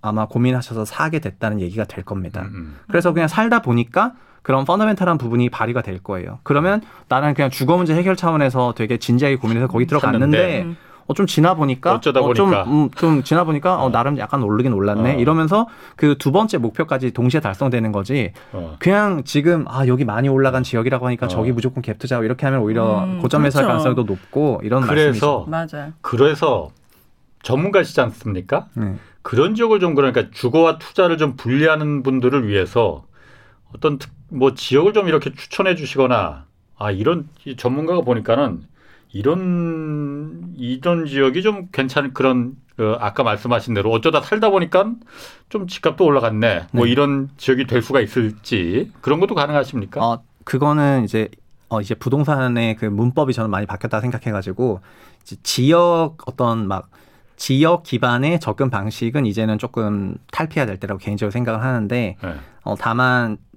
아마 0.00 0.28
고민하셔서 0.28 0.84
사게 0.84 1.18
됐다는 1.18 1.60
얘기가 1.60 1.86
될 1.86 2.04
겁니다. 2.04 2.42
음, 2.42 2.54
음. 2.54 2.76
그래서 2.86 3.12
그냥 3.12 3.26
살다 3.26 3.62
보니까 3.62 4.12
그런 4.42 4.64
펀더멘탈한 4.64 5.18
부분이 5.18 5.48
발휘가 5.50 5.82
될 5.82 5.98
거예요. 6.02 6.38
그러면 6.42 6.82
나는 7.08 7.34
그냥 7.34 7.50
주거 7.50 7.76
문제 7.76 7.94
해결 7.94 8.16
차원에서 8.16 8.74
되게 8.76 8.98
진지하게 8.98 9.36
고민해서 9.36 9.68
거기 9.68 9.86
들어갔는데 9.86 10.36
샀는데. 10.38 10.62
음. 10.64 10.76
어, 11.08 11.14
좀 11.14 11.26
지나 11.26 11.54
보니까 11.54 11.94
어쩌다 11.94 12.20
어, 12.20 12.32
좀, 12.32 12.50
보니까. 12.50 12.70
음, 12.70 12.88
좀 12.94 13.22
지나 13.24 13.42
보니까 13.42 13.76
어, 13.82 13.86
어. 13.86 13.90
나름 13.90 14.18
약간 14.18 14.40
오르긴 14.42 14.72
올랐네 14.72 15.14
어. 15.16 15.18
이러면서 15.18 15.66
그 15.96 16.14
두 16.16 16.30
번째 16.30 16.58
목표까지 16.58 17.10
동시에 17.10 17.40
달성되는 17.40 17.90
거지 17.90 18.32
어. 18.52 18.76
그냥 18.78 19.22
지금 19.24 19.64
아 19.68 19.86
여기 19.88 20.04
많이 20.04 20.28
올라간 20.28 20.62
지역이라고 20.62 21.06
하니까 21.06 21.26
어. 21.26 21.28
저기 21.28 21.50
무조건 21.50 21.82
갭 21.82 21.98
투자하고 21.98 22.24
이렇게 22.24 22.46
하면 22.46 22.60
오히려 22.60 23.02
음, 23.04 23.18
고점 23.20 23.42
매수할 23.42 23.64
그렇죠. 23.64 23.82
가능성이 23.82 23.96
더 23.96 24.02
높고 24.12 24.60
이런 24.62 24.82
그래서 24.82 25.44
맞아요. 25.48 25.92
그래서 26.02 26.70
전문가시지 27.42 28.00
않습니까? 28.00 28.66
말씀이죠. 28.74 28.92
네. 28.92 28.98
그런 29.22 29.54
지역을 29.56 29.80
좀 29.80 29.94
그러니까 29.96 30.24
주거와 30.32 30.78
투자를 30.78 31.18
좀 31.18 31.34
분리하는 31.36 32.02
분들을 32.04 32.46
위해서 32.46 33.04
어떤 33.74 33.98
특- 33.98 34.10
뭐 34.32 34.54
지역을 34.54 34.92
좀 34.92 35.08
이렇게 35.08 35.32
추천해 35.34 35.74
주시거나 35.74 36.46
아 36.78 36.90
이런 36.90 37.28
이 37.44 37.56
전문가가 37.56 38.00
보니까는 38.00 38.62
이런 39.12 40.54
이런 40.56 41.06
지역이 41.06 41.42
좀 41.42 41.68
괜찮은 41.70 42.14
그런 42.14 42.54
그 42.76 42.96
아까 42.98 43.22
말씀하신 43.22 43.74
대로 43.74 43.90
어쩌다 43.90 44.22
살다 44.22 44.50
보니까 44.50 44.90
좀 45.50 45.66
집값도 45.66 46.04
올라갔네 46.04 46.66
뭐 46.72 46.86
네. 46.86 46.90
이런 46.90 47.28
지역이 47.36 47.66
될 47.66 47.82
수가 47.82 48.00
있을지 48.00 48.90
그런 49.02 49.20
것도 49.20 49.34
가능하십니까? 49.34 50.02
어, 50.04 50.22
그거는 50.44 51.04
이제 51.04 51.28
어 51.68 51.80
이제 51.80 51.94
부동산의 51.94 52.76
그 52.76 52.86
문법이 52.86 53.34
저는 53.34 53.50
많이 53.50 53.66
바뀌었다 53.66 54.00
생각해가지고 54.00 54.80
지역 55.42 56.16
어떤 56.26 56.66
막 56.66 56.90
지역 57.36 57.82
기반의 57.82 58.40
접근 58.40 58.70
방식은 58.70 59.26
이제는 59.26 59.58
조금 59.58 60.16
탈피해야 60.30 60.64
될 60.66 60.78
때라고 60.78 60.98
개인적으로 60.98 61.30
생각을 61.30 61.62
하는데 61.62 62.16
네. 62.22 62.34
어 62.64 62.76
다만 62.76 63.36
지- 63.36 63.51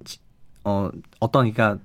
어 0.66 0.90
어떤 1.20 1.50
그러니까 1.50 1.80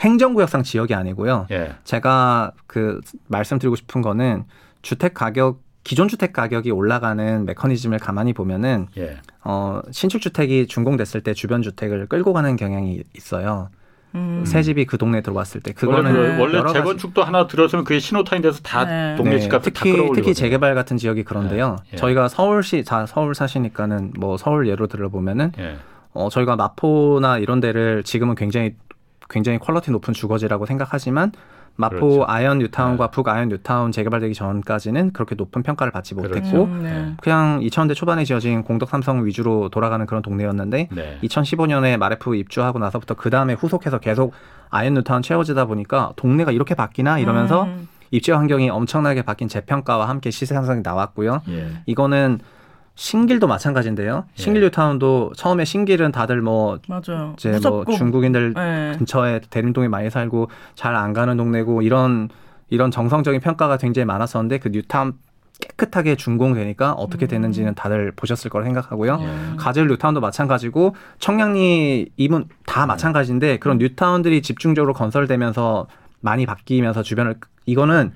행정구역상 0.00 0.62
지역이 0.62 0.94
아니고요. 0.94 1.46
예. 1.50 1.72
제가 1.84 2.52
그 2.66 3.00
말씀드리고 3.28 3.76
싶은 3.76 4.02
거는 4.02 4.44
주택 4.82 5.14
가격 5.14 5.62
기존 5.84 6.06
주택 6.06 6.34
가격이 6.34 6.70
올라가는 6.70 7.46
메커니즘을 7.46 7.98
가만히 7.98 8.34
보면은 8.34 8.88
예. 8.98 9.16
어 9.42 9.80
신축 9.90 10.20
주택이 10.20 10.66
준공됐을 10.66 11.22
때 11.22 11.32
주변 11.32 11.62
주택을 11.62 12.06
끌고 12.08 12.34
가는 12.34 12.56
경향이 12.56 13.02
있어요. 13.16 13.70
음. 14.14 14.44
새 14.46 14.62
집이 14.62 14.84
그 14.84 14.98
동네에 14.98 15.20
들어왔을 15.22 15.62
때 15.62 15.72
원래, 15.86 16.02
그거는 16.02 16.12
그- 16.12 16.40
원래 16.42 16.58
여러 16.58 16.62
가지- 16.64 16.74
재건축도 16.74 17.22
하나 17.22 17.46
들어서면 17.46 17.84
그게 17.84 17.98
신호탄이 17.98 18.42
돼서 18.42 18.60
다 18.62 18.84
네. 18.84 19.14
동네 19.16 19.32
네, 19.36 19.40
집값을 19.40 19.72
다 19.72 19.80
특히. 19.82 20.10
특히 20.14 20.34
재개발 20.34 20.74
같은 20.74 20.96
지역이 20.98 21.24
그런데요. 21.24 21.76
네, 21.84 21.90
예. 21.94 21.96
저희가 21.96 22.28
서울시 22.28 22.84
자 22.84 23.06
서울 23.06 23.34
사시니까는 23.34 24.12
뭐 24.18 24.36
서울 24.36 24.68
예로 24.68 24.86
들어보면은 24.88 25.52
예. 25.58 25.76
어 26.16 26.28
저희가 26.30 26.56
마포나 26.56 27.38
이런 27.38 27.60
데를 27.60 28.02
지금은 28.02 28.34
굉장히 28.34 28.74
굉장히 29.28 29.58
quality 29.58 29.90
높은 29.90 30.14
주거지라고 30.14 30.66
생각하지만 30.66 31.32
마포 31.76 31.96
그렇죠. 31.98 32.24
아현 32.26 32.58
뉴타운과 32.58 33.08
북 33.08 33.28
아현 33.28 33.48
뉴타운 33.48 33.92
재개발되기 33.92 34.34
전까지는 34.34 35.12
그렇게 35.12 35.34
높은 35.34 35.62
평가를 35.62 35.92
받지 35.92 36.14
그렇죠. 36.14 36.34
못했고 36.34 36.64
음, 36.64 36.82
네. 36.82 37.14
그냥 37.20 37.60
2000년대 37.60 37.94
초반에 37.94 38.24
지어진 38.24 38.62
공덕 38.62 38.88
삼성 38.88 39.26
위주로 39.26 39.68
돌아가는 39.68 40.04
그런 40.06 40.22
동네였는데 40.22 40.88
네. 40.90 41.18
2015년에 41.22 41.98
마래푸 41.98 42.34
입주하고 42.34 42.78
나서부터 42.78 43.14
그 43.14 43.28
다음에 43.28 43.52
후속해서 43.52 43.98
계속 43.98 44.32
아현 44.70 44.94
뉴타운 44.94 45.22
채워지다 45.22 45.66
보니까 45.66 46.12
동네가 46.16 46.50
이렇게 46.50 46.74
바뀌나 46.74 47.18
이러면서 47.18 47.64
음. 47.64 47.88
입지 48.10 48.30
환경이 48.30 48.70
엄청나게 48.70 49.22
바뀐 49.22 49.48
재평가와 49.48 50.08
함께 50.08 50.30
시세 50.30 50.54
상승이 50.54 50.80
나왔고요. 50.82 51.42
예. 51.48 51.68
이거는 51.86 52.38
신길도 52.96 53.46
마찬가지인데요. 53.46 54.24
예. 54.26 54.42
신길 54.42 54.62
뉴 54.62 54.70
타운도 54.70 55.32
처음에 55.36 55.64
신길은 55.64 56.12
다들 56.12 56.40
뭐 56.40 56.78
맞아요. 56.88 57.34
이제 57.36 57.50
무섭고. 57.52 57.84
뭐 57.84 57.96
중국인들 57.96 58.54
네. 58.54 58.94
근처에 58.98 59.40
대림동에 59.50 59.86
많이 59.88 60.10
살고 60.10 60.48
잘 60.74 60.96
안 60.96 61.12
가는 61.12 61.36
동네고 61.36 61.82
이런 61.82 62.30
이런 62.70 62.90
정성적인 62.90 63.40
평가가 63.42 63.76
굉장히 63.76 64.06
많았었는데 64.06 64.58
그 64.58 64.70
뉴타운 64.70 65.12
깨끗하게 65.60 66.16
준공되니까 66.16 66.92
어떻게 66.94 67.26
음. 67.26 67.28
되는지는 67.28 67.74
다들 67.74 68.12
보셨을 68.16 68.50
거라 68.50 68.64
생각하고요. 68.64 69.18
예. 69.20 69.56
가재울 69.58 69.88
뉴타운도 69.88 70.20
마찬가지고 70.20 70.96
청량리 71.18 72.12
이문 72.16 72.46
다 72.64 72.86
마찬가지인데 72.86 73.58
그런 73.58 73.76
뉴타운들이 73.76 74.40
집중적으로 74.40 74.94
건설되면서 74.94 75.86
많이 76.20 76.46
바뀌면서 76.46 77.02
주변을 77.02 77.36
이거는 77.66 78.12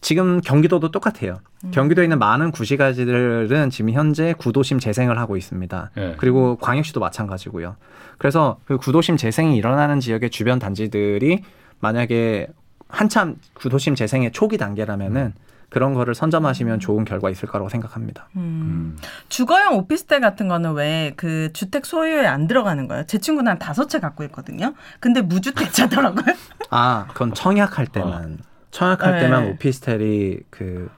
지금 0.00 0.40
경기도도 0.40 0.90
똑같아요. 0.90 1.38
경기도에 1.72 2.04
있는 2.04 2.18
많은 2.18 2.50
구시가지들은 2.52 3.70
지금 3.70 3.90
현재 3.90 4.34
구도심 4.38 4.78
재생을 4.78 5.18
하고 5.18 5.36
있습니다. 5.36 5.90
예. 5.96 6.14
그리고 6.18 6.56
광역시도 6.56 7.00
마찬가지고요. 7.00 7.76
그래서 8.18 8.58
그 8.66 8.76
구도심 8.76 9.16
재생이 9.16 9.56
일어나는 9.56 10.00
지역의 10.00 10.30
주변 10.30 10.58
단지들이 10.58 11.42
만약에 11.80 12.48
한참 12.88 13.36
구도심 13.54 13.94
재생의 13.96 14.32
초기 14.32 14.58
단계라면은 14.58 15.32
그런 15.68 15.94
거를 15.94 16.14
선점하시면 16.14 16.78
좋은 16.78 17.04
결과 17.04 17.28
있을 17.28 17.48
거라고 17.48 17.68
생각합니다. 17.68 18.28
음. 18.36 18.40
음. 18.40 18.96
주거용 19.28 19.74
오피스텔 19.74 20.20
같은 20.20 20.46
거는 20.46 20.74
왜 20.74 21.12
그 21.16 21.50
주택 21.52 21.84
소유에 21.86 22.26
안 22.26 22.46
들어가는 22.46 22.86
거예요? 22.86 23.04
제 23.06 23.18
친구는 23.18 23.52
한 23.52 23.58
다섯 23.58 23.88
채 23.88 23.98
갖고 23.98 24.22
있거든요. 24.24 24.74
근데 25.00 25.20
무주택자더라고요. 25.22 26.36
아, 26.70 27.06
그건 27.08 27.34
청약할 27.34 27.86
때만 27.86 28.38
청약할 28.76 29.12
네. 29.14 29.20
때만 29.20 29.46
오피스텔이 29.52 30.40
그 30.50 30.90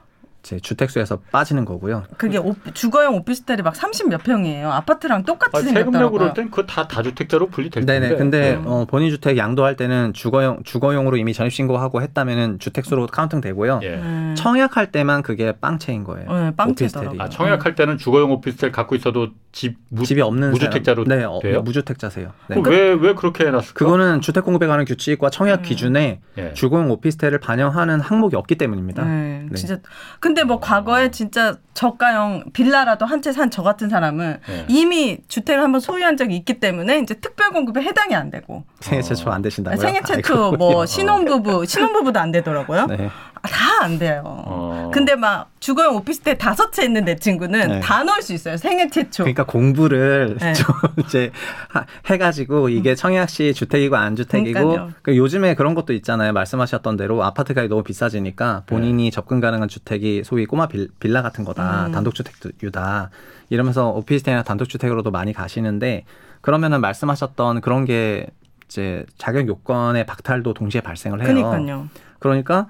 제 0.49 0.59
주택수에서 0.59 1.19
빠지는 1.31 1.63
거고요. 1.63 2.05
그게 2.17 2.39
오- 2.39 2.55
주거용 2.73 3.13
오피스텔이 3.17 3.61
막 3.61 3.75
30 3.75 4.09
몇 4.09 4.23
평이에요. 4.23 4.71
아파트랑 4.71 5.23
똑같이 5.23 5.55
아, 5.55 5.61
생겼더라고요. 5.61 6.09
그럴 6.17 6.33
땐 6.33 6.49
그거 6.49 6.63
다 6.63 6.87
다주택자로 6.87 7.49
분류될 7.49 7.85
텐데. 7.85 7.99
네네. 7.99 8.15
근데 8.17 8.55
음. 8.55 8.63
어, 8.65 8.85
본인 8.85 9.11
주택 9.11 9.37
양도할 9.37 9.75
때는 9.75 10.13
주거용 10.13 10.63
주거용으로 10.63 11.17
이미 11.17 11.35
전입 11.35 11.53
신고하고 11.53 12.01
했다면은 12.01 12.57
주택수로 12.57 13.05
counting 13.05 13.41
되고요. 13.41 13.81
예. 13.83 13.89
음. 13.97 14.33
청약할 14.35 14.91
때만 14.91 15.21
그게 15.21 15.51
빵채인 15.51 16.03
거예요. 16.03 16.31
네. 16.31 16.51
오피스텔이. 16.67 17.17
아, 17.19 17.29
청약할 17.29 17.75
때는 17.75 17.99
주거용 17.99 18.31
오피스텔 18.31 18.71
갖고 18.71 18.95
있어도 18.95 19.27
집 19.51 19.77
무, 19.89 20.03
집이 20.03 20.21
없는 20.21 20.49
무주택자로 20.49 21.05
사람. 21.05 21.19
네, 21.19 21.25
어, 21.25 21.39
돼요? 21.43 21.61
무주택자세요. 21.61 22.31
네. 22.47 22.55
왜왜 22.65 23.13
그렇게 23.13 23.45
해놨을까? 23.45 23.73
그거는 23.73 24.21
주택 24.21 24.45
공급에 24.45 24.65
관한 24.65 24.85
규칙과 24.85 25.29
청약 25.29 25.59
음. 25.59 25.61
기준에 25.63 26.21
예. 26.39 26.53
주거용 26.53 26.89
오피스텔을 26.89 27.39
반영하는 27.39 27.99
항목이 27.99 28.35
없기 28.35 28.55
때문입니다. 28.55 29.03
네, 29.05 29.45
네. 29.49 29.55
진짜. 29.55 29.77
근데 30.19 30.38
뭐 30.43 30.59
과거에 30.59 31.11
진짜 31.11 31.57
저가형 31.73 32.45
빌라라도 32.53 33.05
한 33.05 33.21
채 33.21 33.31
산 33.31 33.49
저 33.49 33.63
같은 33.63 33.89
사람은 33.89 34.39
예. 34.49 34.65
이미 34.67 35.17
주택을 35.27 35.63
한번 35.63 35.79
소유한 35.81 36.17
적이 36.17 36.35
있기 36.37 36.59
때문에 36.59 36.99
이제 36.99 37.13
특별 37.15 37.51
공급에 37.51 37.81
해당이 37.81 38.15
안 38.15 38.29
되고 38.29 38.63
생애 38.81 39.01
최초 39.01 39.29
안 39.31 39.41
되신다고요? 39.41 39.79
생애 39.79 40.01
최초 40.05 40.33
아이고. 40.45 40.57
뭐 40.57 40.85
신혼부부 40.85 41.65
신혼부부도 41.65 42.19
안 42.19 42.31
되더라고요. 42.31 42.87
네. 42.87 43.09
다 43.43 43.69
안 43.81 43.97
돼요. 43.97 44.23
어. 44.25 44.91
근데 44.93 45.15
막 45.15 45.51
주거용 45.61 45.95
오피스텔 45.95 46.37
다섯 46.37 46.71
채 46.73 46.83
있는 46.83 47.05
내 47.05 47.15
친구는 47.15 47.67
네. 47.67 47.79
다 47.79 48.03
넣을 48.03 48.21
수 48.21 48.33
있어요. 48.33 48.57
생애 48.57 48.89
최초. 48.89 49.23
그러니까 49.23 49.45
공부를 49.45 50.35
네. 50.37 50.51
좀 50.53 50.67
이제 50.97 51.31
하- 51.69 51.85
해가지고 52.07 52.67
이게 52.67 52.93
청약시 52.95 53.53
주택이고 53.53 53.95
안 53.95 54.17
주택이고 54.17 54.59
그러니까요. 54.59 54.91
그 55.01 55.15
요즘에 55.15 55.55
그런 55.55 55.75
것도 55.75 55.93
있잖아요. 55.93 56.33
말씀하셨던 56.33 56.97
대로 56.97 57.23
아파트 57.23 57.53
가격이 57.53 57.69
너무 57.69 57.83
비싸지니까 57.83 58.63
본인이 58.65 59.11
접근 59.11 59.39
가능한 59.39 59.69
주택이 59.69 60.23
소위 60.25 60.45
꼬마 60.45 60.67
빌, 60.67 60.89
빌라 60.99 61.21
같은 61.21 61.45
거다, 61.45 61.85
음. 61.87 61.91
단독주택유다 61.93 63.11
이러면서 63.49 63.89
오피스텔이나 63.91 64.43
단독주택으로도 64.43 65.11
많이 65.11 65.31
가시는데 65.31 66.03
그러면은 66.41 66.81
말씀하셨던 66.81 67.61
그런 67.61 67.85
게 67.85 68.27
이제 68.65 69.05
자격 69.17 69.47
요건의 69.47 70.05
박탈도 70.05 70.53
동시에 70.53 70.81
발생을 70.81 71.21
해요. 71.21 71.27
그러니까요. 71.33 71.87
그러니까 72.19 72.67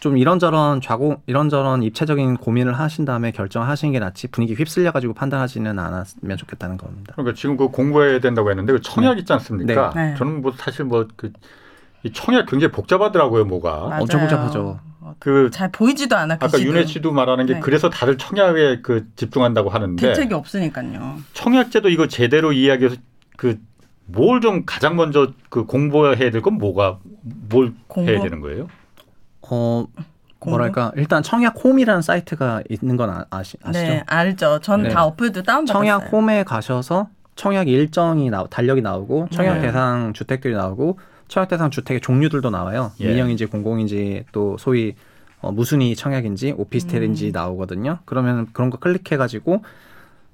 좀 0.00 0.18
이런저런 0.18 0.80
좌고 0.80 1.22
이런저런 1.26 1.82
입체적인 1.82 2.36
고민을 2.36 2.78
하신 2.78 3.04
다음에 3.06 3.30
결정하시는 3.30 3.92
게 3.92 3.98
낫지 3.98 4.28
분위기 4.28 4.54
휩쓸려 4.54 4.92
가지고 4.92 5.14
판단하지는 5.14 5.78
않았으면 5.78 6.36
좋겠다는 6.36 6.76
겁니다. 6.76 7.12
그러니까 7.16 7.34
지금 7.34 7.56
그 7.56 7.68
공부해야 7.68 8.20
된다고 8.20 8.50
했는데 8.50 8.72
그 8.74 8.80
청약 8.80 9.18
있지 9.18 9.32
않습니까? 9.32 9.92
네. 9.94 10.10
네. 10.10 10.16
저는 10.16 10.42
뭐 10.42 10.52
사실 10.56 10.84
뭐 10.84 11.06
그 11.16 11.32
이 12.02 12.12
청약 12.12 12.46
굉장히 12.46 12.70
복잡하더라고요, 12.72 13.46
뭐가. 13.46 13.88
맞아요. 13.88 14.02
엄청 14.02 14.20
복잡하죠. 14.20 14.78
어, 15.00 15.14
그잘 15.18 15.72
보이지도 15.72 16.14
않아. 16.14 16.34
아까. 16.34 16.60
윤혜 16.60 16.84
씨도 16.84 17.10
말하는 17.10 17.46
게 17.46 17.54
네. 17.54 17.60
그래서 17.60 17.90
다들 17.90 18.16
청약에 18.16 18.80
그 18.82 19.06
집중한다고 19.16 19.70
하는데 19.70 20.06
대책이 20.06 20.32
없으니까요. 20.34 21.16
청약제도 21.32 21.88
이거 21.88 22.06
제대로 22.06 22.52
이야기해서 22.52 22.96
그 23.36 23.58
뭘 24.14 24.40
좀 24.40 24.62
가장 24.66 24.94
먼저 24.94 25.32
그 25.48 25.64
공부해야 25.64 26.30
될 26.30 26.42
건 26.42 26.58
뭐가 26.58 27.00
뭘 27.48 27.72
공부? 27.88 28.08
해야 28.08 28.20
되는 28.20 28.40
거예요? 28.40 28.68
어? 29.50 29.86
뭐랄까 30.44 30.92
일단 30.96 31.22
청약 31.22 31.62
홈이라는 31.62 32.02
사이트가 32.02 32.62
있는 32.68 32.96
건 32.96 33.10
아, 33.10 33.24
아시, 33.30 33.56
아시죠? 33.62 33.86
네, 33.86 34.02
알죠. 34.06 34.60
전 34.60 34.82
네. 34.82 34.88
다 34.90 35.04
어플도 35.04 35.42
다운 35.42 35.64
받았어요. 35.64 35.72
청약 35.72 36.12
홈에 36.12 36.44
가셔서 36.44 37.08
청약 37.34 37.68
일정이 37.68 38.30
나 38.30 38.44
달력이 38.44 38.82
나오고 38.82 39.28
청약 39.30 39.56
네. 39.56 39.62
대상 39.62 40.12
주택들이 40.12 40.54
나오고 40.54 40.98
청약 41.28 41.48
대상 41.48 41.70
주택의 41.70 42.00
종류들도 42.00 42.50
나와요. 42.50 42.92
예. 43.00 43.08
민영인지 43.08 43.46
공공인지 43.46 44.24
또 44.32 44.56
소위 44.58 44.94
어, 45.40 45.52
무순위 45.52 45.96
청약인지 45.96 46.52
음. 46.52 46.60
오피스텔인지 46.60 47.32
나오거든요. 47.32 47.98
그러면 48.04 48.46
그런 48.52 48.70
거 48.70 48.78
클릭해 48.78 49.16
가지고 49.16 49.62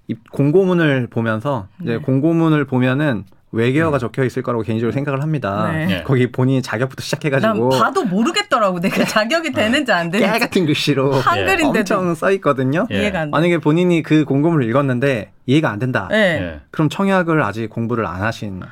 이 0.08 0.14
공고문을 0.32 1.08
보면서 1.08 1.68
이제 1.82 1.92
네. 1.94 1.98
공고문을 1.98 2.66
보면은 2.66 3.24
외계어가 3.53 3.98
적혀 3.98 4.24
있을 4.24 4.42
거라고 4.42 4.62
개인적으로 4.64 4.92
생각을 4.92 5.22
합니다. 5.22 5.70
네. 5.72 5.86
예. 5.90 6.03
거기 6.03 6.32
본인이 6.32 6.62
자격부터 6.62 7.00
난 7.00 7.05
시작해가지고 7.05 7.68
봐도 7.70 8.05
모르겠더라고. 8.05 8.80
내가 8.80 9.05
자격이 9.05 9.53
되는지 9.53 9.92
안 9.92 10.11
되는지. 10.11 10.32
깨 10.32 10.38
같은 10.38 10.66
글씨로 10.66 11.12
한글인데도 11.12 11.98
엄청 11.98 12.14
써 12.14 12.30
있거든요. 12.32 12.86
예. 12.90 13.00
이해가 13.00 13.20
안 13.20 13.26
돼. 13.28 13.30
만약에 13.30 13.59
본인이 13.59 14.03
그 14.03 14.24
공고문을 14.24 14.66
읽었는데 14.68 15.32
이해가 15.46 15.70
안 15.70 15.78
된다. 15.78 16.09
네. 16.11 16.16
예. 16.16 16.61
그럼 16.70 16.88
청약을 16.88 17.42
아직 17.42 17.68
공부를 17.68 18.07
안 18.07 18.22
하신 18.22 18.62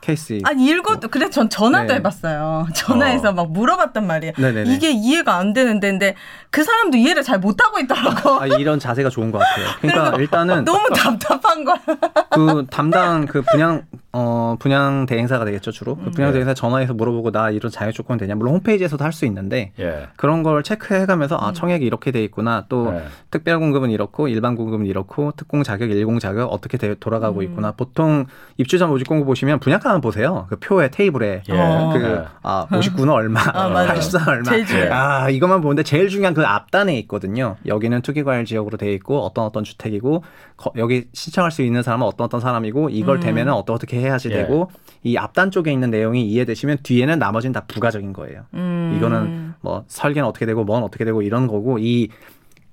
케이스. 0.00 0.38
아니 0.44 0.66
읽어도 0.66 1.08
그래 1.08 1.28
전 1.30 1.48
전화도 1.50 1.88
네. 1.88 1.94
해봤어요. 1.96 2.66
전화해서 2.74 3.30
어. 3.30 3.32
막 3.32 3.50
물어봤단 3.52 4.06
말이에요. 4.06 4.32
네네네. 4.38 4.72
이게 4.74 4.90
이해가 4.90 5.36
안 5.36 5.52
되는데 5.52 5.90
근데 5.90 6.14
그 6.50 6.64
사람도 6.64 6.96
이해를 6.96 7.22
잘 7.22 7.38
못하고 7.38 7.78
있더라고. 7.78 8.40
아, 8.40 8.46
이런 8.46 8.78
자세가 8.78 9.10
좋은 9.10 9.30
것 9.30 9.38
같아요. 9.38 9.66
그러니까 9.80 10.16
일단은 10.18 10.64
너무 10.64 10.88
답답한 10.94 11.64
거야. 11.64 11.76
그 12.32 12.66
담당 12.70 13.26
그 13.26 13.42
분양 13.42 13.82
어 14.12 14.56
분양 14.58 15.06
대행사가 15.06 15.44
되겠죠 15.44 15.70
주로 15.70 15.94
그 15.96 16.10
분양 16.10 16.30
네. 16.30 16.32
대행사 16.32 16.52
전화해서 16.52 16.94
물어보고 16.94 17.30
나 17.30 17.50
이런 17.50 17.70
자격 17.70 17.92
조건 17.92 18.18
되냐 18.18 18.34
물론 18.34 18.54
홈페이지에서도 18.54 19.04
할 19.04 19.10
수 19.12 19.24
있는데 19.26 19.72
예. 19.80 20.06
그런 20.16 20.42
걸 20.44 20.62
체크해가면서 20.62 21.36
아 21.40 21.52
청약이 21.52 21.84
이렇게 21.84 22.10
돼 22.12 22.22
있구나 22.24 22.64
또 22.68 22.90
네. 22.92 23.04
특별 23.32 23.58
공급은 23.58 23.90
이렇고 23.90 24.28
일반 24.28 24.54
공급은 24.56 24.86
이렇고 24.86 25.32
특공 25.36 25.62
자격 25.64 25.90
일공 25.90 26.18
자격 26.20 26.46
어떻게 26.52 26.78
돼- 26.78 26.94
돌아가고 26.98 27.40
음. 27.40 27.44
있구나 27.44 27.72
보통 27.72 28.26
입주자 28.56 28.86
모집 28.86 29.06
공고 29.08 29.24
보시면 29.24 29.58
분양가 29.60 29.89
한번 29.90 30.00
보세요 30.00 30.46
그 30.48 30.56
표에 30.58 30.88
테이블에 30.90 31.42
예. 31.48 31.52
어. 31.52 31.92
예. 31.94 31.98
그 31.98 32.24
아 32.42 32.66
59는 32.70 33.10
얼마 33.12 33.40
아, 33.52 33.68
맞아요. 33.68 33.88
84는 33.90 34.28
얼마. 34.28 34.96
아 34.96 35.28
이것만 35.30 35.60
보는데 35.60 35.82
제일 35.82 36.08
중요한 36.08 36.32
그 36.34 36.44
앞단에 36.44 36.98
있거든요 37.00 37.56
여기는 37.66 38.00
투기 38.02 38.22
과열 38.22 38.44
지역으로 38.44 38.76
돼 38.78 38.92
있고 38.94 39.20
어떤 39.20 39.44
어떤 39.44 39.62
주택이고 39.64 40.22
거- 40.56 40.72
여기 40.76 41.04
신청할 41.12 41.50
수 41.50 41.62
있는 41.62 41.82
사람은 41.82 42.06
어떤 42.06 42.24
어떤 42.26 42.40
사람이고 42.40 42.88
이걸 42.90 43.16
음. 43.16 43.20
되면은 43.20 43.52
어떻게 43.52 43.70
어떻게 43.80 44.00
해야지 44.00 44.28
예. 44.30 44.34
되고 44.34 44.70
이 45.02 45.16
앞단 45.16 45.50
쪽에 45.50 45.72
있는 45.72 45.90
내용이 45.90 46.24
이해되시면 46.26 46.78
뒤에는 46.82 47.18
나머지는 47.18 47.52
다 47.52 47.62
부가적인 47.68 48.12
거예요 48.12 48.42
음. 48.54 48.94
이거는 48.96 49.54
뭐 49.60 49.84
설계는 49.88 50.28
어떻게 50.28 50.46
되고 50.46 50.64
뭔 50.64 50.82
어떻게 50.82 51.04
되고 51.04 51.22
이런 51.22 51.46
거고 51.46 51.78
이 51.78 52.08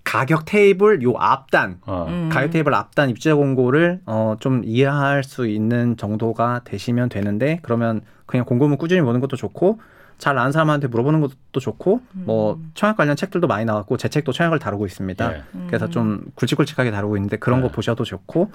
가격 0.08 0.46
테이블 0.46 1.04
요 1.04 1.14
앞단 1.18 1.80
어. 1.86 2.06
음. 2.08 2.30
가격 2.32 2.52
테이블 2.52 2.74
앞단 2.74 3.10
입주자 3.10 3.36
공고를 3.36 4.00
어 4.06 4.36
좀 4.40 4.62
이해할 4.64 5.24
수 5.24 5.48
있는 5.48 5.98
정도가 5.98 6.62
되시면 6.64 7.10
되는데 7.10 7.60
그러면 7.62 8.02
그냥 8.26 8.46
공고문 8.46 8.78
꾸준히 8.78 9.02
보는 9.02 9.20
것도 9.20 9.36
좋고 9.36 9.80
잘 10.18 10.38
아는 10.38 10.52
사람한테 10.52 10.88
물어보는 10.88 11.20
것도 11.22 11.60
좋고 11.60 12.02
뭐 12.14 12.60
청약 12.74 12.96
관련 12.98 13.16
책들도 13.16 13.48
많이 13.48 13.66
나왔고 13.66 13.98
제 13.98 14.08
책도 14.08 14.32
청약을 14.32 14.60
다루고 14.60 14.86
있습니다. 14.86 15.34
예. 15.34 15.44
그래서 15.68 15.90
좀 15.90 16.24
굵직굵직하게 16.36 16.92
다루고 16.92 17.18
있는데 17.18 17.38
그런 17.38 17.62
거 17.62 17.68
네. 17.68 17.74
보셔도 17.74 18.04
좋고 18.04 18.50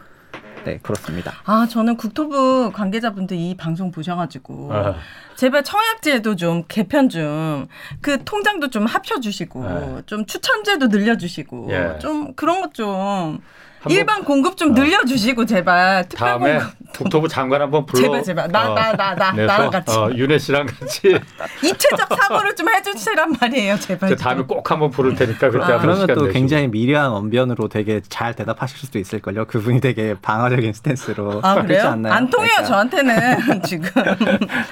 네 0.64 0.78
그렇습니다. 0.82 1.32
아 1.44 1.66
저는 1.70 1.96
국토부 1.96 2.72
관계자분들 2.72 3.36
이 3.36 3.56
방송 3.56 3.90
보셔가지고 3.90 4.72
아. 4.72 4.94
제발 5.36 5.64
청약제도 5.64 6.36
좀 6.36 6.64
개편 6.68 7.08
좀 7.08 7.68
그 8.00 8.24
통장도 8.24 8.70
좀 8.70 8.86
합쳐주시고 8.86 9.62
네. 9.64 10.02
좀 10.06 10.26
추천제도 10.26 10.88
늘려주시고 10.88 11.68
예. 11.70 11.98
좀 12.00 12.34
그런 12.34 12.60
것 12.60 12.72
좀 12.72 13.40
일반 13.88 14.22
공급 14.24 14.56
좀 14.56 14.70
어. 14.70 14.74
늘려주시고 14.74 15.44
제발 15.46 16.08
다음에 16.08 16.60
국토부 16.96 17.26
장관 17.28 17.62
한번 17.62 17.84
불러. 17.86 18.02
제발 18.02 18.22
제발 18.22 18.48
나 18.48 18.74
나 18.74 18.92
나나 18.92 19.32
내서, 19.32 19.46
나랑 19.52 19.70
같이 19.70 19.96
어, 19.98 20.10
윤혜 20.14 20.38
씨랑 20.38 20.66
같이 20.66 21.08
입체적 21.64 22.08
사고를 22.20 22.54
좀 22.54 22.68
해주시란 22.68 23.34
말이에요 23.40 23.76
제발 23.78 24.10
저 24.10 24.16
다음에 24.16 24.42
꼭 24.42 24.70
한번 24.70 24.90
부를 24.90 25.14
테니까 25.14 25.50
그때 25.50 25.64
아. 25.72 25.78
그러면 25.78 26.06
또 26.08 26.14
내시고. 26.14 26.28
굉장히 26.32 26.68
미려한 26.68 27.10
언변으로 27.12 27.68
되게 27.68 28.00
잘 28.08 28.34
대답하실 28.34 28.78
수도 28.78 28.98
있을 28.98 29.20
걸요. 29.20 29.46
그분이 29.46 29.80
되게 29.80 30.14
방어적인 30.20 30.72
스탠스로 30.72 31.40
아 31.42 31.62
그래요? 31.62 31.88
않나요? 31.88 32.12
안 32.12 32.28
통해요 32.30 32.50
그러니까. 32.58 32.68
저한테는 32.68 33.62
지금 33.64 33.88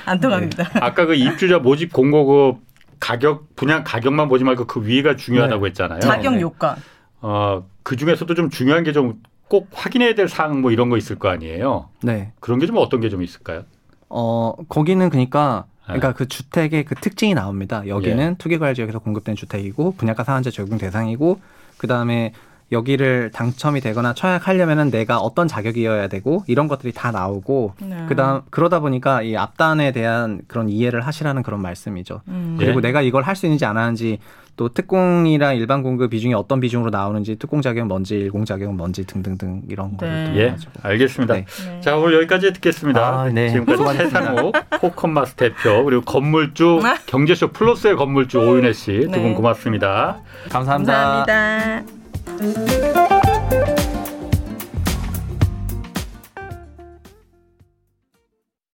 안 0.07 0.21
통합니다. 0.21 0.69
아까 0.75 1.07
그 1.07 1.15
입주자 1.15 1.59
모집 1.59 1.93
공고 1.93 2.27
그 2.55 2.71
가격 3.01 3.57
분양 3.57 3.83
가격만 3.83 4.29
보지 4.29 4.45
말고 4.45 4.67
그 4.67 4.85
위가 4.87 5.17
중요하다고 5.17 5.63
네. 5.65 5.69
했잖아요. 5.71 6.01
자격 6.01 6.35
네. 6.35 6.41
요건 6.43 6.77
어, 7.23 7.65
그 7.83 7.97
중에서도 7.97 8.35
좀 8.35 8.51
중요한 8.51 8.85
게 8.85 8.93
좀 8.93 9.21
꼭 9.51 9.67
확인해야 9.73 10.15
될 10.15 10.29
사항 10.29 10.61
뭐 10.61 10.71
이런 10.71 10.91
거 10.91 10.97
있을 10.97 11.19
거 11.19 11.29
아니에요. 11.29 11.89
네. 12.05 12.31
그런 12.39 12.61
게 12.61 12.67
좀 12.69 12.77
어떤 12.77 13.01
게 13.01 13.09
좀 13.11 13.21
있을까요? 13.21 13.65
어 14.09 14.55
거기는 14.69 15.11
그러니까 15.11 15.65
네. 15.81 15.95
그러니까 15.99 16.13
그 16.13 16.29
주택의 16.29 16.85
그 16.85 16.95
특징이 16.95 17.35
나옵니다. 17.35 17.83
여기는 17.89 18.37
투기과열 18.37 18.75
지역에서 18.77 19.01
공급된 19.01 19.35
주택이고 19.35 19.95
분양가 19.97 20.23
상한제 20.23 20.51
적용 20.53 20.79
대상이고 20.79 21.41
그 21.79 21.89
다음에 21.89 22.33
여기를 22.73 23.31
당첨이 23.33 23.81
되거나 23.81 24.15
청약하려면은 24.15 24.91
내가 24.91 25.19
어떤 25.19 25.49
자격이어야 25.49 26.09
되고 26.09 26.45
이런 26.47 26.69
것들이 26.69 26.93
다 26.93 27.11
나오고 27.11 27.75
네. 27.83 28.05
그다음 28.09 28.43
그러다 28.51 28.81
보니까 28.81 29.23
이 29.23 29.37
앞단에 29.37 29.93
대한 29.93 30.41
그런 30.47 30.69
이해를 30.69 31.01
하시라는 31.01 31.43
그런 31.43 31.61
말씀이죠. 31.63 32.21
음. 32.29 32.57
예. 32.61 32.65
그리고 32.65 32.81
내가 32.81 33.03
이걸 33.03 33.23
할 33.25 33.35
수 33.41 33.47
있는지 33.47 33.65
안 33.65 33.79
하는지 33.79 34.19
또 34.57 34.69
특공이랑 34.69 35.57
일반 35.57 35.83
공급 35.83 36.11
비중이 36.11 36.35
어떤 36.35 36.61
비중으로 36.61 36.91
나오는지 36.91 37.37
특공 37.37 37.63
자격은 37.63 37.89
뭔지 37.89 38.17
일공 38.17 38.45
자격은 38.45 38.77
뭔지 38.77 39.07
등등등 39.07 39.63
이런 39.71 39.93
네. 39.93 39.97
거를 39.97 40.33
예, 40.37 40.51
가지고. 40.51 40.73
알겠습니다. 40.83 41.35
네. 41.35 41.45
네. 41.47 41.81
자, 41.81 41.97
오늘 41.97 42.15
여기까지 42.19 42.53
듣겠습니다. 42.53 43.01
아, 43.21 43.29
네. 43.31 43.49
지금까지. 43.49 43.97
최상호 43.97 44.53
코컨마스 44.81 45.35
대표 45.37 45.83
그리고 45.85 46.03
건물주 46.03 46.81
아. 46.85 46.97
경제쇼 47.07 47.49
플러스의 47.53 47.97
건물주 47.97 48.39
오윤혜 48.39 48.75
씨 48.75 48.93
두분 49.05 49.11
네. 49.23 49.35
고맙습니다. 49.35 50.19
감사합니다. 50.51 51.25
감사합니다. 51.27 52.00
Música 52.39 53.80